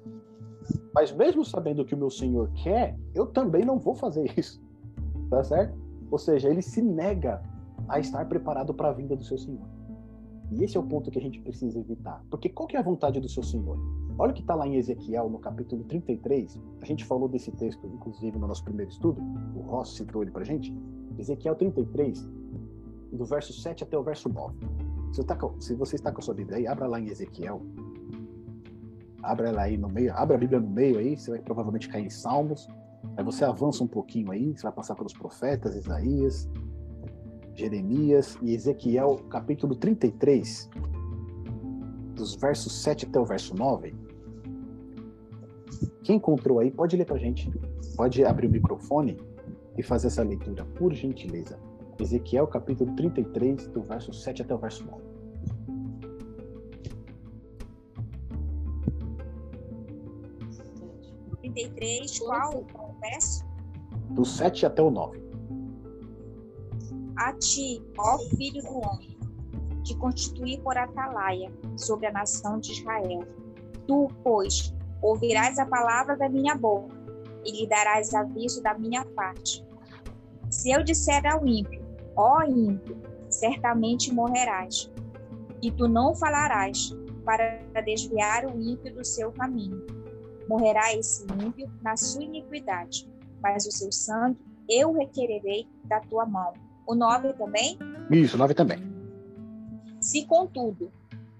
Mas 0.92 1.12
mesmo 1.12 1.44
sabendo 1.44 1.84
que 1.84 1.94
o 1.94 1.98
meu 1.98 2.10
Senhor 2.10 2.50
quer, 2.64 2.98
eu 3.14 3.26
também 3.26 3.64
não 3.64 3.78
vou 3.78 3.94
fazer 3.94 4.36
isso. 4.36 4.60
Tá 5.30 5.44
certo? 5.44 5.78
Ou 6.10 6.18
seja, 6.18 6.48
ele 6.48 6.62
se 6.62 6.82
nega 6.82 7.40
a 7.88 8.00
estar 8.00 8.26
preparado 8.26 8.74
para 8.74 8.88
a 8.88 8.92
vinda 8.92 9.14
do 9.14 9.22
seu 9.22 9.38
Senhor. 9.38 9.79
E 10.50 10.64
esse 10.64 10.76
é 10.76 10.80
o 10.80 10.82
ponto 10.82 11.10
que 11.10 11.18
a 11.18 11.22
gente 11.22 11.40
precisa 11.40 11.78
evitar. 11.78 12.24
Porque 12.30 12.48
qual 12.48 12.66
que 12.66 12.76
é 12.76 12.80
a 12.80 12.82
vontade 12.82 13.20
do 13.20 13.28
seu 13.28 13.42
Senhor? 13.42 13.78
Olha 14.18 14.32
o 14.32 14.34
que 14.34 14.40
está 14.40 14.54
lá 14.54 14.66
em 14.66 14.76
Ezequiel, 14.76 15.30
no 15.30 15.38
capítulo 15.38 15.84
33. 15.84 16.58
A 16.82 16.84
gente 16.84 17.04
falou 17.04 17.28
desse 17.28 17.50
texto, 17.52 17.86
inclusive, 17.86 18.38
no 18.38 18.46
nosso 18.46 18.64
primeiro 18.64 18.90
estudo. 18.90 19.20
O 19.54 19.60
Ross 19.60 19.96
citou 19.96 20.22
ele 20.22 20.30
para 20.30 20.44
gente. 20.44 20.74
Ezequiel 21.18 21.54
33, 21.54 22.28
do 23.12 23.24
verso 23.24 23.52
7 23.52 23.84
até 23.84 23.96
o 23.96 24.02
verso 24.02 24.28
9. 24.28 24.56
Se, 25.12 25.24
tá 25.24 25.36
se 25.58 25.74
você 25.74 25.96
está 25.96 26.12
com 26.12 26.20
a 26.20 26.22
sua 26.22 26.34
Bíblia 26.34 26.58
aí, 26.58 26.66
abra 26.66 26.86
lá 26.86 27.00
em 27.00 27.08
Ezequiel 27.08 27.62
Abra 29.22 29.48
ela 29.48 29.62
aí 29.62 29.76
no 29.76 29.88
meio, 29.88 30.12
abre 30.14 30.34
a 30.34 30.38
Bíblia 30.38 30.60
no 30.60 30.68
meio 30.68 30.98
aí, 30.98 31.16
você 31.16 31.30
vai 31.30 31.40
provavelmente 31.40 31.88
cair 31.88 32.06
em 32.06 32.10
Salmos. 32.10 32.68
Aí 33.16 33.24
você 33.24 33.44
avança 33.44 33.82
um 33.84 33.86
pouquinho 33.86 34.30
aí, 34.30 34.56
você 34.56 34.62
vai 34.62 34.72
passar 34.72 34.94
pelos 34.94 35.12
profetas, 35.12 35.74
Isaías, 35.74 36.48
Jeremias 37.60 38.38
e 38.40 38.54
Ezequiel, 38.54 39.20
capítulo 39.28 39.74
33, 39.74 40.70
dos 42.14 42.34
versos 42.34 42.72
7 42.82 43.04
até 43.04 43.20
o 43.20 43.24
verso 43.26 43.54
9. 43.54 43.94
Quem 46.02 46.16
encontrou 46.16 46.58
aí, 46.58 46.70
pode 46.70 46.96
ler 46.96 47.04
pra 47.04 47.18
gente. 47.18 47.52
Pode 47.96 48.24
abrir 48.24 48.46
o 48.46 48.50
microfone 48.50 49.18
e 49.76 49.82
fazer 49.82 50.06
essa 50.06 50.22
leitura, 50.22 50.64
por 50.64 50.94
gentileza. 50.94 51.58
Ezequiel, 51.98 52.46
capítulo 52.46 52.96
33, 52.96 53.66
do 53.66 53.82
verso 53.82 54.10
7 54.10 54.40
até 54.40 54.54
o 54.54 54.58
verso 54.58 54.82
9. 54.86 55.02
33, 61.42 62.18
qual 62.20 62.64
o 62.74 63.00
verso? 63.00 63.44
Do 64.08 64.24
7 64.24 64.64
até 64.64 64.80
o 64.80 64.90
9. 64.90 65.29
A 67.20 67.32
ti, 67.34 67.82
ó 67.98 68.18
filho 68.18 68.62
do 68.62 68.78
homem, 68.78 69.18
te 69.84 69.94
constituí 69.96 70.58
por 70.60 70.76
atalaia 70.76 71.52
sobre 71.76 72.06
a 72.06 72.12
nação 72.12 72.58
de 72.58 72.72
Israel. 72.72 73.20
Tu, 73.86 74.08
pois, 74.24 74.74
ouvirás 75.02 75.58
a 75.58 75.66
palavra 75.66 76.16
da 76.16 76.28
minha 76.28 76.54
boca 76.54 76.94
e 77.44 77.52
lhe 77.52 77.66
darás 77.68 78.14
aviso 78.14 78.62
da 78.62 78.72
minha 78.78 79.04
parte. 79.04 79.62
Se 80.48 80.70
eu 80.70 80.82
disser 80.82 81.26
ao 81.26 81.46
ímpio, 81.46 81.84
ó 82.16 82.42
ímpio, 82.42 82.98
certamente 83.28 84.12
morrerás, 84.12 84.90
e 85.62 85.70
tu 85.70 85.86
não 85.86 86.14
falarás 86.14 86.90
para 87.24 87.82
desviar 87.84 88.46
o 88.46 88.58
ímpio 88.58 88.94
do 88.94 89.04
seu 89.04 89.30
caminho 89.30 89.86
morrerá 90.50 90.92
esse 90.94 91.24
ímpio 91.44 91.70
na 91.80 91.96
sua 91.96 92.24
iniquidade, 92.24 93.08
mas 93.40 93.66
o 93.66 93.70
seu 93.70 93.92
sangue 93.92 94.40
eu 94.68 94.92
requererei 94.92 95.68
da 95.84 96.00
tua 96.00 96.26
mão. 96.26 96.52
O 96.90 96.94
nove 96.96 97.32
também? 97.34 97.78
Isso, 98.10 98.34
o 98.34 98.38
nove 98.38 98.52
também. 98.52 98.78
Se, 100.00 100.26
contudo, 100.26 100.90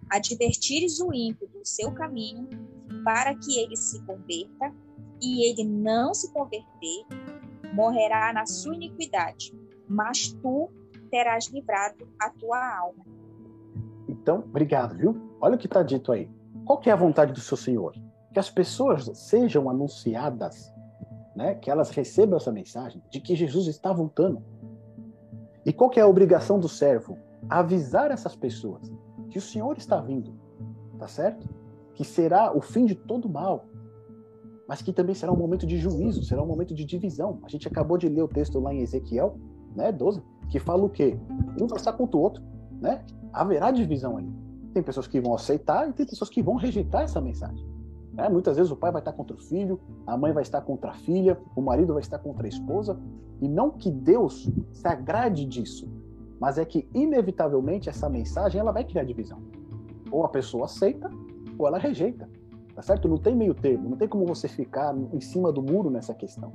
advertires 0.08 1.00
o 1.00 1.12
ímpio 1.12 1.48
do 1.48 1.66
seu 1.66 1.90
caminho, 1.90 2.48
para 3.04 3.34
que 3.34 3.58
ele 3.58 3.76
se 3.76 4.00
converta, 4.04 4.72
e 5.20 5.50
ele 5.50 5.64
não 5.64 6.14
se 6.14 6.32
converter, 6.32 7.04
morrerá 7.74 8.32
na 8.32 8.46
sua 8.46 8.76
iniquidade, 8.76 9.52
mas 9.88 10.32
tu 10.40 10.70
terás 11.10 11.48
livrado 11.48 12.08
a 12.20 12.30
tua 12.30 12.78
alma. 12.78 13.04
Então, 14.08 14.38
obrigado, 14.38 14.96
viu? 14.96 15.20
Olha 15.40 15.56
o 15.56 15.58
que 15.58 15.66
está 15.66 15.82
dito 15.82 16.12
aí. 16.12 16.30
Qual 16.64 16.80
é 16.86 16.90
a 16.92 16.96
vontade 16.96 17.32
do 17.32 17.40
seu 17.40 17.56
Senhor? 17.56 17.92
que 18.32 18.38
as 18.38 18.48
pessoas 18.48 19.10
sejam 19.14 19.68
anunciadas, 19.68 20.72
né, 21.34 21.54
que 21.54 21.70
elas 21.70 21.90
recebam 21.90 22.36
essa 22.36 22.52
mensagem 22.52 23.02
de 23.10 23.20
que 23.20 23.34
Jesus 23.34 23.66
está 23.66 23.92
voltando. 23.92 24.42
E 25.64 25.72
qual 25.72 25.90
que 25.90 26.00
é 26.00 26.02
a 26.02 26.08
obrigação 26.08 26.58
do 26.58 26.68
servo? 26.68 27.18
Avisar 27.48 28.10
essas 28.10 28.34
pessoas 28.34 28.90
que 29.30 29.38
o 29.38 29.42
Senhor 29.42 29.76
está 29.76 30.00
vindo, 30.00 30.34
tá 30.98 31.06
certo? 31.06 31.48
Que 31.94 32.04
será 32.04 32.56
o 32.56 32.60
fim 32.60 32.84
de 32.84 32.94
todo 32.94 33.28
mal, 33.28 33.66
mas 34.66 34.82
que 34.82 34.92
também 34.92 35.14
será 35.14 35.32
um 35.32 35.36
momento 35.36 35.66
de 35.66 35.76
juízo, 35.78 36.22
será 36.22 36.42
um 36.42 36.46
momento 36.46 36.74
de 36.74 36.84
divisão. 36.84 37.40
A 37.44 37.48
gente 37.48 37.66
acabou 37.68 37.98
de 37.98 38.08
ler 38.08 38.22
o 38.22 38.28
texto 38.28 38.58
lá 38.60 38.72
em 38.72 38.80
Ezequiel, 38.80 39.36
né, 39.74 39.92
12, 39.92 40.22
que 40.48 40.58
fala 40.58 40.84
o 40.84 40.90
quê? 40.90 41.18
Um 41.60 41.66
vai 41.66 41.78
estar 41.78 41.92
contra 41.92 42.16
o 42.16 42.20
outro, 42.20 42.42
né? 42.80 43.04
Haverá 43.32 43.70
divisão 43.70 44.16
ali. 44.16 44.32
Tem 44.72 44.82
pessoas 44.82 45.06
que 45.06 45.20
vão 45.20 45.34
aceitar 45.34 45.88
e 45.88 45.92
tem 45.92 46.06
pessoas 46.06 46.30
que 46.30 46.42
vão 46.42 46.56
rejeitar 46.56 47.02
essa 47.02 47.20
mensagem. 47.20 47.64
É, 48.20 48.28
muitas 48.28 48.58
vezes 48.58 48.70
o 48.70 48.76
pai 48.76 48.92
vai 48.92 49.00
estar 49.00 49.14
contra 49.14 49.34
o 49.34 49.40
filho, 49.40 49.80
a 50.06 50.14
mãe 50.14 50.30
vai 50.30 50.42
estar 50.42 50.60
contra 50.60 50.90
a 50.90 50.94
filha, 50.94 51.38
o 51.56 51.62
marido 51.62 51.94
vai 51.94 52.02
estar 52.02 52.18
contra 52.18 52.46
a 52.46 52.48
esposa. 52.48 53.00
E 53.40 53.48
não 53.48 53.70
que 53.70 53.90
Deus 53.90 54.50
se 54.72 54.86
agrade 54.86 55.46
disso, 55.46 55.88
mas 56.38 56.58
é 56.58 56.64
que, 56.66 56.86
inevitavelmente, 56.92 57.88
essa 57.88 58.10
mensagem 58.10 58.60
ela 58.60 58.72
vai 58.72 58.84
criar 58.84 59.04
divisão. 59.04 59.38
Ou 60.10 60.22
a 60.22 60.28
pessoa 60.28 60.66
aceita, 60.66 61.10
ou 61.58 61.66
ela 61.66 61.78
rejeita. 61.78 62.28
Tá 62.74 62.82
certo? 62.82 63.08
Não 63.08 63.16
tem 63.16 63.34
meio 63.34 63.54
termo, 63.54 63.88
não 63.88 63.96
tem 63.96 64.06
como 64.06 64.26
você 64.26 64.48
ficar 64.48 64.94
em 65.12 65.20
cima 65.20 65.50
do 65.50 65.62
muro 65.62 65.88
nessa 65.88 66.12
questão. 66.12 66.52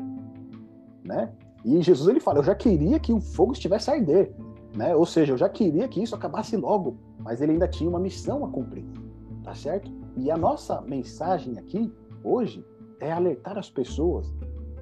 Né? 1.03 1.31
E 1.63 1.81
Jesus 1.81 2.07
ele 2.07 2.19
fala: 2.19 2.39
Eu 2.39 2.43
já 2.43 2.53
queria 2.53 2.99
que 2.99 3.11
o 3.11 3.19
fogo 3.19 3.53
estivesse 3.53 3.89
a 3.89 3.95
arder. 3.95 4.35
Né? 4.75 4.95
Ou 4.95 5.05
seja, 5.05 5.33
eu 5.33 5.37
já 5.37 5.49
queria 5.49 5.87
que 5.87 6.01
isso 6.01 6.13
acabasse 6.13 6.55
logo, 6.55 6.97
mas 7.19 7.41
ele 7.41 7.53
ainda 7.53 7.67
tinha 7.67 7.89
uma 7.89 7.99
missão 7.99 8.45
a 8.45 8.49
cumprir. 8.49 8.85
Tá 9.43 9.55
certo? 9.55 10.04
E 10.17 10.31
a 10.31 10.37
nossa 10.37 10.81
mensagem 10.81 11.57
aqui, 11.57 11.91
hoje, 12.23 12.65
é 12.99 13.11
alertar 13.11 13.57
as 13.57 13.69
pessoas 13.69 14.33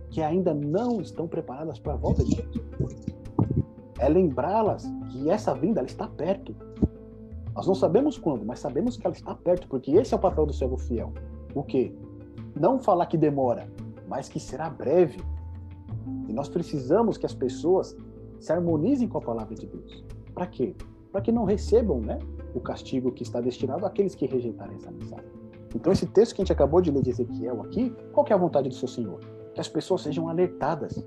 que 0.10 0.22
ainda 0.22 0.54
não 0.54 1.02
estão 1.02 1.28
preparadas 1.28 1.80
para 1.80 1.94
a 1.94 1.98
volta 1.98 2.24
de 2.24 2.36
Jesus. 2.36 3.06
é 4.00 4.08
lembrá-las 4.08 4.86
que 5.12 5.30
essa 5.30 5.56
vinda 5.56 5.80
ela 5.80 5.88
está 5.88 6.08
perto. 6.08 6.56
Nós 7.56 7.66
não 7.66 7.74
sabemos 7.74 8.18
quando, 8.18 8.46
mas 8.46 8.60
sabemos 8.60 8.96
que 8.96 9.06
ela 9.06 9.16
está 9.16 9.34
perto, 9.34 9.68
porque 9.68 9.92
esse 9.92 10.14
é 10.14 10.18
o 10.18 10.20
papel 10.20 10.46
do 10.46 10.54
servo 10.54 10.78
fiel. 10.78 11.12
O 11.56 11.64
quê? 11.64 11.96
Não 12.60 12.80
falar 12.80 13.08
que 13.08 13.18
demora, 13.18 13.68
mas 14.08 14.30
que 14.30 14.40
será 14.40 14.70
breve. 14.70 15.20
E 16.28 16.34
nós 16.34 16.48
precisamos 16.48 17.18
que 17.18 17.26
as 17.26 17.34
pessoas 17.34 17.98
se 18.40 18.52
harmonizem 18.52 19.08
com 19.08 19.18
a 19.18 19.22
palavra 19.22 19.56
de 19.56 19.66
Deus. 19.66 20.04
Para 20.34 20.46
quê? 20.46 20.76
Para 21.12 21.22
que 21.22 21.32
não 21.32 21.44
recebam 21.44 22.00
né, 22.00 22.20
o 22.54 22.60
castigo 22.60 23.12
que 23.12 23.24
está 23.24 23.42
destinado 23.42 23.86
àqueles 23.86 24.16
que 24.16 24.26
rejeitarem 24.26 24.76
essa 24.76 24.92
mensagem. 24.92 25.32
Então, 25.76 25.92
esse 25.92 26.06
texto 26.06 26.36
que 26.36 26.42
a 26.42 26.46
gente 26.46 26.54
acabou 26.54 26.82
de 26.82 26.92
ler 26.92 27.02
de 27.02 27.10
Ezequiel 27.10 27.62
aqui, 27.64 27.96
qual 28.12 28.26
é 28.30 28.34
a 28.34 28.38
vontade 28.38 28.70
do 28.70 28.76
seu 28.76 28.88
Senhor? 28.88 29.20
Que 29.54 29.60
as 29.60 29.68
pessoas 29.68 30.02
sejam 30.02 30.30
alertadas. 30.30 31.04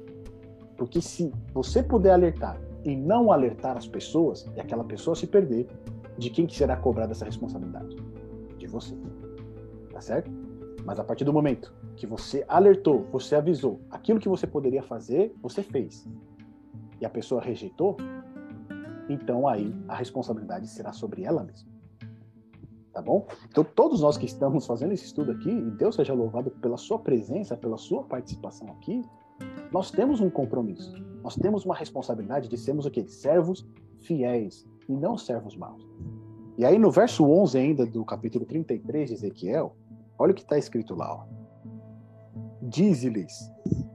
Porque 0.77 1.01
se 1.01 1.33
você 1.55 1.83
puder 1.83 2.13
alertar 2.13 2.61
e 2.85 2.97
não 2.97 3.33
alertar 3.33 3.77
as 3.77 3.87
pessoas, 3.87 4.49
e 4.57 4.61
aquela 4.61 4.85
pessoa 4.85 5.15
se 5.15 5.27
perder, 5.27 5.69
de 6.19 6.31
quem 6.31 6.47
que 6.47 6.57
será 6.57 6.77
cobrada 6.77 7.13
essa 7.13 7.25
responsabilidade? 7.25 7.97
De 8.59 8.67
você. 8.67 8.97
Tá 9.93 10.01
certo? 10.01 10.31
Mas 10.85 10.99
a 10.99 11.05
partir 11.05 11.25
do 11.25 11.33
momento 11.33 11.73
que 11.97 12.07
você 12.07 12.45
alertou, 12.47 13.07
você 13.11 13.35
avisou, 13.35 13.81
aquilo 13.91 14.21
que 14.21 14.29
você 14.29 14.47
poderia 14.47 14.83
fazer, 14.83 15.35
você 15.43 15.63
fez. 15.63 16.07
E 17.01 17.07
a 17.07 17.11
pessoa 17.11 17.41
rejeitou, 17.41 17.97
então 19.09 19.47
aí 19.47 19.75
a 19.89 19.95
responsabilidade 19.95 20.69
será 20.69 20.93
sobre 20.93 21.23
ela 21.23 21.43
mesma. 21.45 21.69
Tá 22.93 23.03
bom? 23.03 23.27
Então 23.49 23.63
todos 23.63 24.01
nós 24.01 24.17
que 24.17 24.27
estamos 24.27 24.67
fazendo 24.67 24.93
esse 24.93 25.05
estudo 25.05 25.33
aqui, 25.33 25.51
e 25.51 25.71
Deus 25.73 25.95
seja 25.97 26.15
louvado 26.15 26.51
pela 26.51 26.77
sua 26.77 26.99
presença, 26.99 27.57
pela 27.57 27.77
sua 27.77 28.03
participação 28.03 28.71
aqui, 28.71 29.03
nós 29.71 29.91
temos 29.91 30.21
um 30.21 30.31
compromisso. 30.31 30.95
Nós 31.23 31.35
temos 31.37 31.65
uma 31.65 31.75
responsabilidade 31.75 32.49
de 32.49 32.57
sermos 32.57 32.87
o 32.87 32.91
quê? 32.91 33.07
Servos 33.07 33.67
fiéis 34.01 34.67
e 34.89 34.93
não 34.97 35.19
servos 35.19 35.57
maus. 35.57 35.87
E 36.57 36.65
aí 36.65 36.79
no 36.79 36.91
verso 36.91 37.25
11 37.25 37.59
ainda 37.59 37.85
do 37.85 38.05
capítulo 38.05 38.47
33 38.47 39.11
de 39.11 39.15
Ezequiel, 39.15 39.77
olha 40.19 40.33
o 40.33 40.35
que 40.35 40.43
está 40.43 40.57
escrito 40.57 40.95
lá. 40.95 41.27
Diz-lhes, 42.63 43.53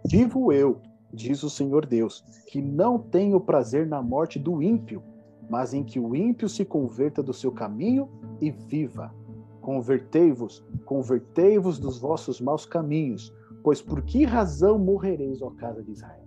vivo 0.07 0.53
eu, 0.53 0.79
diz 1.13 1.43
o 1.43 1.49
Senhor 1.49 1.85
Deus, 1.85 2.23
que 2.47 2.61
não 2.61 2.97
tenho 2.97 3.39
prazer 3.39 3.87
na 3.87 4.01
morte 4.01 4.39
do 4.39 4.61
ímpio, 4.61 5.03
mas 5.49 5.73
em 5.73 5.83
que 5.83 5.99
o 5.99 6.15
ímpio 6.15 6.47
se 6.47 6.63
converta 6.63 7.21
do 7.21 7.33
seu 7.33 7.51
caminho 7.51 8.07
e 8.39 8.49
viva. 8.49 9.13
Convertei-vos, 9.61 10.65
convertei-vos 10.85 11.77
dos 11.77 11.99
vossos 11.99 12.39
maus 12.39 12.65
caminhos, 12.65 13.33
pois 13.63 13.81
por 13.81 14.01
que 14.01 14.23
razão 14.23 14.79
morrereis, 14.79 15.41
ó 15.41 15.49
casa 15.51 15.83
de 15.83 15.91
Israel? 15.91 16.21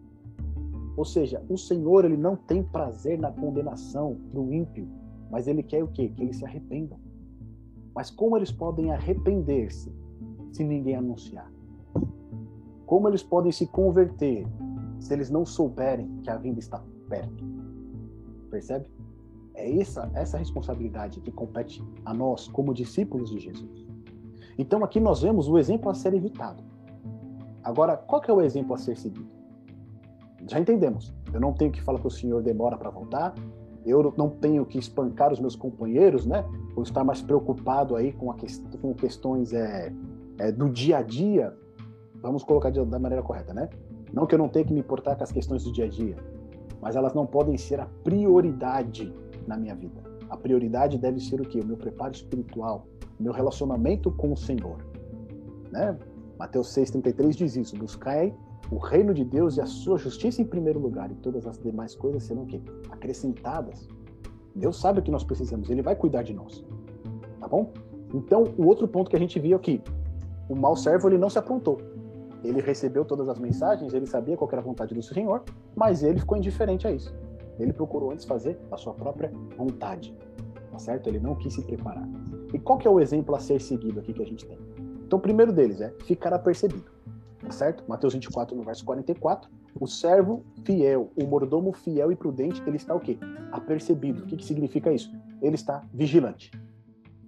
Ou 0.96 1.04
seja, 1.04 1.42
o 1.48 1.58
Senhor 1.58 2.04
ele 2.04 2.16
não 2.16 2.36
tem 2.36 2.62
prazer 2.62 3.18
na 3.18 3.32
condenação 3.32 4.16
do 4.32 4.52
ímpio, 4.52 4.88
mas 5.30 5.48
ele 5.48 5.62
quer 5.62 5.82
o 5.82 5.88
quê? 5.88 6.08
Que 6.08 6.22
eles 6.22 6.36
se 6.36 6.44
arrependam. 6.44 6.98
Mas 7.94 8.10
como 8.10 8.36
eles 8.36 8.52
podem 8.52 8.92
arrepender-se 8.92 9.92
se 10.52 10.62
ninguém 10.62 10.96
anunciar? 10.96 11.50
Como 12.86 13.08
eles 13.08 13.22
podem 13.22 13.50
se 13.50 13.66
converter 13.66 14.46
se 15.04 15.12
eles 15.12 15.28
não 15.28 15.44
souberem 15.44 16.08
que 16.22 16.30
a 16.30 16.36
vinda 16.36 16.58
está 16.58 16.82
perto? 17.08 17.44
Percebe? 18.50 18.86
É 19.54 19.78
essa 19.78 20.10
essa 20.14 20.38
responsabilidade 20.38 21.20
que 21.20 21.30
compete 21.30 21.84
a 22.04 22.14
nós 22.14 22.48
como 22.48 22.72
discípulos 22.72 23.30
de 23.30 23.38
Jesus. 23.38 23.86
Então 24.58 24.82
aqui 24.82 24.98
nós 24.98 25.20
vemos 25.20 25.46
o 25.46 25.58
exemplo 25.58 25.90
a 25.90 25.94
ser 25.94 26.14
evitado. 26.14 26.64
Agora, 27.62 27.96
qual 27.96 28.20
que 28.20 28.30
é 28.30 28.34
o 28.34 28.40
exemplo 28.40 28.74
a 28.74 28.78
ser 28.78 28.96
seguido? 28.96 29.28
Já 30.48 30.58
entendemos. 30.58 31.14
Eu 31.32 31.40
não 31.40 31.52
tenho 31.52 31.70
que 31.70 31.82
falar 31.82 31.98
que 31.98 32.06
o 32.06 32.10
Senhor 32.10 32.42
demora 32.42 32.76
para 32.76 32.90
voltar, 32.90 33.34
eu 33.84 34.14
não 34.16 34.30
tenho 34.30 34.64
que 34.64 34.78
espancar 34.78 35.32
os 35.32 35.40
meus 35.40 35.54
companheiros, 35.54 36.24
né? 36.24 36.44
Ou 36.74 36.82
estar 36.82 37.04
mais 37.04 37.20
preocupado 37.20 37.94
aí 37.94 38.12
com, 38.12 38.32
que, 38.32 38.46
com 38.78 38.94
questões 38.94 39.52
é, 39.52 39.92
é, 40.38 40.50
do 40.50 40.70
dia 40.70 40.98
a 40.98 41.02
dia. 41.02 41.54
Vamos 42.22 42.42
colocar 42.42 42.70
da 42.70 42.98
maneira 42.98 43.22
correta, 43.22 43.52
né? 43.52 43.68
Não 44.14 44.26
que 44.26 44.34
eu 44.34 44.38
não 44.38 44.48
tenha 44.48 44.64
que 44.64 44.72
me 44.72 44.80
importar 44.80 45.16
com 45.16 45.24
as 45.24 45.32
questões 45.32 45.64
do 45.64 45.72
dia 45.72 45.86
a 45.86 45.88
dia, 45.88 46.16
mas 46.80 46.94
elas 46.94 47.14
não 47.14 47.26
podem 47.26 47.58
ser 47.58 47.80
a 47.80 47.86
prioridade 48.04 49.12
na 49.46 49.56
minha 49.56 49.74
vida. 49.74 50.00
A 50.30 50.36
prioridade 50.36 50.96
deve 50.98 51.18
ser 51.20 51.40
o 51.40 51.44
quê? 51.44 51.60
O 51.60 51.66
meu 51.66 51.76
preparo 51.76 52.12
espiritual, 52.12 52.86
o 53.18 53.22
meu 53.22 53.32
relacionamento 53.32 54.12
com 54.12 54.32
o 54.32 54.36
Senhor, 54.36 54.76
né? 55.72 55.98
Mateus 56.38 56.68
6:33 56.74 57.34
diz 57.34 57.56
isso: 57.56 57.76
buscai 57.76 58.32
o 58.70 58.78
reino 58.78 59.12
de 59.12 59.24
Deus 59.24 59.56
e 59.56 59.60
a 59.60 59.66
sua 59.66 59.98
justiça 59.98 60.40
em 60.40 60.44
primeiro 60.44 60.78
lugar, 60.78 61.10
e 61.10 61.14
todas 61.16 61.46
as 61.46 61.58
demais 61.58 61.94
coisas 61.94 62.22
serão 62.22 62.44
o 62.44 62.46
quê? 62.46 62.60
acrescentadas. 62.90 63.88
Deus 64.54 64.80
sabe 64.80 65.00
o 65.00 65.02
que 65.02 65.10
nós 65.10 65.24
precisamos, 65.24 65.68
ele 65.68 65.82
vai 65.82 65.96
cuidar 65.96 66.22
de 66.22 66.32
nós. 66.32 66.64
Tá 67.40 67.48
bom? 67.48 67.72
Então, 68.14 68.44
o 68.56 68.66
outro 68.66 68.86
ponto 68.86 69.10
que 69.10 69.16
a 69.16 69.18
gente 69.18 69.40
viu 69.40 69.56
aqui, 69.56 69.82
o 70.48 70.54
mau 70.54 70.76
servo 70.76 71.08
ele 71.08 71.18
não 71.18 71.28
se 71.28 71.38
aprontou. 71.38 71.78
Ele 72.44 72.60
recebeu 72.60 73.04
todas 73.04 73.28
as 73.28 73.38
mensagens, 73.38 73.94
ele 73.94 74.06
sabia 74.06 74.36
qual 74.36 74.48
era 74.50 74.60
a 74.60 74.64
vontade 74.64 74.94
do 74.94 75.02
Senhor, 75.02 75.42
mas 75.74 76.02
ele 76.02 76.20
ficou 76.20 76.36
indiferente 76.36 76.86
a 76.86 76.92
isso. 76.92 77.14
Ele 77.58 77.72
procurou 77.72 78.10
antes 78.10 78.24
fazer 78.24 78.58
a 78.70 78.76
sua 78.76 78.92
própria 78.92 79.32
vontade. 79.56 80.14
Tá 80.70 80.78
certo? 80.78 81.08
Ele 81.08 81.18
não 81.18 81.34
quis 81.34 81.54
se 81.54 81.62
preparar. 81.62 82.08
E 82.52 82.58
qual 82.58 82.78
que 82.78 82.86
é 82.86 82.90
o 82.90 83.00
exemplo 83.00 83.34
a 83.34 83.38
ser 83.38 83.60
seguido 83.60 84.00
aqui 84.00 84.12
que 84.12 84.22
a 84.22 84.26
gente 84.26 84.44
tem? 84.44 84.58
Então, 85.06 85.18
o 85.18 85.22
primeiro 85.22 85.52
deles 85.52 85.80
é 85.80 85.90
ficar 86.04 86.32
apercebido 86.32 86.94
tá 87.44 87.52
certo? 87.52 87.84
Mateus 87.86 88.14
24, 88.14 88.56
no 88.56 88.62
verso 88.62 88.84
44. 88.84 89.50
O 89.78 89.86
servo 89.86 90.44
fiel, 90.64 91.10
o 91.16 91.24
mordomo 91.26 91.72
fiel 91.72 92.10
e 92.10 92.16
prudente, 92.16 92.62
ele 92.66 92.76
está 92.76 92.94
o 92.94 93.00
quê? 93.00 93.18
Apercebido. 93.52 94.22
O 94.22 94.26
que, 94.26 94.36
que 94.36 94.44
significa 94.44 94.92
isso? 94.92 95.12
Ele 95.42 95.54
está 95.54 95.84
vigilante. 95.92 96.50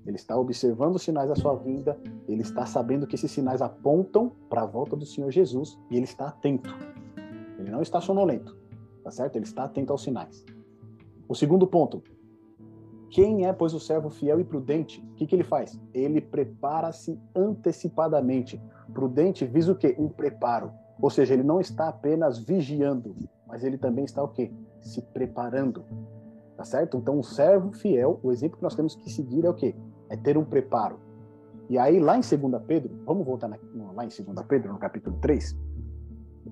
Ele 0.07 0.16
está 0.16 0.36
observando 0.36 0.96
os 0.96 1.02
sinais 1.02 1.28
da 1.28 1.34
sua 1.34 1.54
vinda, 1.57 1.98
ele 2.28 2.42
está 2.42 2.64
sabendo 2.64 3.07
que 3.07 3.16
esses 3.16 3.30
sinais 3.30 3.61
apontam 3.61 4.30
para 4.48 4.62
a 4.62 4.66
volta 4.66 4.94
do 4.94 5.04
Senhor 5.04 5.30
Jesus 5.30 5.78
e 5.90 5.96
ele 5.96 6.04
está 6.04 6.28
atento. 6.28 6.74
Ele 7.59 7.70
não 7.70 7.82
está 7.82 8.00
sonolento, 8.00 8.57
tá 9.02 9.11
certo? 9.11 9.36
Ele 9.36 9.44
está 9.44 9.64
atento 9.64 9.92
aos 9.92 10.02
sinais. 10.02 10.44
O 11.28 11.34
segundo 11.34 11.66
ponto, 11.66 12.02
quem 13.11 13.46
é, 13.46 13.52
pois, 13.52 13.72
o 13.72 13.80
servo 13.80 14.11
fiel 14.11 14.38
e 14.38 14.44
prudente? 14.44 15.00
O 15.00 15.14
que, 15.14 15.26
que 15.26 15.34
ele 15.34 15.42
faz? 15.42 15.80
Ele 15.94 16.20
prepara-se 16.20 17.18
antecipadamente. 17.34 18.61
Prudente 18.92 19.44
visa 19.44 19.72
o 19.72 19.76
quê? 19.76 19.96
Um 19.98 20.09
preparo. 20.09 20.72
Ou 21.00 21.11
seja, 21.11 21.34
ele 21.34 21.42
não 21.42 21.61
está 21.61 21.88
apenas 21.88 22.38
vigiando, 22.38 23.14
mas 23.46 23.64
ele 23.64 23.78
também 23.78 24.04
está 24.04 24.22
o 24.22 24.28
quê? 24.28 24.52
Se 24.80 25.02
preparando. 25.02 25.84
Tá 26.57 26.64
certo? 26.64 26.96
Então, 26.96 27.18
o 27.18 27.24
servo 27.24 27.72
fiel, 27.72 28.18
o 28.22 28.32
exemplo 28.32 28.57
que 28.57 28.62
nós 28.62 28.74
temos 28.74 28.94
que 28.94 29.11
seguir 29.11 29.44
é 29.44 29.50
o 29.50 29.54
quê? 29.54 29.74
É 30.09 30.16
ter 30.16 30.36
um 30.36 30.44
preparo. 30.44 30.98
E 31.68 31.78
aí, 31.78 31.98
lá 31.98 32.16
em 32.16 32.20
2 32.20 32.62
Pedro, 32.64 32.96
vamos 33.04 33.26
voltar 33.26 33.48
na, 33.48 33.59
lá 33.92 34.04
em 34.04 34.09
2 34.09 34.46
Pedro, 34.46 34.72
no 34.72 34.78
capítulo 34.78 35.16
3, 35.20 35.59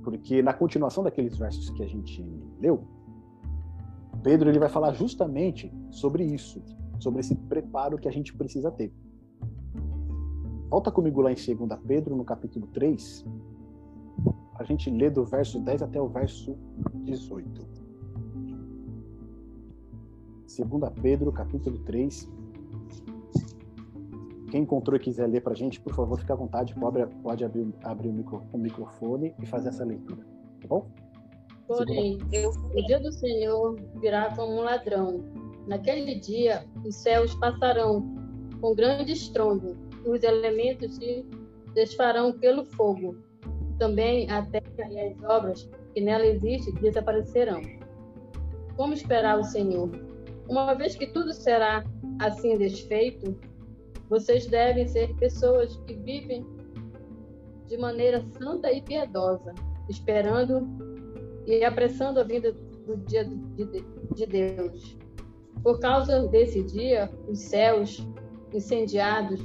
porque 0.03 0.43
na 0.43 0.53
continuação 0.53 1.05
daqueles 1.05 1.37
versos 1.37 1.71
que 1.71 1.83
a 1.83 1.87
gente 1.87 2.25
leu, 2.61 2.83
Pedro 4.23 4.49
ele 4.49 4.59
vai 4.59 4.69
falar 4.69 4.93
justamente 4.93 5.73
sobre 5.91 6.25
isso, 6.25 6.61
sobre 6.99 7.21
esse 7.21 7.35
preparo 7.35 7.97
que 7.99 8.09
a 8.09 8.11
gente 8.11 8.35
precisa 8.35 8.73
ter. 8.73 8.93
Volta 10.69 10.91
comigo 10.91 11.21
lá 11.21 11.31
em 11.31 11.35
2 11.35 11.81
Pedro, 11.87 12.17
no 12.17 12.25
capítulo 12.25 12.67
3, 12.69 13.25
a 14.57 14.65
gente 14.65 14.91
lê 14.91 15.11
do 15.11 15.25
verso 15.25 15.61
10 15.61 15.83
até 15.83 16.01
o 16.01 16.09
verso 16.09 16.57
18. 17.05 17.67
2 20.47 20.93
Pedro, 21.03 21.33
capítulo 21.33 21.79
3. 21.81 22.29
Quem 24.55 24.63
encontrou 24.63 24.97
e 24.97 25.01
quiser 25.01 25.27
ler 25.27 25.41
para 25.41 25.53
a 25.53 25.57
gente, 25.57 25.81
por 25.81 25.93
favor, 25.93 26.17
fique 26.17 26.31
à 26.31 26.35
vontade, 26.37 26.77
pode, 26.77 27.05
pode 27.25 27.45
abrir, 27.45 27.75
abrir 27.83 28.09
o, 28.09 28.13
micro, 28.13 28.41
o 28.53 28.57
microfone 28.57 29.35
e 29.43 29.47
fazer 29.47 29.71
essa 29.71 29.85
leitura, 29.85 30.25
tá 30.61 30.69
bom? 30.69 30.87
Porém, 31.67 32.21
o 32.73 32.87
dia 32.87 33.01
do 33.01 33.11
Senhor 33.11 33.75
virá 34.01 34.33
como 34.37 34.53
um 34.53 34.61
ladrão. 34.61 35.25
Naquele 35.67 36.21
dia, 36.21 36.65
os 36.85 36.95
céus 36.95 37.35
passarão 37.35 38.07
com 38.61 38.77
grande 38.77 39.11
estrondo, 39.15 39.77
e 40.07 40.09
os 40.09 40.23
elementos 40.23 40.99
se 40.99 41.27
desfarão 41.75 42.33
pelo 42.39 42.65
fogo. 42.65 43.17
Também 43.81 44.31
a 44.31 44.41
terra 44.43 44.89
e 44.89 45.01
as 45.01 45.23
obras 45.25 45.69
que 45.95 46.01
nela 46.01 46.25
existem 46.25 46.73
desaparecerão. 46.75 47.61
Como 48.77 48.95
esperar 48.95 49.37
o 49.37 49.43
Senhor? 49.43 49.91
Uma 50.49 50.75
vez 50.75 50.95
que 50.95 51.09
tudo 51.09 51.33
será 51.33 51.85
assim 52.21 52.57
desfeito, 52.57 53.37
vocês 54.09 54.47
devem 54.47 54.87
ser 54.87 55.15
pessoas 55.17 55.77
que 55.87 55.95
vivem 55.95 56.47
de 57.67 57.77
maneira 57.79 58.25
santa 58.39 58.71
e 58.71 58.83
piedosa, 58.83 59.55
esperando 59.89 60.67
e 61.47 61.65
apressando 61.65 62.21
a 62.21 62.25
vinda 62.25 62.53
do 62.87 62.97
dia 62.99 63.25
de, 63.25 63.85
de 64.15 64.27
Deus. 64.27 64.97
Por 65.63 65.81
causa 65.81 66.27
desse 66.29 66.63
dia, 66.63 67.11
os 67.27 67.39
céus 67.39 68.07
incendiados 68.53 69.41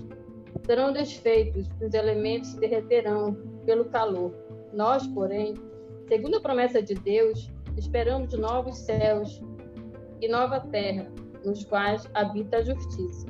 serão 0.66 0.92
desfeitos, 0.92 1.68
os 1.82 1.94
elementos 1.94 2.50
se 2.50 2.60
derreterão 2.60 3.34
pelo 3.66 3.86
calor. 3.86 4.34
Nós, 4.74 5.08
porém, 5.08 5.56
segundo 6.08 6.38
a 6.38 6.42
promessa 6.42 6.82
de 6.82 6.94
Deus, 6.94 7.50
esperamos 7.78 8.34
novos 8.34 8.78
céus 8.78 9.42
e 10.22 10.28
nova 10.28 10.60
terra, 10.60 11.12
nos 11.46 11.64
quais 11.64 12.08
habita 12.14 12.58
a 12.58 12.64
justiça. 12.64 13.26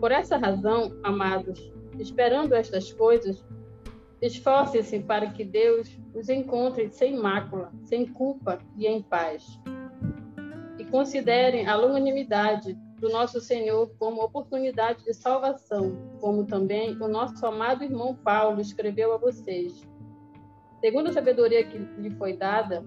Por 0.00 0.12
essa 0.12 0.36
razão, 0.36 0.92
amados, 1.02 1.72
esperando 1.98 2.54
estas 2.54 2.92
coisas, 2.92 3.44
esforcem-se 4.20 5.00
para 5.00 5.30
que 5.30 5.44
Deus 5.44 5.98
os 6.14 6.28
encontre 6.28 6.90
sem 6.90 7.16
mácula, 7.16 7.72
sem 7.84 8.06
culpa 8.06 8.58
e 8.76 8.86
em 8.86 9.02
paz. 9.02 9.58
E 10.78 10.84
considerem 10.84 11.66
a 11.66 11.76
longanimidade 11.76 12.74
do 12.98 13.08
nosso 13.10 13.40
Senhor 13.40 13.90
como 13.98 14.22
oportunidade 14.22 15.04
de 15.04 15.14
salvação, 15.14 15.96
como 16.20 16.44
também 16.44 16.96
o 17.00 17.08
nosso 17.08 17.44
amado 17.46 17.84
irmão 17.84 18.14
Paulo 18.14 18.60
escreveu 18.60 19.12
a 19.12 19.18
vocês. 19.18 19.86
Segundo 20.80 21.08
a 21.08 21.12
sabedoria 21.12 21.64
que 21.64 21.78
lhe 21.78 22.10
foi 22.10 22.36
dada, 22.36 22.84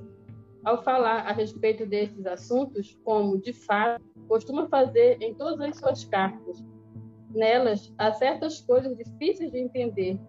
ao 0.64 0.84
falar 0.84 1.28
a 1.28 1.32
respeito 1.32 1.86
desses 1.86 2.26
assuntos, 2.26 2.98
como, 3.04 3.40
de 3.40 3.54
fato, 3.54 4.04
costuma 4.28 4.68
fazer 4.68 5.18
em 5.22 5.34
todas 5.34 5.60
as 5.62 5.78
suas 5.78 6.04
cartas. 6.04 6.64
Nelas 7.30 7.94
há 7.98 8.12
certas 8.14 8.62
coisas 8.62 8.98
difíceis 8.98 9.52
de 9.52 9.60
entender, 9.60 10.20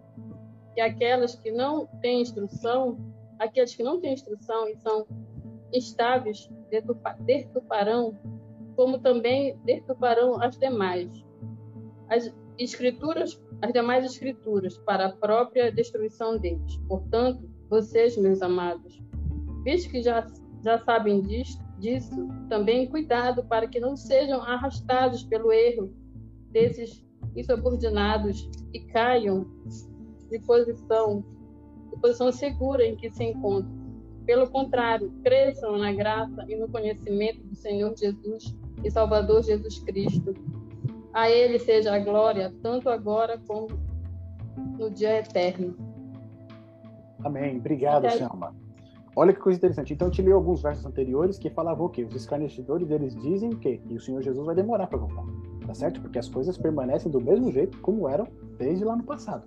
que 0.73 0.81
aquelas 0.81 1.35
que 1.35 1.51
não 1.51 1.87
têm 2.01 2.21
instrução, 2.21 2.97
aqueles 3.39 3.75
que 3.75 3.83
não 3.83 3.99
têm 3.99 4.13
instrução 4.13 4.67
e 4.69 4.75
são 4.77 5.05
instáveis, 5.73 6.49
deturparão, 7.25 8.17
como 8.75 8.99
também 8.99 9.57
deturparão 9.65 10.41
as 10.41 10.57
demais. 10.57 11.09
As 12.09 12.33
escrituras, 12.57 13.41
as 13.61 13.73
demais 13.73 14.05
escrituras, 14.05 14.77
para 14.79 15.07
a 15.07 15.11
própria 15.11 15.71
destruição 15.71 16.37
deles. 16.37 16.77
Portanto, 16.87 17.49
vocês, 17.69 18.17
meus 18.17 18.41
amados, 18.41 19.01
visto 19.63 19.89
que 19.89 20.01
já, 20.01 20.27
já 20.63 20.77
sabem 20.79 21.21
disso, 21.21 21.59
disso, 21.79 22.27
também 22.47 22.87
cuidado 22.87 23.43
para 23.45 23.67
que 23.67 23.79
não 23.79 23.95
sejam 23.95 24.41
arrastados 24.41 25.23
pelo 25.23 25.51
erro 25.51 26.00
desses 26.51 27.03
insubordinados 27.35 28.49
e 28.73 28.79
caiam 28.79 29.45
de 30.29 30.39
posição, 30.39 31.23
de 31.89 31.99
posição 31.99 32.31
segura 32.31 32.85
em 32.85 32.95
que 32.95 33.09
se 33.09 33.23
encontram. 33.23 33.81
Pelo 34.25 34.49
contrário, 34.49 35.11
cresçam 35.23 35.77
na 35.77 35.91
graça 35.91 36.45
e 36.47 36.55
no 36.55 36.67
conhecimento 36.69 37.41
do 37.43 37.55
Senhor 37.55 37.93
Jesus 37.97 38.55
e 38.83 38.91
Salvador 38.91 39.43
Jesus 39.43 39.79
Cristo. 39.79 40.33
A 41.13 41.29
Ele 41.29 41.59
seja 41.59 41.93
a 41.93 41.99
glória, 41.99 42.53
tanto 42.61 42.89
agora 42.89 43.39
como 43.47 43.67
no 44.77 44.89
dia 44.89 45.19
eterno. 45.19 45.75
Amém. 47.23 47.57
Obrigado, 47.57 48.09
Selma. 48.11 48.55
Olha 49.15 49.33
que 49.33 49.39
coisa 49.39 49.57
interessante. 49.57 49.93
Então, 49.93 50.07
eu 50.07 50.11
te 50.11 50.21
li 50.21 50.31
alguns 50.31 50.61
versos 50.61 50.85
anteriores 50.85 51.37
que 51.37 51.49
falavam 51.49 51.87
o 51.87 51.89
quê? 51.89 52.03
Os 52.03 52.15
escarnecedores 52.15 52.87
deles 52.87 53.13
dizem 53.15 53.49
o 53.49 53.59
quê? 53.59 53.81
Que 53.85 53.95
o 53.95 53.99
Senhor 53.99 54.21
Jesus 54.21 54.45
vai 54.45 54.55
demorar 54.55 54.87
para 54.87 54.97
voltar. 54.97 55.25
Tá 55.65 55.73
certo? 55.73 56.01
Porque 56.01 56.19
as 56.19 56.27
coisas 56.27 56.57
permanecem 56.57 57.11
do 57.11 57.21
mesmo 57.21 57.51
jeito 57.51 57.79
como 57.79 58.07
eram 58.07 58.27
desde 58.57 58.83
lá 58.83 58.95
no 58.95 59.03
passado. 59.03 59.45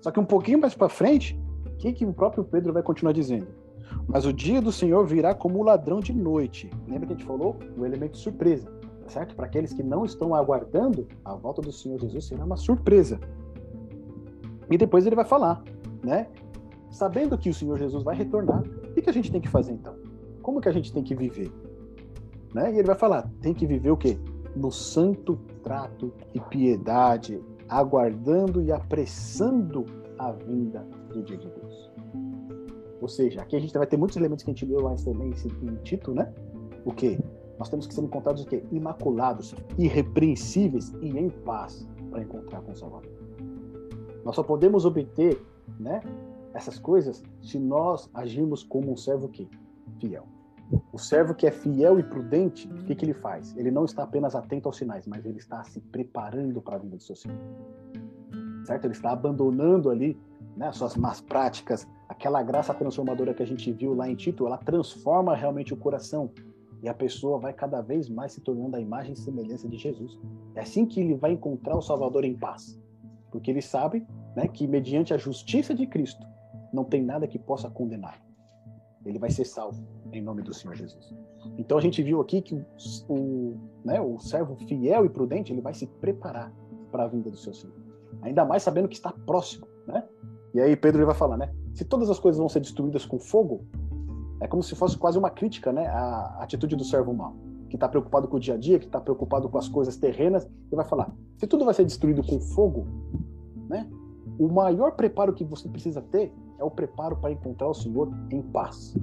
Só 0.00 0.10
que 0.10 0.20
um 0.20 0.24
pouquinho 0.24 0.60
mais 0.60 0.74
para 0.74 0.88
frente, 0.88 1.40
o 1.66 1.76
que, 1.76 1.92
que 1.92 2.04
o 2.04 2.12
próprio 2.12 2.44
Pedro 2.44 2.72
vai 2.72 2.82
continuar 2.82 3.12
dizendo? 3.12 3.48
Mas 4.06 4.24
o 4.24 4.32
dia 4.32 4.60
do 4.60 4.72
Senhor 4.72 5.06
virá 5.06 5.34
como 5.34 5.62
ladrão 5.62 6.00
de 6.00 6.12
noite. 6.12 6.70
Lembra 6.86 7.06
que 7.06 7.12
a 7.12 7.16
gente 7.16 7.26
falou? 7.26 7.56
O 7.76 7.84
elemento 7.84 8.16
surpresa. 8.16 8.70
Tá 9.02 9.08
certo? 9.08 9.34
Para 9.34 9.46
aqueles 9.46 9.72
que 9.72 9.82
não 9.82 10.04
estão 10.04 10.34
aguardando, 10.34 11.06
a 11.24 11.34
volta 11.34 11.62
do 11.62 11.72
Senhor 11.72 11.98
Jesus 11.98 12.26
será 12.26 12.44
uma 12.44 12.56
surpresa. 12.56 13.18
E 14.70 14.76
depois 14.76 15.06
ele 15.06 15.16
vai 15.16 15.24
falar, 15.24 15.62
né? 16.04 16.28
Sabendo 16.90 17.36
que 17.38 17.48
o 17.48 17.54
Senhor 17.54 17.78
Jesus 17.78 18.02
vai 18.02 18.14
retornar, 18.14 18.62
o 18.62 18.92
que, 18.92 19.02
que 19.02 19.10
a 19.10 19.12
gente 19.12 19.32
tem 19.32 19.40
que 19.40 19.48
fazer 19.48 19.72
então? 19.72 19.94
Como 20.42 20.60
que 20.60 20.68
a 20.68 20.72
gente 20.72 20.92
tem 20.92 21.02
que 21.02 21.14
viver? 21.14 21.50
Né? 22.54 22.72
E 22.72 22.78
ele 22.78 22.86
vai 22.86 22.96
falar, 22.96 23.30
tem 23.40 23.52
que 23.52 23.66
viver 23.66 23.90
o 23.90 23.96
quê? 23.96 24.18
No 24.58 24.72
santo 24.72 25.38
trato 25.62 26.12
e 26.34 26.40
piedade, 26.40 27.40
aguardando 27.68 28.60
e 28.60 28.72
apressando 28.72 29.84
a 30.18 30.32
vinda 30.32 30.80
do 31.12 31.22
dia 31.22 31.36
de 31.36 31.48
Deus. 31.48 31.92
Ou 33.00 33.06
seja, 33.06 33.40
aqui 33.40 33.54
a 33.54 33.60
gente 33.60 33.72
vai 33.72 33.86
ter 33.86 33.96
muitos 33.96 34.16
elementos 34.16 34.44
que 34.44 34.50
a 34.50 34.54
gente 34.54 34.66
viu 34.66 34.80
lá 34.80 34.96
também 34.96 35.32
em 35.62 35.76
Tito, 35.84 36.12
né? 36.12 36.34
O 36.84 36.92
quê? 36.92 37.20
Nós 37.56 37.68
temos 37.68 37.86
que 37.86 37.94
ser 37.94 38.02
encontrados 38.02 38.42
o 38.42 38.46
quê? 38.46 38.64
Imaculados, 38.72 39.54
irrepreensíveis 39.78 40.92
e 41.00 41.16
em 41.16 41.30
paz 41.30 41.88
para 42.10 42.22
encontrar 42.22 42.60
com 42.62 42.72
o 42.72 42.76
Salvador. 42.76 43.12
Nós 44.24 44.34
só 44.34 44.42
podemos 44.42 44.84
obter, 44.84 45.40
né, 45.78 46.00
essas 46.52 46.80
coisas 46.80 47.22
se 47.40 47.60
nós 47.60 48.10
agirmos 48.12 48.64
como 48.64 48.92
um 48.92 48.96
servo 48.96 49.30
fiel. 50.00 50.26
O 50.92 50.98
servo 50.98 51.34
que 51.34 51.46
é 51.46 51.50
fiel 51.50 51.98
e 51.98 52.02
prudente, 52.02 52.68
o 52.68 52.84
que, 52.84 52.94
que 52.94 53.04
ele 53.04 53.14
faz? 53.14 53.56
Ele 53.56 53.70
não 53.70 53.84
está 53.84 54.02
apenas 54.02 54.34
atento 54.34 54.68
aos 54.68 54.76
sinais, 54.76 55.06
mas 55.06 55.24
ele 55.24 55.38
está 55.38 55.62
se 55.64 55.80
preparando 55.80 56.60
para 56.60 56.76
a 56.76 56.78
vida 56.78 56.96
do 56.96 57.02
seu 57.02 57.16
Senhor. 57.16 57.38
Certo? 58.64 58.84
Ele 58.84 58.92
está 58.92 59.12
abandonando 59.12 59.88
ali 59.90 60.18
né, 60.56 60.70
suas 60.72 60.96
más 60.96 61.20
práticas, 61.20 61.86
aquela 62.08 62.42
graça 62.42 62.74
transformadora 62.74 63.32
que 63.32 63.42
a 63.42 63.46
gente 63.46 63.70
viu 63.72 63.94
lá 63.94 64.10
em 64.10 64.14
Tito, 64.14 64.46
ela 64.46 64.58
transforma 64.58 65.34
realmente 65.34 65.72
o 65.72 65.76
coração 65.76 66.30
e 66.82 66.88
a 66.88 66.94
pessoa 66.94 67.38
vai 67.38 67.52
cada 67.52 67.80
vez 67.80 68.08
mais 68.08 68.32
se 68.32 68.40
tornando 68.40 68.76
a 68.76 68.80
imagem 68.80 69.12
e 69.12 69.16
semelhança 69.16 69.68
de 69.68 69.76
Jesus. 69.76 70.18
É 70.54 70.60
assim 70.60 70.84
que 70.84 71.00
ele 71.00 71.14
vai 71.14 71.32
encontrar 71.32 71.76
o 71.76 71.82
Salvador 71.82 72.24
em 72.24 72.34
paz, 72.34 72.78
porque 73.30 73.50
ele 73.50 73.62
sabe 73.62 74.06
né, 74.36 74.46
que 74.48 74.66
mediante 74.66 75.14
a 75.14 75.16
justiça 75.16 75.74
de 75.74 75.86
Cristo 75.86 76.26
não 76.72 76.84
tem 76.84 77.02
nada 77.02 77.26
que 77.26 77.38
possa 77.38 77.70
condenar. 77.70 78.20
Ele 79.08 79.18
vai 79.18 79.30
ser 79.30 79.44
salvo 79.44 79.82
em 80.12 80.22
nome 80.22 80.42
do 80.42 80.52
Senhor 80.52 80.74
Jesus. 80.74 81.14
Então 81.56 81.78
a 81.78 81.80
gente 81.80 82.02
viu 82.02 82.20
aqui 82.20 82.42
que 82.42 82.54
o, 82.54 82.64
o, 83.08 83.56
né, 83.84 84.00
o 84.00 84.18
servo 84.18 84.54
fiel 84.56 85.06
e 85.06 85.08
prudente 85.08 85.52
ele 85.52 85.60
vai 85.60 85.72
se 85.72 85.86
preparar 85.86 86.52
para 86.92 87.04
a 87.04 87.08
vinda 87.08 87.30
do 87.30 87.36
seu 87.36 87.54
Senhor. 87.54 87.74
Ainda 88.22 88.44
mais 88.44 88.62
sabendo 88.62 88.88
que 88.88 88.96
está 88.96 89.12
próximo, 89.12 89.66
né? 89.86 90.04
E 90.54 90.60
aí 90.60 90.76
Pedro 90.76 90.98
ele 90.98 91.06
vai 91.06 91.14
falar, 91.14 91.36
né? 91.36 91.52
Se 91.74 91.84
todas 91.84 92.10
as 92.10 92.18
coisas 92.18 92.38
vão 92.38 92.48
ser 92.48 92.60
destruídas 92.60 93.06
com 93.06 93.18
fogo, 93.18 93.64
é 94.40 94.46
como 94.46 94.62
se 94.62 94.74
fosse 94.74 94.96
quase 94.96 95.18
uma 95.18 95.30
crítica, 95.30 95.72
né? 95.72 95.86
À 95.86 96.38
atitude 96.40 96.76
do 96.76 96.84
servo 96.84 97.12
mau, 97.14 97.34
que 97.68 97.76
está 97.76 97.88
preocupado 97.88 98.28
com 98.28 98.36
o 98.36 98.40
dia 98.40 98.54
a 98.54 98.58
dia, 98.58 98.78
que 98.78 98.86
está 98.86 99.00
preocupado 99.00 99.48
com 99.48 99.58
as 99.58 99.68
coisas 99.68 99.96
terrenas, 99.96 100.48
e 100.70 100.76
vai 100.76 100.84
falar: 100.84 101.14
se 101.36 101.46
tudo 101.46 101.64
vai 101.64 101.74
ser 101.74 101.84
destruído 101.84 102.22
com 102.22 102.40
fogo? 102.40 102.86
O 104.38 104.48
maior 104.48 104.92
preparo 104.92 105.32
que 105.32 105.44
você 105.44 105.68
precisa 105.68 106.00
ter 106.00 106.32
é 106.58 106.64
o 106.64 106.70
preparo 106.70 107.16
para 107.16 107.32
encontrar 107.32 107.68
o 107.68 107.74
Senhor 107.74 108.08
em 108.30 108.40
paz. 108.40 108.96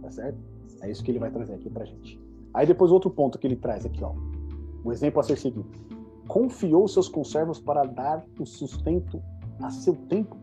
Tá 0.00 0.10
certo? 0.10 0.38
É 0.82 0.90
isso 0.90 1.04
que 1.04 1.10
ele 1.10 1.18
vai 1.18 1.30
trazer 1.30 1.54
aqui 1.54 1.68
pra 1.68 1.84
gente. 1.84 2.20
Aí 2.54 2.66
depois 2.66 2.90
outro 2.90 3.10
ponto 3.10 3.38
que 3.38 3.46
ele 3.46 3.56
traz 3.56 3.84
aqui, 3.84 4.02
ó. 4.02 4.12
Um 4.84 4.90
exemplo 4.90 5.20
a 5.20 5.22
ser 5.22 5.36
seguido. 5.36 5.66
Confiou 6.26 6.88
seus 6.88 7.08
conservos 7.08 7.60
para 7.60 7.84
dar 7.84 8.24
o 8.38 8.46
sustento 8.46 9.22
a 9.62 9.70
seu 9.70 9.94
tempo. 9.94 10.36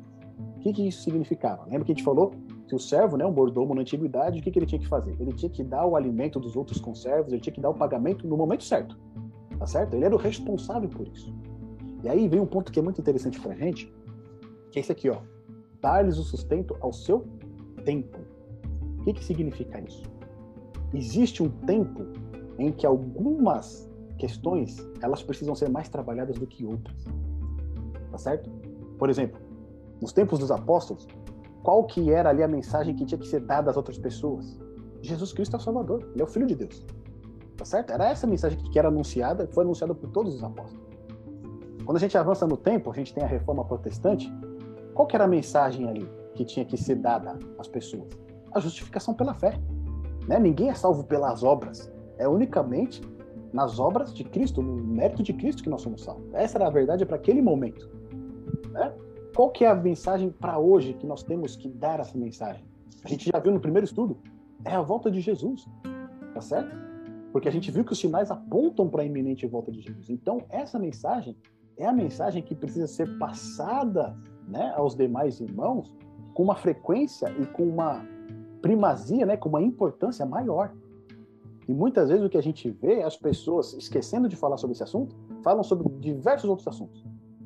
O 0.58 0.60
que, 0.60 0.74
que 0.74 0.88
isso 0.88 1.02
significava? 1.02 1.64
Lembra 1.64 1.86
que 1.86 1.92
a 1.92 1.96
gente 1.96 2.04
falou 2.04 2.32
que 2.68 2.76
o 2.76 2.80
servo, 2.80 3.18
né, 3.18 3.26
um 3.26 3.32
mordomo 3.32 3.74
na 3.74 3.82
antiguidade, 3.82 4.40
o 4.40 4.44
que, 4.44 4.52
que 4.52 4.60
ele 4.60 4.66
tinha 4.66 4.80
que 4.80 4.88
fazer? 4.88 5.16
Ele 5.20 5.32
tinha 5.32 5.50
que 5.50 5.64
dar 5.64 5.86
o 5.86 5.96
alimento 5.96 6.40
dos 6.40 6.56
outros 6.56 6.80
conservos, 6.80 7.32
ele 7.32 7.42
tinha 7.42 7.54
que 7.54 7.62
dar 7.62 7.70
o 7.70 7.74
pagamento 7.74 8.28
no 8.28 8.36
momento 8.36 8.64
certo. 8.64 8.98
Tá 9.58 9.66
certo? 9.66 9.94
Ele 9.96 10.06
era 10.06 10.14
o 10.14 10.18
responsável 10.18 10.90
por 10.90 11.08
isso. 11.08 11.34
E 12.04 12.10
aí 12.10 12.28
vem 12.28 12.40
um 12.40 12.46
ponto 12.46 12.72
que 12.72 12.80
é 12.80 12.82
muito 12.82 13.02
interessante 13.02 13.40
pra 13.40 13.56
gente, 13.56 13.92
que 14.72 14.80
é 14.80 14.82
esse 14.82 14.92
aqui, 14.92 15.10
ó 15.10 15.22
dar-lhes 15.82 16.18
o 16.18 16.24
sustento 16.24 16.76
ao 16.82 16.92
seu 16.92 17.26
tempo. 17.86 18.18
O 19.00 19.04
que, 19.04 19.14
que 19.14 19.24
significa 19.24 19.80
isso? 19.80 20.04
Existe 20.94 21.44
um 21.44 21.50
tempo 21.50 22.06
em 22.58 22.72
que 22.72 22.86
algumas 22.86 23.90
questões 24.18 24.78
elas 25.02 25.22
precisam 25.22 25.56
ser 25.56 25.70
mais 25.70 25.90
trabalhadas 25.90 26.38
do 26.38 26.48
que 26.48 26.66
outras. 26.66 27.06
Tá 28.12 28.18
certo? 28.18 28.50
Por 28.98 29.10
exemplo, 29.10 29.40
nos 30.02 30.12
tempos 30.12 30.40
dos 30.40 30.52
apóstolos, 30.52 31.08
qual 31.64 31.86
que 31.86 32.12
era 32.12 32.30
ali 32.30 32.42
a 32.42 32.48
mensagem 32.48 32.96
que 32.96 33.06
tinha 33.06 33.20
que 33.20 33.28
ser 33.28 33.42
dada 33.42 33.70
às 33.70 33.78
outras 33.78 33.98
pessoas? 33.98 34.60
Jesus 35.02 35.32
Cristo 35.32 35.56
é 35.56 35.60
o 35.60 35.62
Salvador, 35.62 36.10
ele 36.14 36.22
é 36.22 36.24
o 36.24 36.28
Filho 36.28 36.48
de 36.48 36.56
Deus. 36.56 36.84
Tá 37.56 37.66
certo? 37.66 37.92
Era 37.92 38.10
essa 38.10 38.26
mensagem 38.26 38.58
que 38.58 38.78
era 38.78 38.88
anunciada, 38.88 39.48
foi 39.52 39.64
anunciada 39.64 39.94
por 39.94 40.10
todos 40.10 40.36
os 40.36 40.44
apóstolos. 40.44 40.86
Quando 41.86 41.98
a 41.98 42.00
gente 42.00 42.18
avança 42.18 42.46
no 42.46 42.58
tempo, 42.58 42.92
a 42.92 42.94
gente 42.94 43.14
tem 43.14 43.24
a 43.24 43.28
reforma 43.28 43.64
protestante, 43.64 44.30
qual 44.98 45.08
era 45.14 45.26
a 45.26 45.28
mensagem 45.28 45.88
ali 45.88 46.10
que 46.34 46.44
tinha 46.44 46.66
que 46.66 46.76
ser 46.76 46.96
dada 46.96 47.38
às 47.60 47.68
pessoas? 47.68 48.10
A 48.52 48.60
justificação 48.60 49.14
pela 49.14 49.36
fé. 49.36 49.60
Né? 50.28 50.40
Ninguém 50.40 50.72
é 50.72 50.74
salvo 50.74 51.04
pelas 51.04 51.44
obras. 51.44 51.94
É 52.18 52.28
unicamente 52.28 53.00
nas 53.54 53.80
obras 53.80 54.12
de 54.12 54.24
Cristo, 54.24 54.60
no 54.60 54.76
mérito 54.76 55.22
de 55.22 55.34
Cristo 55.34 55.62
que 55.62 55.70
nós 55.70 55.84
somos 55.84 56.04
salvos. 56.04 56.34
Essa 56.34 56.58
era 56.58 56.66
a 56.66 56.72
verdade 56.72 57.06
para 57.06 57.16
aquele 57.16 57.44
momento. 57.44 57.88
Né? 58.72 58.92
Qual 59.36 59.52
que 59.52 59.64
é 59.64 59.68
a 59.68 59.76
mensagem 59.76 60.32
para 60.32 60.58
hoje 60.58 60.94
que 60.94 61.06
nós 61.06 61.22
temos 61.22 61.56
que 61.56 61.70
dar 61.70 62.00
essa 62.00 62.18
mensagem? 62.18 62.66
A 63.06 63.08
gente 63.08 63.30
já 63.32 63.38
viu 63.38 63.52
no 63.52 63.60
primeiro 63.60 63.86
estudo. 63.86 64.18
É 64.66 64.74
a 64.74 64.82
volta 64.82 65.12
de 65.12 65.22
Jesus. 65.22 65.64
Tá 66.34 66.42
certo? 66.42 66.76
Porque 67.32 67.48
a 67.48 67.52
gente 67.52 67.70
viu 67.70 67.86
que 67.86 67.94
os 67.94 68.00
sinais 68.00 68.32
apontam 68.32 68.90
para 68.90 69.04
a 69.04 69.06
iminente 69.06 69.46
volta 69.46 69.72
de 69.72 69.80
Jesus. 69.80 70.10
Então, 70.10 70.44
essa 70.50 70.80
mensagem 70.80 71.38
é 71.78 71.86
a 71.86 71.94
mensagem 71.94 72.42
que 72.42 72.56
precisa 72.56 72.88
ser 72.88 73.16
passada 73.20 74.18
né, 74.48 74.74
aos 74.76 74.96
demais 74.96 75.40
irmãos 75.40 75.94
com 76.34 76.44
uma 76.44 76.56
frequência 76.56 77.28
e 77.40 77.46
com 77.48 77.64
uma 77.64 78.06
primazia, 78.62 79.26
né, 79.26 79.36
com 79.36 79.50
uma 79.50 79.62
importância 79.62 80.26
maior. 80.26 80.72
E 81.68 81.74
muitas 81.74 82.10
vezes 82.10 82.24
o 82.24 82.30
que 82.30 82.38
a 82.38 82.44
gente 82.44 82.70
vê 82.70 83.00
é 83.00 83.04
as 83.04 83.18
pessoas, 83.18 83.74
esquecendo 83.74 84.30
de 84.30 84.36
falar 84.36 84.58
sobre 84.58 84.74
esse 84.74 84.84
assunto, 84.84 85.16
falam 85.44 85.64
sobre 85.64 85.90
diversos 86.00 86.50
outros 86.50 86.68
assuntos. 86.68 87.04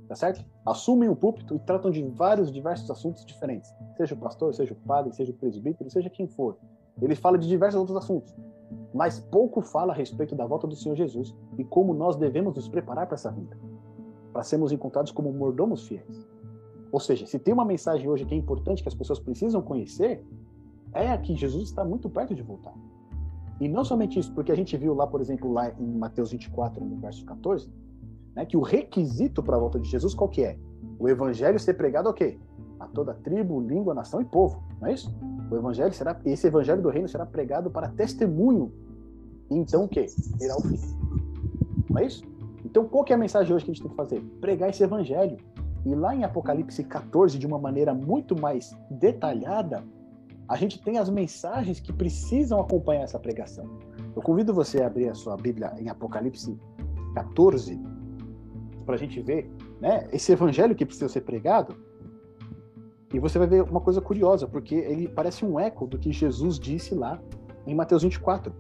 Tá 0.08 0.16
certo? 0.16 0.46
Assumem 0.66 1.08
o 1.08 1.16
púlpito 1.16 1.56
e 1.56 1.60
tratam 1.60 1.90
de 1.90 2.04
vários 2.04 2.52
diversos 2.52 2.92
assuntos 2.92 3.26
diferentes. 3.26 3.74
Seja 3.96 4.14
o 4.14 4.18
pastor, 4.18 4.54
seja 4.54 4.74
o 4.74 4.76
padre, 4.76 5.14
seja 5.14 5.32
o 5.32 5.36
presbítero, 5.36 5.90
seja 5.90 6.10
quem 6.10 6.28
for. 6.28 6.58
Ele 7.02 7.16
fala 7.16 7.38
de 7.38 7.48
diversos 7.48 7.80
outros 7.80 7.98
assuntos. 7.98 8.36
Mas 8.94 9.22
pouco 9.22 9.62
fala 9.62 9.94
a 9.94 9.96
respeito 9.96 10.36
da 10.36 10.46
volta 10.46 10.68
do 10.68 10.76
Senhor 10.76 10.96
Jesus 10.96 11.34
e 11.58 11.64
como 11.64 11.94
nós 11.94 12.18
devemos 12.18 12.54
nos 12.54 12.68
preparar 12.68 13.06
para 13.06 13.16
essa 13.16 13.32
vinda. 13.32 13.58
Para 14.34 14.44
sermos 14.44 14.74
encontrados 14.74 15.14
como 15.14 15.32
mordomos 15.32 15.88
fiéis. 15.88 16.28
Ou 16.92 17.00
seja, 17.00 17.26
se 17.26 17.40
tem 17.40 17.54
uma 17.54 17.66
mensagem 17.66 18.10
hoje 18.10 18.26
que 18.26 18.34
é 18.34 18.38
importante, 18.38 18.82
que 18.82 18.90
as 18.90 18.96
pessoas 18.96 19.20
precisam 19.20 19.62
conhecer, 19.62 20.26
é 20.94 21.10
a 21.10 21.18
que 21.18 21.36
Jesus 21.36 21.64
está 21.64 21.86
muito 21.86 22.10
perto 22.10 22.36
de 22.36 22.42
voltar. 22.42 22.74
E 23.60 23.68
não 23.68 23.86
somente 23.86 24.20
isso, 24.20 24.34
porque 24.34 24.52
a 24.52 24.56
gente 24.56 24.76
viu 24.76 24.94
lá, 24.94 25.06
por 25.06 25.22
exemplo, 25.22 25.52
lá 25.54 25.72
em 25.80 25.98
Mateus 25.98 26.32
24, 26.32 26.84
no 26.84 26.98
verso 26.98 27.24
14, 27.26 27.70
né, 28.36 28.46
que 28.46 28.58
o 28.58 28.62
requisito 28.62 29.44
para 29.44 29.56
a 29.56 29.60
volta 29.60 29.80
de 29.80 29.88
Jesus 29.88 30.14
qual 30.14 30.30
que 30.30 30.44
é? 30.44 30.58
O 31.00 31.08
evangelho 31.08 31.60
ser 31.60 31.76
pregado 31.76 32.10
a 32.10 32.14
quê? 32.14 32.40
A 32.80 32.88
toda 32.88 33.14
tribo, 33.14 33.62
língua, 33.62 33.94
nação 33.94 34.20
e 34.20 34.26
povo, 34.26 34.64
não 34.80 34.88
é 34.88 34.94
isso? 34.94 35.14
O 35.50 35.56
evangelho 35.56 35.94
será, 35.94 36.20
esse 36.26 36.48
evangelho 36.48 36.82
do 36.82 36.90
reino 36.90 37.08
será 37.08 37.26
pregado 37.26 37.70
para 37.70 37.90
testemunho. 37.90 38.72
Então 39.50 39.84
o 39.84 39.88
quê? 39.88 40.08
Irá 40.42 40.56
o 40.58 40.62
fim. 40.62 40.80
Não 41.90 42.00
é 42.00 42.06
isso? 42.06 42.24
Então 42.66 42.88
qual 42.88 43.04
que 43.04 43.14
é 43.14 43.16
a 43.16 43.20
mensagem 43.20 43.54
hoje 43.54 43.66
que 43.66 43.72
a 43.72 43.74
gente 43.74 43.84
tem 43.84 43.92
que 43.92 43.98
fazer? 43.98 44.22
Pregar 44.40 44.70
esse 44.70 44.84
evangelho. 44.84 45.38
E 45.86 45.96
lá 45.96 46.16
em 46.16 46.24
Apocalipse 46.24 46.84
14, 46.84 47.38
de 47.40 47.48
uma 47.48 47.58
maneira 47.58 47.94
muito 47.94 48.40
mais 48.40 48.78
detalhada, 48.90 49.84
a 50.48 50.56
gente 50.56 50.82
tem 50.82 50.98
as 50.98 51.10
mensagens 51.10 51.80
que 51.80 51.94
precisam 51.94 52.60
acompanhar 52.60 53.04
essa 53.04 53.18
pregação. 53.18 53.66
Eu 54.16 54.22
convido 54.22 54.54
você 54.54 54.82
a 54.82 54.88
abrir 54.88 55.10
a 55.10 55.16
sua 55.16 55.38
Bíblia 55.38 55.74
em 55.80 55.90
Apocalipse 55.90 56.60
14, 57.16 57.80
para 58.86 58.96
a 58.96 58.98
gente 58.98 59.22
ver 59.22 59.50
né, 59.80 60.08
esse 60.12 60.32
evangelho 60.32 60.76
que 60.76 60.86
precisa 60.86 61.08
ser 61.08 61.22
pregado. 61.22 61.76
E 63.14 63.20
você 63.20 63.40
vai 63.40 63.48
ver 63.48 63.64
uma 63.64 63.82
coisa 63.82 64.02
curiosa, 64.02 64.48
porque 64.48 64.76
ele 64.76 65.08
parece 65.08 65.46
um 65.46 65.60
eco 65.60 65.88
do 65.88 65.98
que 65.98 66.12
Jesus 66.12 66.60
disse 66.60 66.94
lá 66.94 67.20
em 67.66 67.76
Mateus 67.76 68.04
24, 68.04 68.54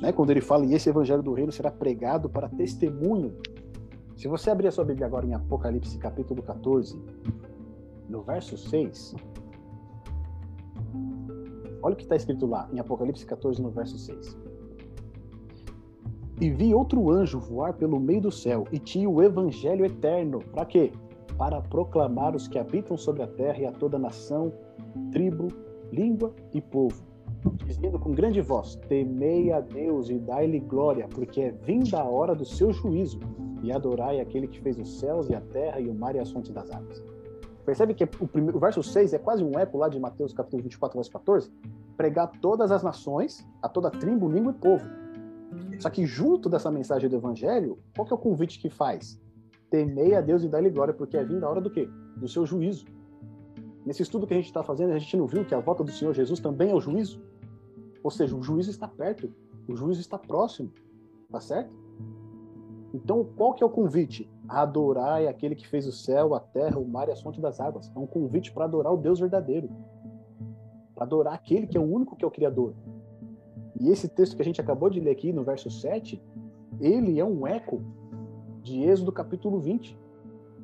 né, 0.00 0.12
quando 0.12 0.30
ele 0.30 0.40
fala: 0.40 0.64
E 0.64 0.74
esse 0.74 0.88
evangelho 0.88 1.22
do 1.22 1.32
reino 1.32 1.52
será 1.52 1.70
pregado 1.70 2.28
para 2.28 2.48
testemunho. 2.48 3.34
Se 4.22 4.28
você 4.28 4.50
abrir 4.50 4.68
a 4.68 4.70
sua 4.70 4.84
Bíblia 4.84 5.08
agora 5.08 5.26
em 5.26 5.34
Apocalipse 5.34 5.98
capítulo 5.98 6.44
14, 6.44 6.96
no 8.08 8.22
verso 8.22 8.56
6, 8.56 9.16
Olha 11.82 11.94
o 11.94 11.96
que 11.96 12.04
está 12.04 12.14
escrito 12.14 12.46
lá 12.46 12.68
em 12.72 12.78
Apocalipse 12.78 13.26
14, 13.26 13.60
no 13.60 13.70
verso 13.70 13.98
6. 13.98 14.38
E 16.40 16.50
vi 16.50 16.72
outro 16.72 17.10
anjo 17.10 17.40
voar 17.40 17.72
pelo 17.72 17.98
meio 17.98 18.20
do 18.20 18.30
céu 18.30 18.64
e 18.70 18.78
tinha 18.78 19.10
o 19.10 19.20
evangelho 19.20 19.84
eterno. 19.84 20.38
Para 20.52 20.66
quê? 20.66 20.92
Para 21.36 21.60
proclamar 21.60 22.36
os 22.36 22.46
que 22.46 22.60
habitam 22.60 22.96
sobre 22.96 23.24
a 23.24 23.26
terra 23.26 23.58
e 23.58 23.66
a 23.66 23.72
toda 23.72 23.98
nação, 23.98 24.52
tribo, 25.10 25.48
língua 25.90 26.32
e 26.54 26.60
povo. 26.60 27.11
Dizendo 27.66 27.98
com 27.98 28.12
grande 28.12 28.40
voz: 28.40 28.76
Temei 28.88 29.52
a 29.52 29.60
Deus 29.60 30.08
e 30.08 30.18
dai-lhe 30.18 30.60
glória, 30.60 31.08
porque 31.08 31.40
é 31.40 31.50
vinda 31.50 32.00
a 32.00 32.04
hora 32.04 32.34
do 32.34 32.44
seu 32.44 32.72
juízo, 32.72 33.18
e 33.62 33.72
adorai 33.72 34.20
aquele 34.20 34.46
que 34.46 34.60
fez 34.60 34.78
os 34.78 34.98
céus 34.98 35.28
e 35.28 35.34
a 35.34 35.40
terra 35.40 35.80
e 35.80 35.88
o 35.88 35.94
mar 35.94 36.14
e 36.14 36.18
as 36.18 36.30
fontes 36.30 36.52
das 36.52 36.70
águas. 36.70 37.02
Percebe 37.64 37.94
que 37.94 38.04
o, 38.04 38.26
primeiro, 38.26 38.56
o 38.56 38.60
verso 38.60 38.82
6 38.82 39.12
é 39.14 39.18
quase 39.18 39.44
um 39.44 39.58
eco 39.58 39.78
lá 39.78 39.88
de 39.88 39.98
Mateus 39.98 40.32
capítulo 40.32 40.62
24, 40.62 40.96
verso 40.96 41.10
14? 41.10 41.52
Pregar 41.96 42.30
todas 42.40 42.72
as 42.72 42.82
nações, 42.82 43.46
a 43.60 43.68
toda 43.68 43.90
tribo, 43.90 44.28
língua 44.28 44.52
e 44.52 44.60
povo. 44.60 44.84
Só 45.78 45.88
que 45.90 46.04
junto 46.04 46.48
dessa 46.48 46.70
mensagem 46.70 47.08
do 47.08 47.16
evangelho, 47.16 47.78
qual 47.94 48.06
que 48.06 48.12
é 48.12 48.16
o 48.16 48.18
convite 48.18 48.58
que 48.58 48.68
faz? 48.68 49.20
Temei 49.70 50.14
a 50.14 50.20
Deus 50.20 50.42
e 50.42 50.48
dá-lhe 50.48 50.70
glória, 50.70 50.92
porque 50.92 51.16
é 51.16 51.24
vinda 51.24 51.46
a 51.46 51.50
hora 51.50 51.60
do 51.60 51.70
quê? 51.70 51.88
Do 52.16 52.28
seu 52.28 52.44
juízo. 52.44 52.84
Nesse 53.86 54.02
estudo 54.02 54.26
que 54.26 54.34
a 54.34 54.36
gente 54.36 54.46
está 54.46 54.62
fazendo, 54.62 54.92
a 54.92 54.98
gente 54.98 55.16
não 55.16 55.26
viu 55.26 55.44
que 55.44 55.54
a 55.54 55.60
volta 55.60 55.82
do 55.84 55.90
Senhor 55.90 56.14
Jesus 56.14 56.40
também 56.40 56.70
é 56.70 56.74
o 56.74 56.80
juízo? 56.80 57.20
Ou 58.02 58.10
seja, 58.10 58.36
o 58.36 58.42
juízo 58.42 58.70
está 58.70 58.88
perto, 58.88 59.32
o 59.68 59.76
juízo 59.76 60.00
está 60.00 60.18
próximo, 60.18 60.70
tá 61.30 61.40
certo? 61.40 61.72
Então, 62.94 63.24
qual 63.36 63.54
que 63.54 63.62
é 63.62 63.66
o 63.66 63.70
convite? 63.70 64.30
Adorai 64.46 65.26
aquele 65.26 65.54
que 65.54 65.66
fez 65.66 65.86
o 65.86 65.92
céu, 65.92 66.34
a 66.34 66.40
terra, 66.40 66.78
o 66.78 66.86
mar 66.86 67.08
e 67.08 67.12
as 67.12 67.22
fontes 67.22 67.40
das 67.40 67.58
águas. 67.58 67.90
É 67.94 67.98
um 67.98 68.06
convite 68.06 68.52
para 68.52 68.64
adorar 68.64 68.92
o 68.92 68.98
Deus 68.98 69.18
verdadeiro. 69.18 69.70
Para 70.94 71.04
adorar 71.04 71.34
aquele 71.34 71.66
que 71.66 71.76
é 71.76 71.80
o 71.80 71.84
único 71.84 72.16
que 72.16 72.24
é 72.24 72.28
o 72.28 72.30
Criador. 72.30 72.74
E 73.80 73.88
esse 73.88 74.08
texto 74.08 74.36
que 74.36 74.42
a 74.42 74.44
gente 74.44 74.60
acabou 74.60 74.90
de 74.90 75.00
ler 75.00 75.10
aqui 75.10 75.32
no 75.32 75.42
verso 75.42 75.70
7, 75.70 76.22
ele 76.80 77.18
é 77.18 77.24
um 77.24 77.46
eco 77.46 77.80
de 78.62 78.82
Êxodo 78.82 79.10
capítulo 79.10 79.58
20. 79.58 79.98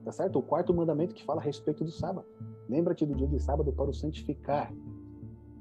Tá 0.05 0.13
certo? 0.13 0.39
O 0.39 0.43
quarto 0.43 0.73
mandamento 0.75 1.15
que 1.15 1.25
fala 1.25 1.41
a 1.41 1.45
respeito 1.45 1.83
do 1.83 1.91
sábado. 1.91 2.27
Lembra-te 2.69 3.07
do 3.07 3.15
dia 3.15 3.27
de 3.27 3.41
sábado 3.41 3.73
para 3.73 3.89
o 3.89 3.95
santificar. 3.95 4.73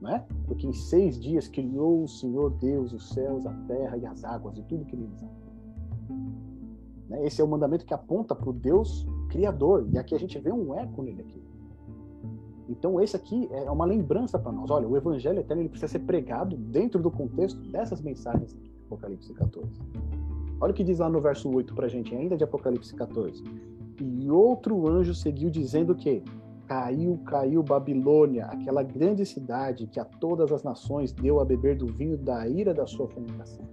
Né? 0.02 0.24
Porque 0.46 0.68
em 0.68 0.74
seis 0.74 1.20
dias 1.20 1.48
criou 1.48 2.04
o 2.04 2.08
Senhor 2.08 2.52
Deus 2.52 2.94
os 2.94 3.10
céus, 3.10 3.46
a 3.46 3.54
terra 3.68 3.98
e 3.98 4.06
as 4.06 4.24
águas 4.24 4.58
e 4.58 4.62
tudo 4.64 4.86
que 4.86 4.96
neles 4.96 5.24
há. 5.24 5.48
Né? 7.10 7.26
Esse 7.26 7.42
é 7.42 7.44
o 7.44 7.48
mandamento 7.48 7.86
que 7.86 7.94
aponta 7.94 8.36
para 8.36 8.50
o 8.50 8.54
Deus 8.54 9.08
Criador. 9.30 9.88
E 9.92 9.98
aqui 9.98 10.14
a 10.14 10.20
gente 10.20 10.38
vê 10.40 10.52
um 10.52 10.74
eco 10.76 11.02
nele 11.02 11.22
aqui. 11.22 11.42
Então 12.70 13.00
esse 13.02 13.16
aqui 13.16 13.48
é 13.52 13.72
uma 13.72 13.86
lembrança 13.86 14.38
para 14.38 14.52
nós. 14.52 14.70
Olha, 14.70 14.88
o 14.88 14.96
Evangelho 14.98 15.40
eterno 15.40 15.62
ele 15.62 15.70
precisa 15.70 15.92
ser 15.92 16.00
pregado 16.00 16.56
dentro 16.58 17.02
do 17.02 17.10
contexto 17.10 17.60
dessas 17.72 18.02
mensagens 18.02 18.54
aqui, 18.54 18.72
Apocalipse 18.86 19.34
14. 19.34 19.68
Olha 20.60 20.72
o 20.72 20.74
que 20.74 20.84
diz 20.84 21.00
lá 21.00 21.10
no 21.10 21.22
verso 21.22 21.50
8 21.50 21.74
para 21.74 21.86
a 21.86 21.90
gente, 21.90 22.14
ainda 22.14 22.36
de 22.36 22.44
Apocalipse 22.44 22.94
14. 22.94 23.44
E 24.02 24.30
outro 24.30 24.88
anjo 24.88 25.14
seguiu 25.14 25.50
dizendo 25.50 25.96
que 25.96 26.24
caiu, 26.68 27.18
caiu 27.26 27.64
Babilônia, 27.64 28.46
aquela 28.46 28.84
grande 28.84 29.26
cidade 29.26 29.88
que 29.88 30.00
a 30.00 30.06
todas 30.06 30.52
as 30.52 30.64
nações 30.64 31.12
deu 31.12 31.40
a 31.40 31.46
beber 31.46 31.78
do 31.78 31.88
vinho 31.88 32.18
da 32.18 32.48
ira 32.48 32.74
da 32.74 32.86
sua 32.86 33.08
fornicação. 33.08 33.64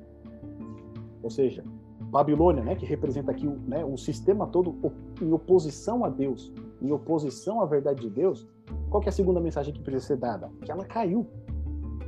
Ou 1.23 1.31
seja, 1.31 1.65
Babilônia, 2.01 2.63
né, 2.63 2.77
que 2.77 2.87
representa 2.87 3.33
aqui 3.33 3.47
né, 3.47 3.85
um 3.85 3.97
sistema 3.97 4.47
todo 4.47 4.77
em 5.21 5.33
oposição 5.33 6.05
a 6.05 6.09
Deus, 6.09 6.53
em 6.81 6.93
oposição 6.93 7.61
à 7.61 7.67
verdade 7.67 8.03
de 8.03 8.11
Deus, 8.11 8.47
qual 8.89 9.03
é 9.03 9.09
a 9.09 9.13
segunda 9.13 9.41
mensagem 9.41 9.75
que 9.75 9.81
precisa 9.81 10.07
ser 10.07 10.17
dada? 10.17 10.49
Que 10.63 10.71
ela 10.71 10.85
caiu. 10.85 11.27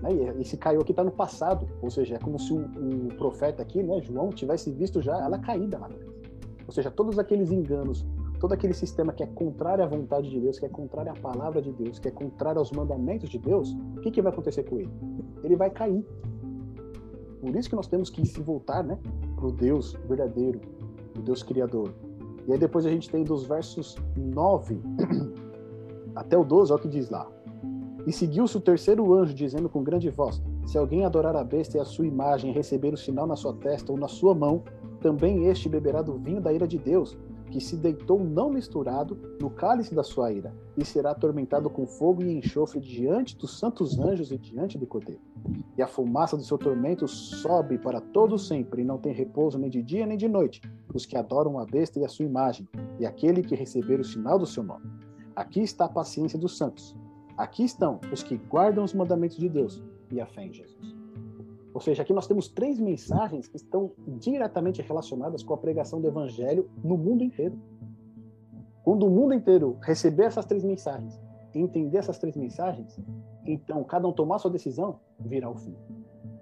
Né? 0.01 0.11
Esse 0.39 0.57
caiu 0.57 0.81
aqui 0.81 0.93
está 0.93 1.03
no 1.03 1.11
passado, 1.11 1.67
ou 1.83 1.91
seja, 1.91 2.15
é 2.15 2.19
como 2.19 2.39
se 2.39 2.53
o, 2.53 2.59
o, 2.59 3.09
profeta 3.17 3.63
aqui, 3.63 3.83
né, 3.83 4.01
João, 4.03 4.31
tivesse 4.31 4.71
visto 4.71 5.03
já 5.03 5.19
ela 5.19 5.39
caída 5.39 5.79
lá. 5.79 5.91
Ou 6.67 6.73
seja, 6.73 6.91
todos 6.91 7.19
aqueles 7.19 7.51
enganos, 7.51 8.07
todo 8.39 8.53
aquele 8.53 8.75
sistema 8.75 9.13
que 9.13 9.23
é 9.23 9.27
contrário 9.27 9.85
à 9.85 9.87
vontade 9.87 10.31
de 10.31 10.41
Deus, 10.41 10.59
que 10.59 10.67
é 10.67 10.69
contrário 10.69 11.13
à 11.13 11.15
palavra 11.15 11.61
de 11.63 11.73
Deus, 11.73 11.99
que 11.99 12.09
é 12.09 12.11
contrário 12.11 12.59
aos 12.59 12.71
mandamentos 12.71 13.29
de 13.29 13.39
Deus, 13.39 13.77
o 13.97 14.01
que, 14.01 14.11
que 14.11 14.23
vai 14.23 14.33
acontecer 14.33 14.65
com 14.65 14.79
ele? 14.79 14.91
Ele 15.43 15.57
vai 15.57 15.71
cair. 15.71 16.05
Por 17.41 17.55
isso 17.55 17.69
que 17.69 17.77
nós 17.77 17.87
temos 17.87 18.11
que 18.11 18.25
se 18.27 18.41
voltar, 18.41 18.83
né, 18.83 18.99
para 19.37 19.47
o 19.47 19.53
Deus 19.53 19.93
verdadeiro, 20.09 20.61
o 21.17 21.23
Deus 21.23 21.43
criador. 21.43 21.95
E 22.47 22.53
aí 22.53 22.59
depois 22.59 22.87
a 22.87 22.91
gente 22.91 23.11
tem 23.11 23.25
dos 23.25 23.45
versos 23.45 23.97
9 24.17 24.81
até 26.15 26.37
o 26.37 26.45
12, 26.45 26.73
olha 26.73 26.79
o 26.79 26.83
que 26.83 26.89
diz 26.89 27.11
lá. 27.11 27.29
E 28.07 28.13
seguiu-se 28.13 28.57
o 28.57 28.61
terceiro 28.61 29.13
anjo, 29.15 29.35
dizendo 29.35 29.69
com 29.69 29.83
grande 29.83 30.09
voz: 30.11 30.41
Se 30.65 30.79
alguém 30.79 31.05
adorar 31.05 31.35
a 31.35 31.43
besta 31.43 31.77
e 31.77 31.81
a 31.81 31.85
sua 31.85 32.07
imagem, 32.07 32.53
receber 32.53 32.95
o 32.95 32.97
sinal 32.97 33.27
na 33.27 33.35
sua 33.35 33.53
testa 33.53 33.91
ou 33.91 33.99
na 33.99 34.07
sua 34.07 34.33
mão, 34.33 34.63
também 35.01 35.47
este 35.47 35.69
beberá 35.69 36.03
do 36.03 36.15
vinho 36.15 36.41
da 36.41 36.53
ira 36.53 36.69
de 36.69 36.79
Deus, 36.79 37.19
que 37.51 37.61
se 37.61 37.77
deitou 37.77 38.23
não 38.23 38.51
misturado 38.51 39.17
no 39.41 39.51
cálice 39.51 39.95
da 39.95 40.03
sua 40.03 40.33
ira, 40.33 40.55
e 40.77 40.85
será 40.85 41.13
atormentado 41.13 41.71
com 41.71 41.87
fogo 41.87 42.23
e 42.23 42.33
enxofre 42.33 42.81
diante 42.81 43.37
dos 43.37 43.59
santos 43.59 43.99
anjos 43.99 44.31
e 44.31 44.39
diante 44.39 44.77
do 44.79 44.87
cordeiro. 44.87 45.21
E 45.77 45.83
a 45.83 45.87
fumaça 45.87 46.37
do 46.37 46.45
seu 46.45 46.59
tormento 46.59 47.07
sobe 47.07 47.79
para 47.79 48.01
todo 48.01 48.39
sempre, 48.39 48.83
e 48.83 48.85
não 48.85 48.99
tem 48.99 49.13
repouso 49.13 49.59
nem 49.59 49.71
de 49.71 49.83
dia 49.83 50.07
nem 50.07 50.17
de 50.17 50.29
noite, 50.29 50.61
os 50.93 51.07
que 51.07 51.17
adoram 51.17 51.59
a 51.59 51.65
besta 51.65 51.99
e 51.99 52.05
a 52.05 52.09
sua 52.09 52.25
imagem, 52.25 52.69
e 52.99 53.07
aquele 53.07 53.43
que 53.43 53.55
receber 53.55 54.01
o 54.01 54.05
sinal 54.05 54.39
do 54.39 54.47
seu 54.47 54.63
nome. 54.63 54.85
Aqui 55.35 55.61
está 55.61 55.85
a 55.85 55.91
paciência 55.91 56.39
dos 56.39 56.57
santos. 56.57 56.97
Aqui 57.37 57.65
estão 57.65 58.01
os 58.11 58.23
que 58.23 58.37
guardam 58.37 58.83
os 58.83 58.95
mandamentos 58.95 59.37
de 59.37 59.49
Deus 59.49 59.83
e 60.11 60.21
a 60.21 60.27
fé 60.27 60.47
em 60.47 60.53
Jesus. 60.53 60.96
Ou 61.77 61.81
seja, 61.81 62.01
aqui 62.01 62.15
nós 62.15 62.27
temos 62.27 62.49
três 62.49 62.81
mensagens 62.81 63.47
que 63.47 63.57
estão 63.59 63.93
diretamente 64.19 64.81
relacionadas 64.81 65.43
com 65.43 65.53
a 65.53 65.59
pregação 65.59 66.01
do 66.01 66.09
evangelho 66.09 66.71
no 66.83 66.97
mundo 66.97 67.23
inteiro. 67.23 67.55
Quando 68.83 69.05
o 69.07 69.11
mundo 69.11 69.35
inteiro 69.35 69.77
receber 69.83 70.23
essas 70.23 70.47
três 70.47 70.65
mensagens, 70.65 71.21
entender 71.55 71.99
essas 71.99 72.19
três 72.19 72.35
mensagens, 72.35 72.99
então 73.45 73.85
cada 73.85 74.09
um 74.09 74.13
tomar 74.13 74.39
sua 74.39 74.51
decisão, 74.51 75.01
virá 75.21 75.51
o 75.51 75.55
fim. 75.55 75.77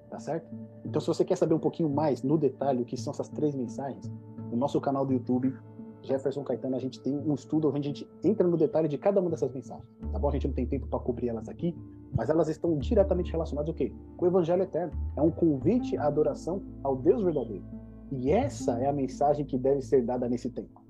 Tá 0.08 0.20
certo? 0.20 0.46
Então, 0.84 1.00
se 1.00 1.08
você 1.08 1.24
quer 1.24 1.36
saber 1.36 1.54
um 1.54 1.58
pouquinho 1.58 1.90
mais 1.90 2.22
no 2.22 2.38
detalhe 2.38 2.82
o 2.82 2.84
que 2.84 2.96
são 2.96 3.12
essas 3.12 3.28
três 3.28 3.56
mensagens, 3.56 4.08
no 4.52 4.56
nosso 4.56 4.80
canal 4.80 5.04
do 5.04 5.14
YouTube, 5.14 5.52
Jefferson 6.00 6.44
Caetano, 6.44 6.76
a 6.76 6.78
gente 6.78 7.00
tem 7.00 7.12
um 7.12 7.34
estudo 7.34 7.70
onde 7.70 7.80
a 7.80 7.92
gente 7.92 8.08
entra 8.22 8.46
no 8.46 8.56
detalhe 8.56 8.86
de 8.86 8.98
cada 8.98 9.20
uma 9.20 9.30
dessas 9.30 9.52
mensagens. 9.52 9.84
Tá 10.12 10.16
bom? 10.16 10.28
A 10.28 10.32
gente 10.32 10.46
não 10.46 10.54
tem 10.54 10.64
tempo 10.64 10.86
para 10.86 11.00
cobrir 11.00 11.30
elas 11.30 11.48
aqui, 11.48 11.76
mas 12.14 12.30
elas 12.30 12.48
estão 12.48 12.78
diretamente 12.78 13.32
relacionadas 13.32 13.70
o 13.70 13.74
quê? 13.74 13.92
Com 14.16 14.24
o 14.24 14.28
evangelho 14.28 14.62
eterno. 14.62 14.92
É 15.16 15.22
um 15.22 15.30
convite 15.30 15.96
à 15.96 16.06
adoração 16.06 16.62
ao 16.82 16.96
Deus 16.96 17.22
verdadeiro. 17.22 17.64
E 18.10 18.30
essa 18.30 18.78
é 18.78 18.88
a 18.88 18.92
mensagem 18.92 19.44
que 19.44 19.58
deve 19.58 19.82
ser 19.82 20.02
dada 20.02 20.28
nesse 20.28 20.50
tempo. 20.50 20.82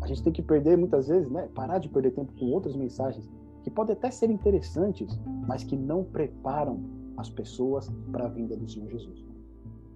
A 0.00 0.06
gente 0.06 0.22
tem 0.22 0.32
que 0.32 0.42
perder 0.42 0.76
muitas 0.76 1.08
vezes, 1.08 1.30
né, 1.30 1.48
parar 1.54 1.78
de 1.78 1.88
perder 1.88 2.12
tempo 2.12 2.32
com 2.38 2.46
outras 2.46 2.76
mensagens 2.76 3.28
que 3.62 3.70
podem 3.70 3.94
até 3.94 4.10
ser 4.10 4.30
interessantes, 4.30 5.20
mas 5.46 5.64
que 5.64 5.76
não 5.76 6.04
preparam 6.04 6.80
as 7.16 7.28
pessoas 7.28 7.90
para 8.12 8.26
a 8.26 8.28
vinda 8.28 8.56
do 8.56 8.68
Senhor 8.68 8.88
Jesus. 8.88 9.26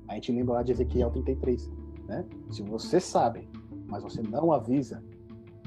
A 0.08 0.14
gente 0.14 0.32
lembra 0.32 0.54
lá 0.54 0.62
de 0.62 0.72
Ezequiel 0.72 1.10
33, 1.10 1.70
né? 2.06 2.26
Se 2.50 2.62
você 2.62 2.98
sabe, 2.98 3.48
mas 3.86 4.02
você 4.02 4.20
não 4.20 4.52
avisa, 4.52 5.02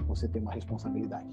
você 0.08 0.28
tem 0.28 0.42
uma 0.42 0.52
responsabilidade. 0.52 1.26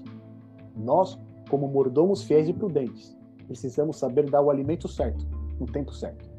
Nós, 0.75 1.19
como 1.49 1.67
mordomos 1.67 2.23
fiéis 2.23 2.47
e 2.47 2.53
prudentes, 2.53 3.15
precisamos 3.43 3.97
saber 3.97 4.29
dar 4.29 4.41
o 4.41 4.49
alimento 4.49 4.87
certo, 4.87 5.25
no 5.59 5.65
tempo 5.65 5.93
certo. 5.93 6.29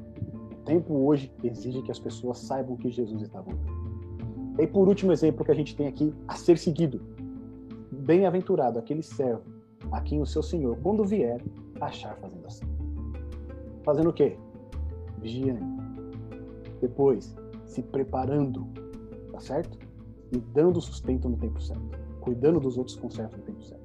O 0.53 0.65
tempo 0.65 0.95
hoje 1.07 1.33
exige 1.43 1.83
que 1.83 1.91
as 1.91 1.99
pessoas 1.99 2.39
saibam 2.39 2.77
que 2.77 2.91
Jesus 2.91 3.23
está 3.23 3.41
voltando. 3.41 3.85
E 4.59 4.67
por 4.67 4.89
último 4.89 5.13
exemplo 5.13 5.45
que 5.45 5.51
a 5.51 5.55
gente 5.55 5.77
tem 5.77 5.87
aqui 5.87 6.15
a 6.29 6.37
ser 6.37 6.59
seguido. 6.59 7.01
Bem-aventurado 7.91 8.79
aquele 8.79 9.03
servo 9.03 9.43
a 9.91 10.01
quem 10.01 10.21
o 10.21 10.27
seu 10.27 10.43
senhor, 10.43 10.79
quando 10.83 11.05
vier, 11.05 11.41
achar 11.81 12.17
fazendo 12.17 12.47
assim. 12.47 12.65
Fazendo 13.83 14.11
o 14.11 14.13
quê? 14.13 14.37
Vigiando. 15.19 15.65
Depois, 16.81 17.37
se 17.67 17.83
preparando, 17.83 18.67
tá 19.31 19.41
certo? 19.41 19.79
E 20.33 20.39
dando 20.39 20.81
sustento 20.81 21.29
no 21.29 21.37
tempo 21.37 21.61
certo. 21.61 21.83
Cuidando 22.21 22.61
dos 22.61 22.79
outros 22.79 22.97
com 22.97 23.11
certo 23.11 23.37
no 23.37 23.43
tempo 23.43 23.63
certo. 23.63 23.85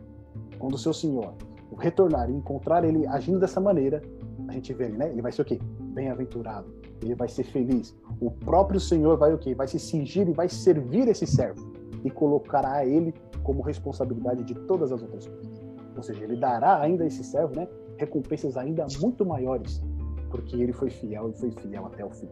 Quando 0.58 0.76
o 0.76 0.78
seu 0.78 0.94
senhor 0.94 1.34
retornar 1.76 2.30
e 2.30 2.34
encontrar 2.34 2.84
ele 2.84 3.06
agindo 3.08 3.40
dessa 3.40 3.60
maneira, 3.60 4.02
a 4.48 4.54
gente 4.54 4.74
vê 4.74 4.86
ele, 4.86 4.98
né? 4.98 5.10
Ele 5.10 5.22
vai 5.22 5.32
ser 5.32 5.42
o 5.42 5.46
quê? 5.46 5.60
Bem-aventurado. 5.80 6.68
Ele 7.02 7.16
vai 7.16 7.28
ser 7.28 7.44
feliz. 7.44 7.96
O 8.20 8.32
próprio 8.32 8.80
Senhor 8.80 9.18
vai 9.18 9.34
o 9.34 9.38
quê? 9.38 9.54
Vai 9.54 9.68
se 9.68 9.80
cingir 9.80 10.28
e 10.28 10.34
vai 10.34 10.50
servir 10.50 11.08
esse 11.08 11.26
servo 11.26 11.72
e 12.04 12.10
colocará 12.10 12.86
ele 12.86 13.14
como 13.44 13.62
responsabilidade 13.62 14.44
de 14.44 14.54
todas 14.54 14.92
as 14.92 15.02
outras 15.02 15.28
coisas. 15.28 15.62
Ou 15.96 16.04
seja, 16.04 16.24
ele 16.24 16.36
dará 16.36 16.80
ainda 16.80 17.04
a 17.04 17.08
esse 17.08 17.24
servo, 17.24 17.56
né? 17.56 17.68
Recompensas 17.98 18.58
ainda 18.58 18.86
muito 19.02 19.26
maiores, 19.26 19.82
porque 20.30 20.56
ele 20.56 20.74
foi 20.74 20.90
fiel 20.90 21.30
e 21.30 21.34
foi 21.34 21.52
fiel 21.52 21.86
até 21.86 22.06
o 22.06 22.10
fim. 22.10 22.30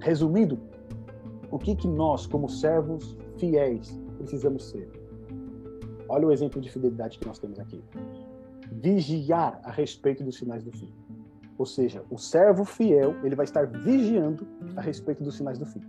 Resumindo, 0.00 0.58
o 1.50 1.58
que 1.58 1.76
que 1.76 1.86
nós, 1.86 2.26
como 2.26 2.48
servos 2.48 3.16
fiéis, 3.38 4.00
precisamos 4.18 4.70
ser? 4.70 4.90
Olha 6.08 6.26
o 6.26 6.32
exemplo 6.32 6.60
de 6.60 6.70
fidelidade 6.70 7.18
que 7.18 7.26
nós 7.26 7.38
temos 7.38 7.58
aqui 7.58 7.82
vigiar 8.70 9.60
a 9.62 9.70
respeito 9.70 10.24
dos 10.24 10.36
sinais 10.36 10.62
do 10.62 10.72
fim. 10.72 10.92
Ou 11.56 11.66
seja, 11.66 12.04
o 12.10 12.18
servo 12.18 12.64
fiel, 12.64 13.14
ele 13.22 13.36
vai 13.36 13.44
estar 13.44 13.66
vigiando 13.66 14.46
a 14.76 14.80
respeito 14.80 15.22
dos 15.22 15.36
sinais 15.36 15.58
do 15.58 15.66
fim. 15.66 15.82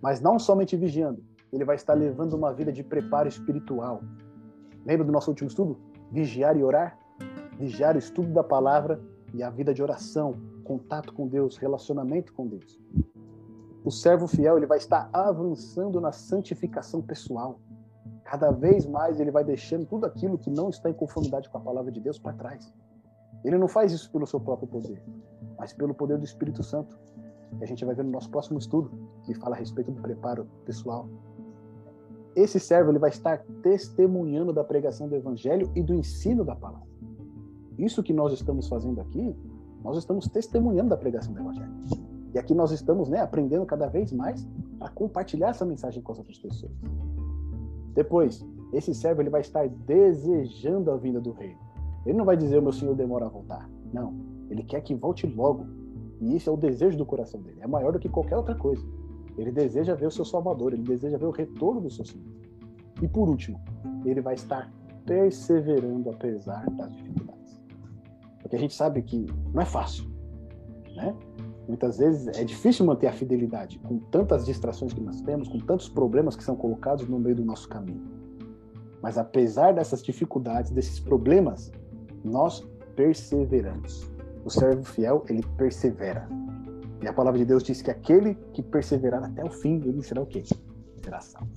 Mas 0.00 0.20
não 0.20 0.38
somente 0.38 0.76
vigiando, 0.76 1.22
ele 1.52 1.64
vai 1.64 1.76
estar 1.76 1.94
levando 1.94 2.34
uma 2.34 2.52
vida 2.52 2.72
de 2.72 2.82
preparo 2.82 3.28
espiritual. 3.28 4.02
Lembra 4.86 5.04
do 5.04 5.12
nosso 5.12 5.30
último 5.30 5.48
estudo? 5.48 5.78
Vigiar 6.10 6.56
e 6.56 6.62
orar? 6.62 6.98
Vigiar 7.58 7.96
o 7.96 7.98
estudo 7.98 8.32
da 8.32 8.44
palavra 8.44 9.00
e 9.34 9.42
a 9.42 9.50
vida 9.50 9.74
de 9.74 9.82
oração, 9.82 10.34
contato 10.64 11.12
com 11.12 11.26
Deus, 11.26 11.56
relacionamento 11.56 12.32
com 12.32 12.46
Deus. 12.46 12.80
O 13.84 13.90
servo 13.90 14.26
fiel, 14.26 14.56
ele 14.56 14.66
vai 14.66 14.78
estar 14.78 15.08
avançando 15.12 16.00
na 16.00 16.12
santificação 16.12 17.02
pessoal. 17.02 17.58
Cada 18.30 18.52
vez 18.52 18.86
mais 18.86 19.18
ele 19.18 19.32
vai 19.32 19.42
deixando 19.42 19.84
tudo 19.86 20.06
aquilo 20.06 20.38
que 20.38 20.48
não 20.48 20.68
está 20.70 20.88
em 20.88 20.92
conformidade 20.92 21.48
com 21.48 21.58
a 21.58 21.60
palavra 21.60 21.90
de 21.90 22.00
Deus 22.00 22.16
para 22.16 22.32
trás. 22.32 22.72
Ele 23.44 23.58
não 23.58 23.66
faz 23.66 23.90
isso 23.90 24.08
pelo 24.12 24.24
seu 24.24 24.38
próprio 24.38 24.68
poder, 24.68 25.02
mas 25.58 25.72
pelo 25.72 25.92
poder 25.92 26.16
do 26.16 26.24
Espírito 26.24 26.62
Santo. 26.62 26.96
Que 27.58 27.64
a 27.64 27.66
gente 27.66 27.84
vai 27.84 27.92
ver 27.92 28.04
no 28.04 28.12
nosso 28.12 28.30
próximo 28.30 28.56
estudo, 28.56 28.88
que 29.24 29.34
fala 29.34 29.56
a 29.56 29.58
respeito 29.58 29.90
do 29.90 30.00
preparo 30.00 30.46
pessoal. 30.64 31.08
Esse 32.36 32.60
servo 32.60 32.92
ele 32.92 33.00
vai 33.00 33.10
estar 33.10 33.44
testemunhando 33.64 34.52
da 34.52 34.62
pregação 34.62 35.08
do 35.08 35.16
evangelho 35.16 35.68
e 35.74 35.82
do 35.82 35.92
ensino 35.92 36.44
da 36.44 36.54
palavra. 36.54 36.86
Isso 37.76 38.00
que 38.00 38.12
nós 38.12 38.32
estamos 38.32 38.68
fazendo 38.68 39.00
aqui, 39.00 39.34
nós 39.82 39.98
estamos 39.98 40.28
testemunhando 40.28 40.90
da 40.90 40.96
pregação 40.96 41.32
do 41.32 41.40
evangelho. 41.40 41.74
E 42.32 42.38
aqui 42.38 42.54
nós 42.54 42.70
estamos 42.70 43.08
né, 43.08 43.18
aprendendo 43.18 43.66
cada 43.66 43.88
vez 43.88 44.12
mais 44.12 44.46
a 44.78 44.88
compartilhar 44.88 45.48
essa 45.48 45.64
mensagem 45.64 46.00
com 46.00 46.12
as 46.12 46.18
outras 46.18 46.38
pessoas. 46.38 46.70
Depois, 47.94 48.44
esse 48.72 48.94
servo 48.94 49.22
ele 49.22 49.30
vai 49.30 49.40
estar 49.40 49.68
desejando 49.68 50.90
a 50.90 50.96
vinda 50.96 51.20
do 51.20 51.32
rei. 51.32 51.56
Ele 52.06 52.16
não 52.16 52.24
vai 52.24 52.36
dizer 52.36 52.58
o 52.58 52.62
meu 52.62 52.72
senhor 52.72 52.94
demora 52.94 53.26
a 53.26 53.28
voltar. 53.28 53.68
Não, 53.92 54.14
ele 54.48 54.62
quer 54.62 54.80
que 54.80 54.94
volte 54.94 55.26
logo. 55.26 55.66
E 56.20 56.36
isso 56.36 56.50
é 56.50 56.52
o 56.52 56.56
desejo 56.56 56.96
do 56.96 57.06
coração 57.06 57.40
dele. 57.40 57.58
É 57.60 57.66
maior 57.66 57.92
do 57.92 57.98
que 57.98 58.08
qualquer 58.08 58.36
outra 58.36 58.54
coisa. 58.54 58.84
Ele 59.36 59.50
deseja 59.50 59.94
ver 59.94 60.06
o 60.06 60.10
seu 60.10 60.24
Salvador, 60.24 60.72
ele 60.72 60.82
deseja 60.82 61.16
ver 61.16 61.26
o 61.26 61.30
retorno 61.30 61.80
do 61.80 61.90
seu 61.90 62.04
Senhor. 62.04 62.26
E 63.00 63.08
por 63.08 63.28
último, 63.28 63.58
ele 64.04 64.20
vai 64.20 64.34
estar 64.34 64.70
perseverando 65.06 66.10
apesar 66.10 66.68
das 66.70 66.94
dificuldades. 66.94 67.62
Porque 68.40 68.56
a 68.56 68.58
gente 68.58 68.74
sabe 68.74 69.02
que 69.02 69.26
não 69.52 69.62
é 69.62 69.64
fácil, 69.64 70.04
né? 70.94 71.16
Muitas 71.70 71.98
vezes 71.98 72.26
é 72.36 72.42
difícil 72.42 72.84
manter 72.84 73.06
a 73.06 73.12
fidelidade 73.12 73.78
com 73.78 73.96
tantas 74.10 74.44
distrações 74.44 74.92
que 74.92 75.00
nós 75.00 75.20
temos, 75.20 75.46
com 75.46 75.60
tantos 75.60 75.88
problemas 75.88 76.34
que 76.34 76.42
são 76.42 76.56
colocados 76.56 77.06
no 77.06 77.16
meio 77.16 77.36
do 77.36 77.44
nosso 77.44 77.68
caminho. 77.68 78.02
Mas 79.00 79.16
apesar 79.16 79.72
dessas 79.72 80.02
dificuldades, 80.02 80.72
desses 80.72 80.98
problemas, 80.98 81.70
nós 82.24 82.68
perseveramos. 82.96 84.10
O 84.44 84.50
servo 84.50 84.82
fiel, 84.82 85.24
ele 85.28 85.44
persevera. 85.56 86.28
E 87.00 87.06
a 87.06 87.12
palavra 87.12 87.38
de 87.38 87.44
Deus 87.44 87.62
diz 87.62 87.80
que 87.80 87.90
aquele 87.92 88.34
que 88.52 88.64
perseverar 88.64 89.22
até 89.22 89.44
o 89.44 89.50
fim, 89.50 89.76
ele 89.86 90.02
será 90.02 90.20
o 90.20 90.26
quê? 90.26 90.42
Será 91.00 91.20
salvo. 91.20 91.52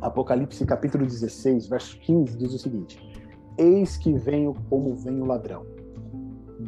Apocalipse 0.00 0.66
capítulo 0.66 1.06
16, 1.06 1.68
verso 1.68 1.96
15 2.00 2.36
diz 2.36 2.54
o 2.54 2.58
seguinte: 2.58 2.98
Eis 3.56 3.96
que 3.96 4.12
venho 4.14 4.52
como 4.68 4.96
vem 4.96 5.22
o 5.22 5.26
ladrão. 5.26 5.64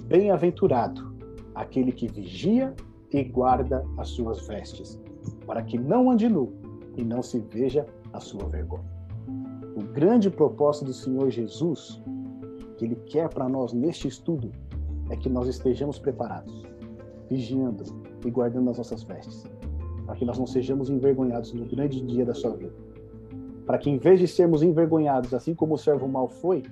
Bem-aventurado 0.06 1.11
aquele 1.54 1.92
que 1.92 2.08
vigia 2.08 2.74
e 3.10 3.22
guarda 3.24 3.84
as 3.98 4.08
suas 4.08 4.46
vestes, 4.46 4.98
para 5.46 5.62
que 5.62 5.78
não 5.78 6.10
ande 6.10 6.28
nu 6.28 6.52
e 6.96 7.04
não 7.04 7.22
se 7.22 7.38
veja 7.38 7.86
a 8.12 8.20
sua 8.20 8.46
vergonha. 8.48 8.90
O 9.76 9.82
grande 9.92 10.30
propósito 10.30 10.86
do 10.86 10.94
Senhor 10.94 11.30
Jesus, 11.30 12.02
que 12.76 12.84
Ele 12.84 12.96
quer 13.06 13.28
para 13.28 13.48
nós 13.48 13.72
neste 13.72 14.08
estudo, 14.08 14.50
é 15.10 15.16
que 15.16 15.28
nós 15.28 15.48
estejamos 15.48 15.98
preparados, 15.98 16.62
vigiando 17.28 17.84
e 18.24 18.30
guardando 18.30 18.70
as 18.70 18.78
nossas 18.78 19.02
vestes, 19.02 19.44
para 20.06 20.16
que 20.16 20.24
nós 20.24 20.38
não 20.38 20.46
sejamos 20.46 20.88
envergonhados 20.88 21.52
no 21.52 21.66
grande 21.66 22.00
dia 22.00 22.24
da 22.24 22.34
sua 22.34 22.56
vida. 22.56 22.74
Para 23.66 23.78
que, 23.78 23.88
em 23.88 23.98
vez 23.98 24.18
de 24.18 24.26
sermos 24.26 24.62
envergonhados, 24.62 25.32
assim 25.32 25.54
como 25.54 25.74
o 25.74 25.78
servo 25.78 26.08
mal 26.08 26.28
foi, 26.28 26.62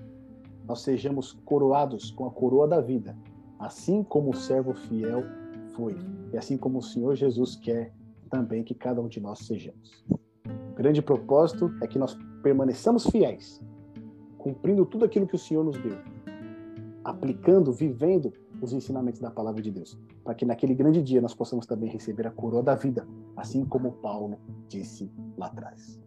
nós 0.66 0.80
sejamos 0.80 1.32
coroados 1.44 2.10
com 2.10 2.26
a 2.26 2.30
coroa 2.30 2.66
da 2.66 2.80
vida 2.80 3.16
assim 3.60 4.02
como 4.02 4.30
o 4.30 4.36
servo 4.36 4.72
fiel 4.72 5.22
foi, 5.76 5.96
e 6.32 6.38
assim 6.38 6.56
como 6.56 6.78
o 6.78 6.82
Senhor 6.82 7.14
Jesus 7.14 7.54
quer 7.54 7.92
também 8.30 8.64
que 8.64 8.74
cada 8.74 9.00
um 9.00 9.08
de 9.08 9.20
nós 9.20 9.40
sejamos. 9.40 10.04
O 10.72 10.74
grande 10.74 11.02
propósito 11.02 11.70
é 11.82 11.86
que 11.86 11.98
nós 11.98 12.16
permaneçamos 12.42 13.06
fiéis, 13.06 13.62
cumprindo 14.38 14.86
tudo 14.86 15.04
aquilo 15.04 15.26
que 15.26 15.34
o 15.34 15.38
Senhor 15.38 15.62
nos 15.62 15.76
deu, 15.76 15.98
aplicando, 17.04 17.70
vivendo 17.70 18.32
os 18.62 18.72
ensinamentos 18.72 19.20
da 19.20 19.30
palavra 19.30 19.60
de 19.60 19.70
Deus, 19.70 19.98
para 20.24 20.34
que 20.34 20.46
naquele 20.46 20.74
grande 20.74 21.02
dia 21.02 21.20
nós 21.20 21.34
possamos 21.34 21.66
também 21.66 21.90
receber 21.90 22.26
a 22.26 22.30
coroa 22.30 22.62
da 22.62 22.74
vida, 22.74 23.06
assim 23.36 23.64
como 23.64 23.92
Paulo 23.92 24.38
disse 24.68 25.12
lá 25.36 25.46
atrás. 25.46 26.00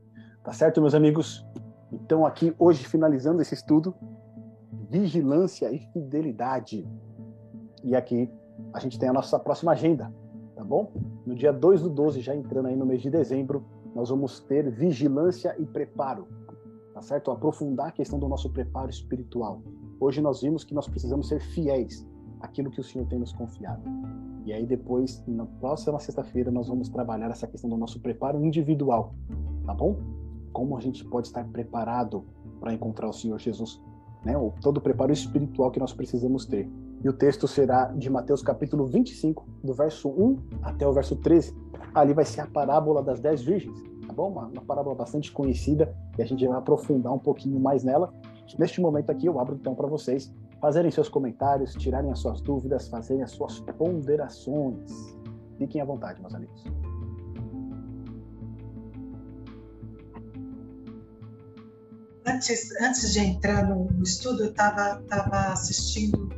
Tá 0.44 0.52
certo, 0.52 0.82
meus 0.82 0.96
amigos? 0.96 1.46
Então, 1.92 2.26
aqui 2.26 2.54
hoje, 2.58 2.84
finalizando 2.86 3.42
esse 3.42 3.54
estudo, 3.54 3.96
vigilância 4.90 5.72
e 5.72 5.80
fidelidade. 5.80 6.88
E 7.84 7.96
aqui 7.96 8.30
a 8.74 8.80
gente 8.80 8.98
tem 8.98 9.10
a 9.10 9.14
nossa 9.14 9.38
próxima 9.40 9.74
agenda, 9.74 10.14
tá 10.56 10.64
bom? 10.64 10.92
No 11.26 11.36
dia 11.36 11.52
2 11.52 11.82
do 11.82 11.90
12, 11.90 12.22
já 12.22 12.36
entrando 12.36 12.68
aí 12.68 12.76
no 12.76 12.86
mês 12.86 13.02
de 13.02 13.10
dezembro, 13.10 13.66
nós 13.94 14.10
vamos 14.10 14.40
ter 14.40 14.72
vigilância 14.72 15.56
e 15.60 15.66
preparo, 15.66 16.28
tá 16.94 17.02
certo? 17.02 17.30
Aprofundar 17.32 17.88
a 17.88 17.92
questão 17.92 18.18
do 18.18 18.28
nosso 18.28 18.50
preparo 18.50 18.90
espiritual. 18.90 19.62
Hoje 20.00 20.22
nós 20.22 20.42
vimos 20.42 20.64
que 20.64 20.74
nós 20.74 20.88
precisamos 20.88 21.28
ser 21.28 21.40
fiéis 21.40 22.08
àquilo 22.40 22.72
que 22.72 22.80
o 22.80 22.84
Senhor 22.84 23.08
tem 23.08 23.20
nos 23.20 23.34
confiado. 23.34 23.84
E 24.46 24.52
aí 24.52 24.66
depois, 24.66 25.24
na 25.28 25.46
próxima 25.46 26.00
sexta-feira, 26.00 26.52
nós 26.52 26.68
vamos 26.68 26.90
trabalhar 26.90 27.30
essa 27.30 27.48
questão 27.48 27.70
do 27.70 27.78
nosso 27.78 28.00
preparo 28.00 28.44
individual, 28.44 29.14
tá 29.66 29.74
bom? 29.74 29.98
Como 30.52 30.78
a 30.78 30.82
gente 30.82 31.06
pode 31.06 31.28
estar 31.28 31.46
preparado 31.46 32.26
para 32.60 32.74
encontrar 32.74 33.08
o 33.08 33.14
Senhor 33.14 33.40
Jesus, 33.40 33.82
né? 34.24 34.38
O 34.38 34.54
todo 34.62 34.78
o 34.78 34.82
preparo 34.82 35.12
espiritual 35.12 35.72
que 35.72 35.80
nós 35.80 35.94
precisamos 35.94 36.46
ter. 36.46 36.70
E 37.04 37.10
o 37.10 37.14
texto 37.14 37.48
será 37.48 37.86
de 37.86 38.10
Mateus 38.10 38.42
capítulo 38.42 38.86
25, 38.86 39.46
do 39.64 39.74
verso 39.74 40.10
1 40.10 40.38
até 40.62 40.88
o 40.88 40.94
verso 40.94 41.16
13. 41.18 41.56
Ali 41.94 42.14
vai 42.14 42.26
ser 42.26 42.42
a 42.42 42.48
parábola 42.48 43.04
das 43.04 43.20
dez 43.20 43.42
virgens, 43.42 43.78
tá 44.08 44.14
bom? 44.14 44.32
Uma, 44.32 44.48
uma 44.48 44.62
parábola 44.62 44.96
bastante 44.96 45.32
conhecida 45.32 45.94
e 46.18 46.22
a 46.22 46.26
gente 46.26 46.48
vai 46.48 46.58
aprofundar 46.58 47.14
um 47.14 47.20
pouquinho 47.20 47.60
mais 47.60 47.84
nela. 47.84 48.14
Neste 48.58 48.80
momento 48.80 49.10
aqui 49.10 49.26
eu 49.26 49.40
abro 49.40 49.56
então 49.56 49.76
para 49.76 49.88
vocês 49.88 50.34
fazerem 50.62 50.90
seus 50.90 51.10
comentários, 51.10 51.74
tirarem 51.74 52.10
as 52.10 52.20
suas 52.20 52.40
dúvidas, 52.40 52.88
fazerem 52.88 53.22
as 53.22 53.32
suas 53.32 53.60
ponderações. 53.78 55.18
Fiquem 55.58 55.82
à 55.82 55.86
vontade, 55.86 56.22
meus 56.22 56.34
amigos. 56.34 56.64
Antes, 62.26 62.70
antes 62.82 63.12
de 63.14 63.20
entrar 63.20 63.68
no, 63.68 63.90
estudo, 64.02 64.44
eu 64.44 64.50
estava 64.52 65.02
tava 65.10 65.52
assistindo 65.52 66.30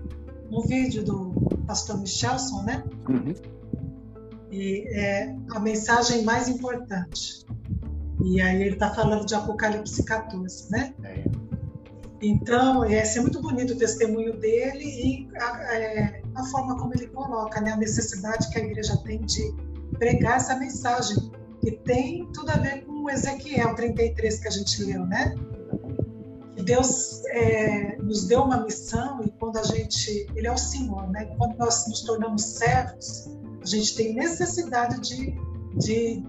um 0.51 0.61
vídeo 0.61 1.03
do 1.03 1.33
pastor 1.67 1.99
Michelson, 1.99 2.63
né? 2.63 2.83
Uhum. 3.07 3.33
E 4.51 4.87
é 4.89 5.35
a 5.51 5.59
mensagem 5.59 6.23
mais 6.23 6.47
importante. 6.47 7.45
E 8.23 8.41
aí 8.41 8.61
ele 8.61 8.73
está 8.73 8.93
falando 8.93 9.25
de 9.25 9.35
Apocalipse 9.35 10.03
14, 10.03 10.71
né? 10.71 10.93
É. 11.03 11.23
Então, 12.21 12.83
é, 12.83 12.97
é 12.97 13.21
muito 13.21 13.41
bonito 13.41 13.73
o 13.73 13.77
testemunho 13.77 14.33
dele 14.39 14.85
e 14.85 15.29
a, 15.37 15.75
é, 15.75 16.21
a, 16.33 16.43
forma 16.45 16.77
como 16.77 16.93
ele 16.95 17.07
coloca, 17.07 17.61
né? 17.61 17.71
A 17.71 17.77
necessidade 17.77 18.49
que 18.49 18.57
a 18.57 18.63
igreja 18.63 18.97
tem 19.03 19.21
de 19.21 19.53
pregar 19.99 20.37
essa 20.37 20.55
mensagem, 20.55 21.31
que 21.61 21.71
tem 21.71 22.25
tudo 22.33 22.49
a 22.49 22.57
ver 22.57 22.85
com 22.85 23.09
Ezequiel 23.09 23.75
33 23.75 24.39
que 24.39 24.47
a 24.47 24.51
gente 24.51 24.83
leu, 24.83 25.05
né? 25.05 25.35
Deus 26.65 27.23
é, 27.27 27.95
nos 27.97 28.25
deu 28.25 28.41
uma 28.41 28.63
missão 28.63 29.21
e 29.23 29.29
quando 29.31 29.57
a 29.57 29.63
gente, 29.63 30.27
Ele 30.35 30.47
é 30.47 30.51
o 30.51 30.57
Senhor, 30.57 31.09
né? 31.11 31.25
Quando 31.37 31.55
nós 31.57 31.87
nos 31.87 32.01
tornamos 32.01 32.41
servos, 32.41 33.29
a 33.61 33.65
gente 33.65 33.95
tem 33.95 34.13
necessidade 34.15 34.99
de, 34.99 35.35
de 35.77 36.23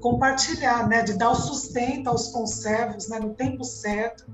compartilhar, 0.00 0.88
né? 0.88 1.02
De 1.02 1.12
dar 1.12 1.30
o 1.30 1.34
sustento 1.34 2.08
aos 2.08 2.28
conservos, 2.28 3.08
né? 3.08 3.20
No 3.20 3.34
tempo 3.34 3.62
certo. 3.64 4.26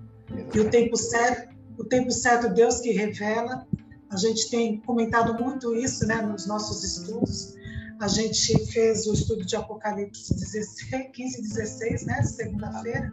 E 0.55 0.61
o 0.61 0.71
tempo 0.71 0.97
certo, 0.97 1.53
o 1.77 1.85
tempo 1.85 2.11
certo 2.11 2.55
Deus 2.55 2.81
que 2.81 2.93
revela. 2.93 3.67
A 4.11 4.17
gente 4.17 4.49
tem 4.49 4.81
comentado 4.81 5.43
muito 5.43 5.75
isso, 5.75 6.07
né? 6.07 6.23
Nos 6.23 6.47
nossos 6.47 6.85
estudos. 6.85 7.55
A 8.01 8.09
gente 8.09 8.67
fez 8.67 9.07
o 9.07 9.13
estudo 9.13 9.45
de 9.45 9.57
Apocalipse 9.57 10.35
16, 10.35 11.11
15 11.13 11.39
e 11.39 11.43
16, 11.43 12.07
né? 12.07 12.23
Segunda-feira 12.23 13.13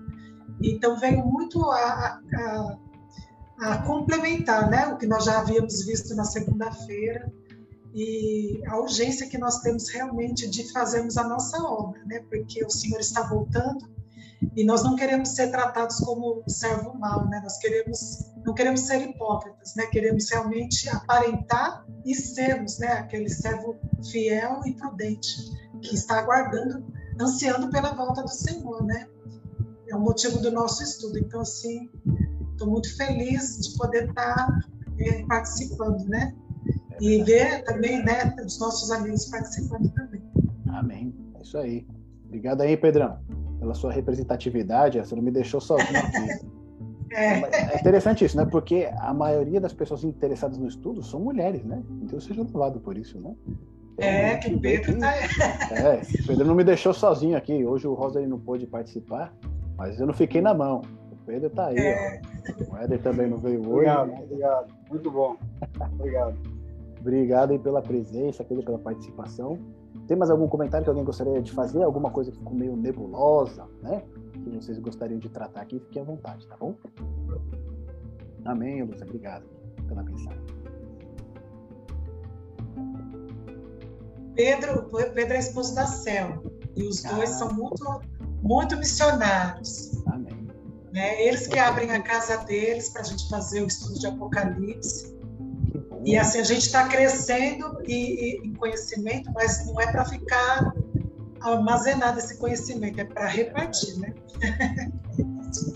então, 0.61 0.97
veio 0.97 1.23
muito 1.25 1.63
a, 1.71 2.19
a, 2.33 2.77
a, 3.59 3.77
complementar 3.83 4.69
né, 4.69 4.87
o 4.87 4.97
que 4.97 5.07
nós 5.07 5.25
já 5.25 5.39
havíamos 5.39 5.85
visto 5.85 6.15
na 6.15 6.23
segunda-feira 6.23 7.31
e 7.93 8.61
a 8.67 8.77
urgência 8.79 9.27
que 9.27 9.37
nós 9.37 9.59
temos 9.59 9.89
realmente 9.89 10.49
de 10.49 10.71
fazermos 10.71 11.17
a 11.17 11.27
nossa 11.27 11.57
obra, 11.63 12.03
né, 12.05 12.23
porque 12.29 12.63
o 12.63 12.69
Senhor 12.69 12.99
está 12.99 13.23
voltando 13.23 13.89
e 14.55 14.63
nós 14.63 14.83
não 14.83 14.95
queremos 14.95 15.29
ser 15.29 15.51
tratados 15.51 15.97
como 15.97 16.43
servo 16.47 16.97
mau, 16.97 17.27
né? 17.27 17.41
Nós 17.43 17.57
queremos, 17.57 18.31
não 18.45 18.53
queremos 18.53 18.81
ser 18.81 19.01
hipócritas, 19.01 19.75
né? 19.75 19.85
Queremos 19.87 20.29
realmente 20.29 20.87
aparentar 20.89 21.85
e 22.05 22.15
sermos, 22.15 22.79
né? 22.79 22.87
Aquele 22.93 23.29
servo 23.29 23.77
fiel 24.09 24.61
e 24.65 24.73
prudente 24.73 25.35
que 25.81 25.93
está 25.93 26.19
aguardando, 26.19 26.85
ansiando 27.19 27.69
pela 27.69 27.93
volta 27.93 28.23
do 28.23 28.29
Senhor, 28.29 28.83
né? 28.85 29.09
É 29.89 29.95
o 29.95 29.99
motivo 29.99 30.39
do 30.39 30.51
nosso 30.51 30.83
estudo. 30.83 31.17
Então, 31.17 31.41
assim, 31.41 31.89
estou 32.51 32.69
muito 32.69 32.95
feliz 32.95 33.59
de 33.59 33.77
poder 33.77 34.09
estar 34.09 34.35
tá, 34.35 34.59
é, 34.99 35.23
participando, 35.25 36.03
né? 36.07 36.35
E 37.01 37.23
ver 37.23 37.63
também, 37.63 38.03
né, 38.03 38.35
os 38.45 38.59
nossos 38.59 38.91
amigos 38.91 39.25
participando 39.25 39.89
também. 39.93 40.21
Amém. 40.67 41.15
É 41.35 41.41
isso 41.41 41.57
aí. 41.57 41.87
Obrigado 42.25 42.61
aí, 42.61 42.75
Pedrão, 42.75 43.17
pela 43.59 43.73
sua 43.73 43.91
representatividade. 43.91 44.99
Você 44.99 45.15
não 45.15 45.23
me 45.23 45.31
deixou 45.31 45.61
sozinho 45.61 45.99
aqui. 45.99 46.45
É. 47.11 47.73
é 47.73 47.79
interessante 47.79 48.23
isso, 48.23 48.37
né? 48.37 48.45
Porque 48.45 48.87
a 48.99 49.11
maioria 49.11 49.59
das 49.59 49.73
pessoas 49.73 50.03
interessadas 50.03 50.59
no 50.59 50.67
estudo 50.67 51.01
são 51.01 51.19
mulheres, 51.19 51.63
né? 51.63 51.81
Então 52.03 52.19
seja 52.19 52.43
louvado 52.43 52.79
por 52.79 52.95
isso, 52.95 53.19
né? 53.19 53.35
Então, 53.93 54.07
é, 54.07 54.37
que 54.37 54.57
Pedro 54.57 54.97
tá... 54.99 55.13
É, 55.73 56.01
Pedro 56.25 56.45
não 56.45 56.53
me 56.53 56.63
deixou 56.63 56.93
sozinho 56.93 57.35
aqui. 57.35 57.65
Hoje 57.65 57.87
o 57.87 57.93
Rosa 57.93 58.21
não 58.27 58.39
pôde 58.39 58.67
participar. 58.67 59.33
Mas 59.79 59.97
eu 59.97 60.05
não 60.05 60.13
fiquei 60.13 60.41
na 60.41 60.53
mão. 60.53 60.81
O 61.09 61.15
Pedro 61.25 61.47
está 61.47 61.67
aí. 61.67 61.79
É. 61.79 62.21
O 62.69 62.75
Éder 62.75 63.01
também 63.01 63.29
não 63.29 63.37
veio 63.37 63.59
hoje. 63.61 63.89
Obrigado, 63.89 64.23
obrigado. 64.23 64.75
Muito 64.89 65.09
bom. 65.09 65.37
Obrigado. 65.93 66.37
obrigado 66.99 67.51
aí 67.51 67.59
pela 67.59 67.81
presença, 67.81 68.43
Pedro, 68.43 68.65
pela 68.65 68.77
participação. 68.77 69.57
Tem 70.05 70.17
mais 70.17 70.29
algum 70.29 70.49
comentário 70.49 70.83
que 70.83 70.89
alguém 70.89 71.05
gostaria 71.05 71.41
de 71.41 71.53
fazer? 71.53 71.81
Alguma 71.81 72.11
coisa 72.11 72.29
que 72.29 72.37
ficou 72.37 72.53
meio 72.53 72.75
nebulosa, 72.75 73.65
né? 73.81 74.03
Que 74.33 74.49
vocês 74.49 74.77
gostariam 74.79 75.17
de 75.17 75.29
tratar 75.29 75.61
aqui? 75.61 75.79
Fiquem 75.79 76.01
à 76.01 76.05
vontade, 76.05 76.45
tá 76.45 76.57
bom? 76.57 76.75
Amém, 78.43 78.83
Lúcia. 78.83 79.05
Obrigado 79.05 79.45
pela 79.87 80.03
mensagem. 80.03 80.43
Pedro, 84.35 84.89
Pedro 85.13 85.33
é 85.33 85.39
esposo 85.39 85.73
da 85.73 85.85
Cel. 85.85 86.43
E 86.75 86.83
os 86.83 87.05
ah. 87.05 87.13
dois 87.13 87.29
são 87.29 87.53
muito 87.53 87.81
muito 88.41 88.77
missionários. 88.77 89.91
Amém. 90.07 90.47
Né? 90.91 91.23
Eles 91.23 91.47
que 91.47 91.59
abrem 91.59 91.91
a 91.91 92.01
casa 92.01 92.37
deles 92.45 92.89
para 92.89 93.01
a 93.01 93.05
gente 93.05 93.27
fazer 93.29 93.61
o 93.61 93.67
estudo 93.67 93.99
de 93.99 94.07
Apocalipse. 94.07 95.17
E 96.05 96.17
assim, 96.17 96.39
a 96.39 96.43
gente 96.43 96.61
está 96.61 96.87
crescendo 96.87 97.81
e, 97.85 97.93
e, 97.93 98.47
em 98.47 98.53
conhecimento, 98.53 99.29
mas 99.33 99.65
não 99.67 99.79
é 99.81 99.91
para 99.91 100.05
ficar 100.05 100.73
armazenado 101.41 102.19
esse 102.19 102.37
conhecimento, 102.37 102.99
é 102.99 103.05
para 103.05 103.27
repartir, 103.27 103.97
né? 103.99 104.13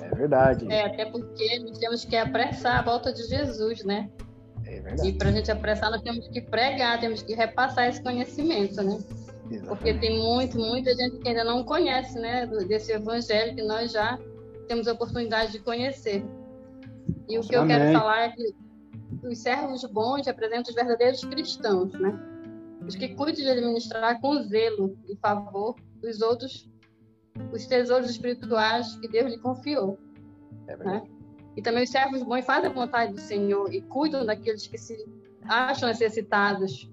É 0.01 0.15
verdade. 0.15 0.71
É, 0.71 0.85
até 0.85 1.05
porque 1.05 1.59
nós 1.59 1.77
temos 1.77 2.05
que 2.05 2.15
apressar 2.15 2.79
a 2.79 2.81
volta 2.83 3.11
de 3.11 3.23
Jesus, 3.23 3.83
né? 3.83 4.09
É 4.65 4.79
verdade. 4.79 5.09
E 5.09 5.13
para 5.13 5.29
a 5.29 5.31
gente 5.31 5.51
apressar, 5.51 5.91
nós 5.91 6.01
temos 6.01 6.27
que 6.27 6.41
pregar, 6.41 6.99
temos 6.99 7.21
que 7.21 7.33
repassar 7.33 7.89
esse 7.89 8.01
conhecimento, 8.01 8.81
né? 8.81 8.99
Exatamente. 9.53 9.67
Porque 9.67 9.93
tem 9.93 10.19
muito, 10.19 10.57
muita 10.57 10.95
gente 10.95 11.17
que 11.17 11.27
ainda 11.27 11.43
não 11.43 11.63
conhece, 11.63 12.19
né, 12.19 12.47
desse 12.67 12.91
evangelho 12.91 13.55
que 13.55 13.61
nós 13.61 13.91
já 13.91 14.19
temos 14.67 14.87
a 14.87 14.93
oportunidade 14.93 15.51
de 15.51 15.59
conhecer. 15.59 16.25
E 17.27 17.37
o 17.37 17.41
que 17.41 17.55
eu 17.55 17.65
quero 17.67 17.97
falar 17.97 18.21
é 18.21 18.29
que 18.29 18.55
os 19.23 19.37
servos 19.37 19.83
bons 19.85 20.25
representam 20.25 20.69
os 20.69 20.75
verdadeiros 20.75 21.23
cristãos, 21.23 21.93
né? 21.93 22.19
Os 22.85 22.95
que 22.95 23.09
cuidam 23.09 23.43
de 23.43 23.49
administrar 23.49 24.19
com 24.19 24.41
zelo 24.43 24.97
e 25.07 25.15
favor 25.17 25.75
os 26.01 26.21
outros, 26.21 26.69
os 27.51 27.65
tesouros 27.65 28.09
espirituais 28.09 28.95
que 28.97 29.07
Deus 29.07 29.31
lhe 29.31 29.37
confiou. 29.37 29.97
É 30.67 30.75
né? 30.77 31.03
E 31.55 31.61
também 31.61 31.83
os 31.83 31.89
servos 31.89 32.23
bons 32.23 32.43
fazem 32.45 32.69
a 32.69 32.73
vontade 32.73 33.13
do 33.13 33.19
Senhor 33.19 33.73
e 33.73 33.81
cuidam 33.81 34.25
daqueles 34.25 34.67
que 34.67 34.77
se 34.77 35.05
acham 35.45 35.87
necessitados 35.87 36.89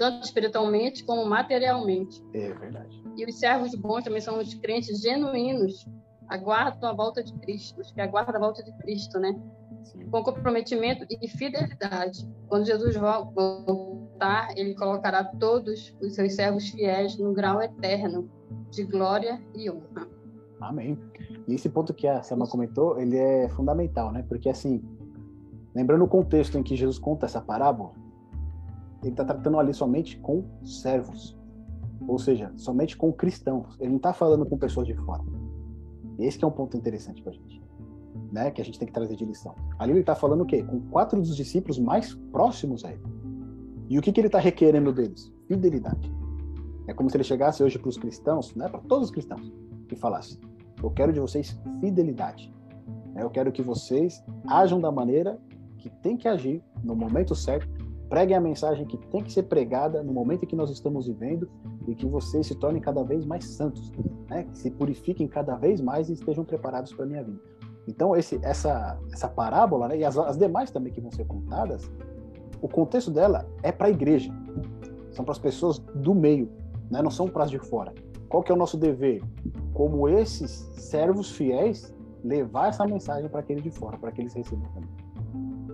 tanto 0.00 0.24
espiritualmente 0.24 1.04
como 1.04 1.26
materialmente. 1.26 2.24
É 2.32 2.54
verdade. 2.54 3.02
E 3.18 3.24
os 3.26 3.38
servos 3.38 3.74
bons 3.74 4.02
também 4.02 4.22
são 4.22 4.38
os 4.38 4.54
crentes 4.54 5.02
genuínos, 5.02 5.86
aguardam 6.26 6.88
a 6.88 6.94
volta 6.94 7.22
de 7.22 7.34
Cristo, 7.40 7.82
que 7.94 8.00
aguardam 8.00 8.36
a 8.36 8.38
volta 8.38 8.64
de 8.64 8.72
Cristo, 8.78 9.20
né? 9.20 9.38
Sim. 9.84 10.08
Com 10.08 10.22
comprometimento 10.22 11.04
e 11.10 11.28
fidelidade. 11.28 12.26
Quando 12.48 12.64
Jesus 12.64 12.96
voltar, 12.96 14.48
ele 14.56 14.74
colocará 14.74 15.22
todos 15.22 15.94
os 16.00 16.14
seus 16.14 16.34
servos 16.34 16.70
fiéis 16.70 17.18
no 17.18 17.34
grau 17.34 17.60
eterno 17.60 18.30
de 18.70 18.84
glória 18.84 19.38
e 19.54 19.70
honra. 19.70 20.08
Amém. 20.62 20.98
E 21.46 21.54
esse 21.54 21.68
ponto 21.68 21.92
que 21.92 22.06
a 22.06 22.22
Selma 22.22 22.46
comentou, 22.46 22.98
ele 22.98 23.18
é 23.18 23.50
fundamental, 23.50 24.10
né? 24.12 24.24
Porque 24.26 24.48
assim, 24.48 24.82
lembrando 25.74 26.04
o 26.04 26.08
contexto 26.08 26.56
em 26.56 26.62
que 26.62 26.74
Jesus 26.74 26.98
conta 26.98 27.26
essa 27.26 27.40
parábola, 27.40 27.92
ele 29.02 29.12
está 29.12 29.24
tratando 29.24 29.58
ali 29.58 29.72
somente 29.72 30.18
com 30.18 30.44
servos, 30.62 31.36
ou 32.06 32.18
seja, 32.18 32.52
somente 32.56 32.96
com 32.96 33.12
cristãos. 33.12 33.76
Ele 33.80 33.90
não 33.90 33.96
está 33.96 34.12
falando 34.12 34.44
com 34.44 34.58
pessoas 34.58 34.86
de 34.86 34.94
fora. 34.94 35.22
Esse 36.18 36.42
é 36.44 36.46
um 36.46 36.50
ponto 36.50 36.76
interessante 36.76 37.22
para 37.22 37.32
a 37.32 37.34
gente, 37.34 37.62
né? 38.30 38.50
Que 38.50 38.60
a 38.60 38.64
gente 38.64 38.78
tem 38.78 38.86
que 38.86 38.92
trazer 38.92 39.16
de 39.16 39.24
lição. 39.24 39.54
Ali 39.78 39.92
ele 39.92 40.00
está 40.00 40.14
falando 40.14 40.42
o 40.42 40.46
quê? 40.46 40.62
Com 40.62 40.80
quatro 40.88 41.18
dos 41.18 41.34
discípulos 41.34 41.78
mais 41.78 42.14
próximos 42.30 42.84
a 42.84 42.92
ele. 42.92 43.02
E 43.88 43.98
o 43.98 44.02
que, 44.02 44.12
que 44.12 44.20
ele 44.20 44.28
está 44.28 44.38
requerendo 44.38 44.92
deles? 44.92 45.32
Fidelidade. 45.48 46.12
É 46.86 46.92
como 46.92 47.08
se 47.08 47.16
ele 47.16 47.24
chegasse 47.24 47.62
hoje 47.62 47.78
para 47.78 47.88
os 47.88 47.96
cristãos, 47.96 48.54
né? 48.54 48.68
Para 48.68 48.80
todos 48.80 49.06
os 49.06 49.10
cristãos, 49.10 49.52
e 49.90 49.96
falasse: 49.96 50.38
Eu 50.82 50.90
quero 50.90 51.12
de 51.12 51.20
vocês 51.20 51.58
fidelidade. 51.80 52.52
Eu 53.16 53.30
quero 53.30 53.50
que 53.50 53.62
vocês 53.62 54.22
ajam 54.46 54.80
da 54.80 54.92
maneira 54.92 55.38
que 55.78 55.88
tem 55.88 56.16
que 56.16 56.28
agir 56.28 56.62
no 56.82 56.94
momento 56.94 57.34
certo 57.34 57.79
preguem 58.10 58.36
a 58.36 58.40
mensagem 58.40 58.84
que 58.84 58.98
tem 58.98 59.22
que 59.22 59.32
ser 59.32 59.44
pregada 59.44 60.02
no 60.02 60.12
momento 60.12 60.42
em 60.42 60.46
que 60.46 60.56
nós 60.56 60.68
estamos 60.68 61.06
vivendo 61.06 61.48
e 61.86 61.94
que 61.94 62.04
vocês 62.04 62.48
se 62.48 62.56
tornem 62.56 62.82
cada 62.82 63.04
vez 63.04 63.24
mais 63.24 63.44
santos, 63.44 63.92
né? 64.28 64.42
que 64.42 64.58
se 64.58 64.68
purifiquem 64.72 65.28
cada 65.28 65.54
vez 65.54 65.80
mais 65.80 66.10
e 66.10 66.14
estejam 66.14 66.44
preparados 66.44 66.92
para 66.92 67.04
a 67.04 67.08
minha 67.08 67.22
vida. 67.22 67.40
Então, 67.86 68.16
esse, 68.16 68.40
essa, 68.42 68.98
essa 69.12 69.28
parábola, 69.28 69.88
né? 69.88 69.98
e 69.98 70.04
as, 70.04 70.18
as 70.18 70.36
demais 70.36 70.72
também 70.72 70.92
que 70.92 71.00
vão 71.00 71.12
ser 71.12 71.24
contadas, 71.24 71.88
o 72.60 72.68
contexto 72.68 73.12
dela 73.12 73.48
é 73.62 73.70
para 73.70 73.86
a 73.86 73.90
igreja, 73.90 74.34
são 75.12 75.24
para 75.24 75.32
as 75.32 75.38
pessoas 75.38 75.78
do 75.78 76.12
meio, 76.12 76.50
né? 76.90 77.00
não 77.00 77.12
são 77.12 77.28
para 77.28 77.44
as 77.44 77.50
de 77.50 77.60
fora. 77.60 77.94
Qual 78.28 78.42
que 78.42 78.50
é 78.50 78.54
o 78.54 78.58
nosso 78.58 78.76
dever? 78.76 79.22
Como 79.72 80.08
esses 80.08 80.50
servos 80.74 81.30
fiéis, 81.30 81.94
levar 82.24 82.70
essa 82.70 82.84
mensagem 82.84 83.30
para 83.30 83.38
aqueles 83.38 83.62
de 83.62 83.70
fora, 83.70 83.96
para 83.96 84.10
que 84.10 84.20
eles 84.20 84.34
recebam 84.34 84.68
também. 84.74 84.99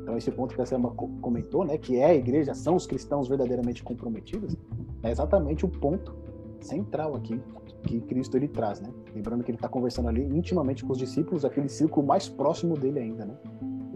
Então, 0.07 0.17
esse 0.17 0.31
ponto 0.31 0.55
que 0.55 0.63
a 0.63 0.65
Selma 0.65 0.95
comentou, 1.21 1.65
né, 1.65 1.77
que 1.77 1.97
é 1.97 2.05
a 2.05 2.15
igreja, 2.15 2.55
são 2.55 2.77
os 2.77 2.87
cristãos 2.87 3.27
verdadeiramente 3.27 3.83
comprometidos, 3.83 4.55
é 5.03 5.11
exatamente 5.11 5.65
o 5.65 5.69
ponto 5.69 6.15
central 6.61 7.17
aqui 7.17 7.43
que 7.83 8.01
Cristo 8.03 8.37
ele 8.37 8.47
traz, 8.47 8.81
né? 8.81 8.89
Lembrando 9.13 9.43
que 9.43 9.51
ele 9.51 9.57
está 9.57 9.69
conversando 9.69 10.09
ali 10.09 10.23
intimamente 10.23 10.85
com 10.85 10.93
os 10.93 10.99
discípulos, 10.99 11.45
aquele 11.45 11.69
círculo 11.69 12.07
mais 12.07 12.29
próximo 12.29 12.77
dele 12.77 13.01
ainda, 13.01 13.27
né? 13.27 13.37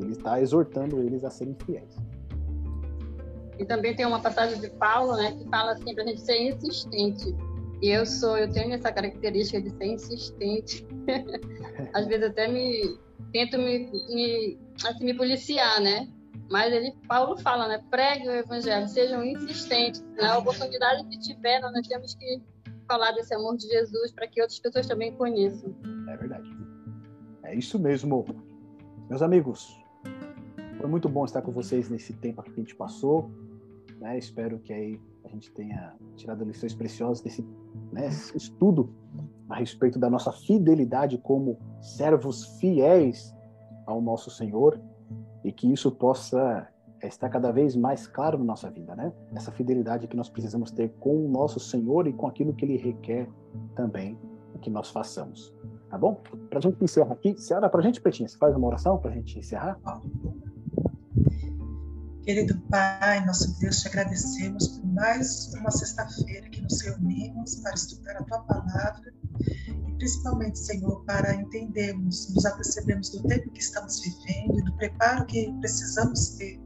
Ele 0.02 0.10
está 0.10 0.40
exortando 0.40 1.00
eles 1.00 1.22
a 1.22 1.30
serem 1.30 1.56
fiéis. 1.64 1.96
E 3.56 3.64
também 3.64 3.94
tem 3.94 4.04
uma 4.04 4.20
passagem 4.20 4.60
de 4.60 4.68
Paulo, 4.68 5.16
né, 5.16 5.30
que 5.38 5.48
fala 5.48 5.74
assim 5.74 5.94
para 5.94 6.02
a 6.02 6.06
gente 6.08 6.22
ser 6.22 6.42
insistente. 6.42 7.36
E 7.80 7.88
eu 7.88 8.04
sou, 8.04 8.36
eu 8.36 8.50
tenho 8.50 8.74
essa 8.74 8.90
característica 8.90 9.62
de 9.62 9.70
ser 9.70 9.86
insistente. 9.86 10.84
Às 11.94 12.08
vezes 12.08 12.30
até 12.30 12.48
me 12.48 12.98
tento 13.32 13.58
me, 13.58 13.90
me, 14.08 14.58
assim, 14.86 15.04
me 15.04 15.14
policiar, 15.14 15.80
né? 15.80 16.08
Mas 16.50 16.72
ele, 16.72 16.92
Paulo 17.06 17.38
fala, 17.38 17.68
né? 17.68 17.82
Pregue 17.90 18.28
o 18.28 18.32
evangelho, 18.32 18.88
sejam 18.88 19.24
insistentes. 19.24 20.04
Na 20.16 20.38
oportunidade 20.38 21.06
que 21.06 21.18
tiver, 21.18 21.60
nós 21.60 21.86
temos 21.86 22.14
que 22.14 22.42
falar 22.88 23.12
desse 23.12 23.32
amor 23.34 23.56
de 23.56 23.68
Jesus 23.68 24.12
para 24.12 24.26
que 24.26 24.40
outras 24.40 24.58
pessoas 24.58 24.86
também 24.86 25.14
conheçam. 25.14 25.72
É 26.08 26.16
verdade. 26.16 26.50
É 27.44 27.54
isso 27.54 27.78
mesmo. 27.78 28.26
Meus 29.08 29.22
amigos, 29.22 29.80
foi 30.78 30.88
muito 30.88 31.08
bom 31.08 31.24
estar 31.24 31.42
com 31.42 31.52
vocês 31.52 31.88
nesse 31.88 32.12
tempo 32.14 32.42
que 32.42 32.50
a 32.50 32.54
gente 32.54 32.74
passou. 32.74 33.30
Né? 34.00 34.18
Espero 34.18 34.58
que 34.58 34.72
aí 34.72 35.00
a 35.24 35.28
gente 35.28 35.52
tenha 35.52 35.94
tirado 36.16 36.44
lições 36.44 36.74
preciosas 36.74 37.22
desse 37.22 37.46
né, 37.92 38.08
estudo 38.34 38.92
a 39.48 39.56
respeito 39.56 39.98
da 39.98 40.10
nossa 40.10 40.32
fidelidade 40.32 41.18
como 41.18 41.58
servos 41.80 42.58
fiéis 42.58 43.32
ao 43.90 44.00
nosso 44.00 44.30
Senhor 44.30 44.80
e 45.44 45.52
que 45.52 45.70
isso 45.70 45.90
possa 45.90 46.68
estar 47.02 47.28
cada 47.28 47.50
vez 47.50 47.74
mais 47.74 48.06
claro 48.06 48.38
na 48.38 48.44
nossa 48.44 48.70
vida, 48.70 48.94
né? 48.94 49.12
Essa 49.34 49.50
fidelidade 49.50 50.06
que 50.06 50.16
nós 50.16 50.28
precisamos 50.28 50.70
ter 50.70 50.90
com 51.00 51.26
o 51.26 51.28
nosso 51.28 51.58
Senhor 51.58 52.06
e 52.06 52.12
com 52.12 52.26
aquilo 52.26 52.52
que 52.52 52.64
Ele 52.64 52.76
requer 52.76 53.28
também 53.74 54.18
que 54.60 54.68
nós 54.68 54.90
façamos, 54.90 55.54
tá 55.88 55.96
bom? 55.96 56.20
Para 56.50 56.60
gente 56.60 56.84
encerrar 56.84 57.12
aqui, 57.12 57.32
você 57.32 57.54
ora 57.54 57.68
para 57.68 57.80
gente, 57.80 58.00
Petinha? 58.00 58.28
Você 58.28 58.36
faz 58.36 58.54
uma 58.54 58.66
oração 58.66 58.98
para 58.98 59.10
gente 59.10 59.38
encerrar? 59.38 59.80
Querido 62.22 62.60
Pai, 62.68 63.24
nosso 63.24 63.58
Deus, 63.58 63.80
te 63.80 63.88
agradecemos 63.88 64.68
por 64.68 64.86
mais 64.92 65.52
uma 65.54 65.70
sexta-feira 65.70 66.48
que 66.50 66.60
nos 66.60 66.80
reunimos 66.82 67.56
para 67.56 67.72
estudar 67.72 68.16
a 68.18 68.24
Tua 68.24 68.40
palavra 68.40 69.12
principalmente, 70.00 70.58
Senhor, 70.58 71.04
para 71.04 71.34
entendermos, 71.34 72.34
nos 72.34 72.44
apercebermos 72.46 73.10
do 73.10 73.22
tempo 73.24 73.50
que 73.50 73.60
estamos 73.60 74.00
vivendo 74.00 74.58
e 74.58 74.62
do 74.64 74.74
preparo 74.76 75.26
que 75.26 75.52
precisamos 75.60 76.30
ter 76.30 76.58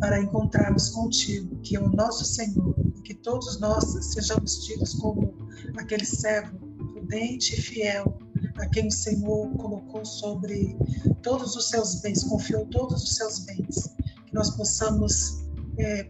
para 0.00 0.20
encontrarmos 0.20 0.90
contigo, 0.90 1.56
que 1.60 1.76
é 1.76 1.80
o 1.80 1.88
nosso 1.88 2.24
Senhor, 2.24 2.74
e 2.96 3.00
que 3.02 3.14
todos 3.14 3.60
nós 3.60 3.84
sejamos 4.12 4.64
tidos 4.64 4.94
como 4.94 5.32
aquele 5.78 6.04
servo 6.04 6.58
prudente 6.76 7.54
e 7.54 7.62
fiel 7.62 8.18
a 8.58 8.66
quem 8.66 8.88
o 8.88 8.92
Senhor 8.92 9.48
colocou 9.56 10.04
sobre 10.04 10.76
todos 11.22 11.54
os 11.54 11.68
seus 11.68 12.00
bens, 12.00 12.24
confiou 12.24 12.66
todos 12.66 13.02
os 13.04 13.16
seus 13.16 13.38
bens 13.46 13.94
nós 14.34 14.50
possamos 14.50 15.44
é, 15.78 16.08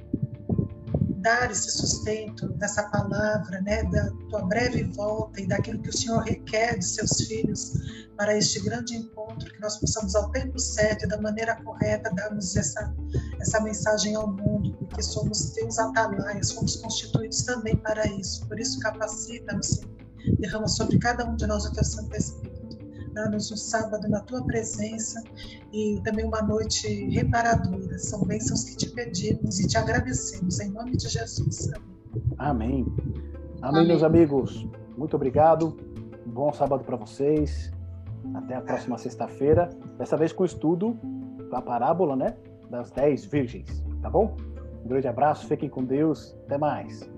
dar 1.25 1.51
esse 1.51 1.71
sustento 1.71 2.49
dessa 2.59 2.83
palavra, 2.91 3.61
né, 3.63 3.83
da 3.85 4.11
tua 4.29 4.43
breve 4.43 4.85
volta 4.93 5.41
e 5.41 5.49
daquilo 5.49 5.81
que 5.81 5.89
o 5.89 5.97
Senhor 5.97 6.23
requer 6.23 6.79
de 6.79 6.85
seus 6.85 7.23
filhos 7.23 7.73
para 8.15 8.37
este 8.37 8.61
grande 8.61 8.95
encontro, 8.95 9.51
que 9.51 9.59
nós 9.59 9.79
possamos 9.79 10.15
ao 10.15 10.31
tempo 10.31 10.59
certo 10.59 11.07
e 11.07 11.09
da 11.09 11.19
maneira 11.21 11.57
correta 11.65 12.11
darmos 12.15 12.55
essa 12.55 12.95
essa 13.41 13.59
mensagem 13.61 14.15
ao 14.15 14.31
mundo, 14.31 14.77
porque 14.79 15.03
somos 15.03 15.51
teus 15.51 15.79
atalaias, 15.79 16.53
fomos 16.53 16.77
constituídos 16.77 17.43
também 17.43 17.77
para 17.77 18.07
isso. 18.07 18.47
Por 18.47 18.61
isso 18.61 18.79
capacita-nos, 18.81 19.67
Senhor, 19.67 19.97
derrama 20.39 20.69
sobre 20.69 20.99
cada 20.99 21.25
um 21.25 21.37
de 21.37 21.47
nós 21.47 21.65
o 21.65 21.73
teu 21.73 21.85
Santo 21.85 22.15
Espírito 22.15 22.54
Dá-nos 23.15 23.51
um 23.53 23.57
sábado 23.57 24.09
na 24.09 24.21
tua 24.21 24.45
presença 24.45 25.23
e 25.73 26.01
também 26.03 26.25
uma 26.25 26.43
noite 26.43 27.09
reparadora. 27.11 27.97
São 27.99 28.25
bênçãos 28.25 28.65
que 28.65 28.77
te 28.77 28.91
pedimos 28.91 29.61
e 29.61 29.69
te 29.69 29.79
agradecemos. 29.79 30.59
Em 30.59 30.71
nome 30.71 30.97
de 30.97 31.09
Jesus. 31.09 31.71
Amém. 32.39 32.85
Amém, 33.63 33.81
Amém. 33.81 33.87
meus 33.87 34.03
amigos. 34.03 34.69
Muito 34.97 35.15
obrigado. 35.15 35.77
Um 36.27 36.31
bom 36.31 36.53
sábado 36.53 36.83
para 36.83 36.97
vocês. 36.97 37.73
Até 38.35 38.57
a 38.57 38.61
próxima 38.61 38.99
sexta-feira. 38.99 39.71
Dessa 39.97 40.17
vez 40.17 40.33
com 40.33 40.43
o 40.43 40.47
estudo 40.47 40.99
da 41.51 41.63
parábola, 41.63 42.17
né? 42.17 42.37
Das 42.69 42.91
dez 42.91 43.25
virgens. 43.25 43.85
Tá 44.03 44.11
bom? 44.11 44.37
Um 44.85 44.89
grande 44.89 45.07
abraço. 45.07 45.47
Fiquem 45.47 45.69
com 45.69 45.85
Deus. 45.85 46.37
Até 46.47 46.59
mais. 46.59 47.09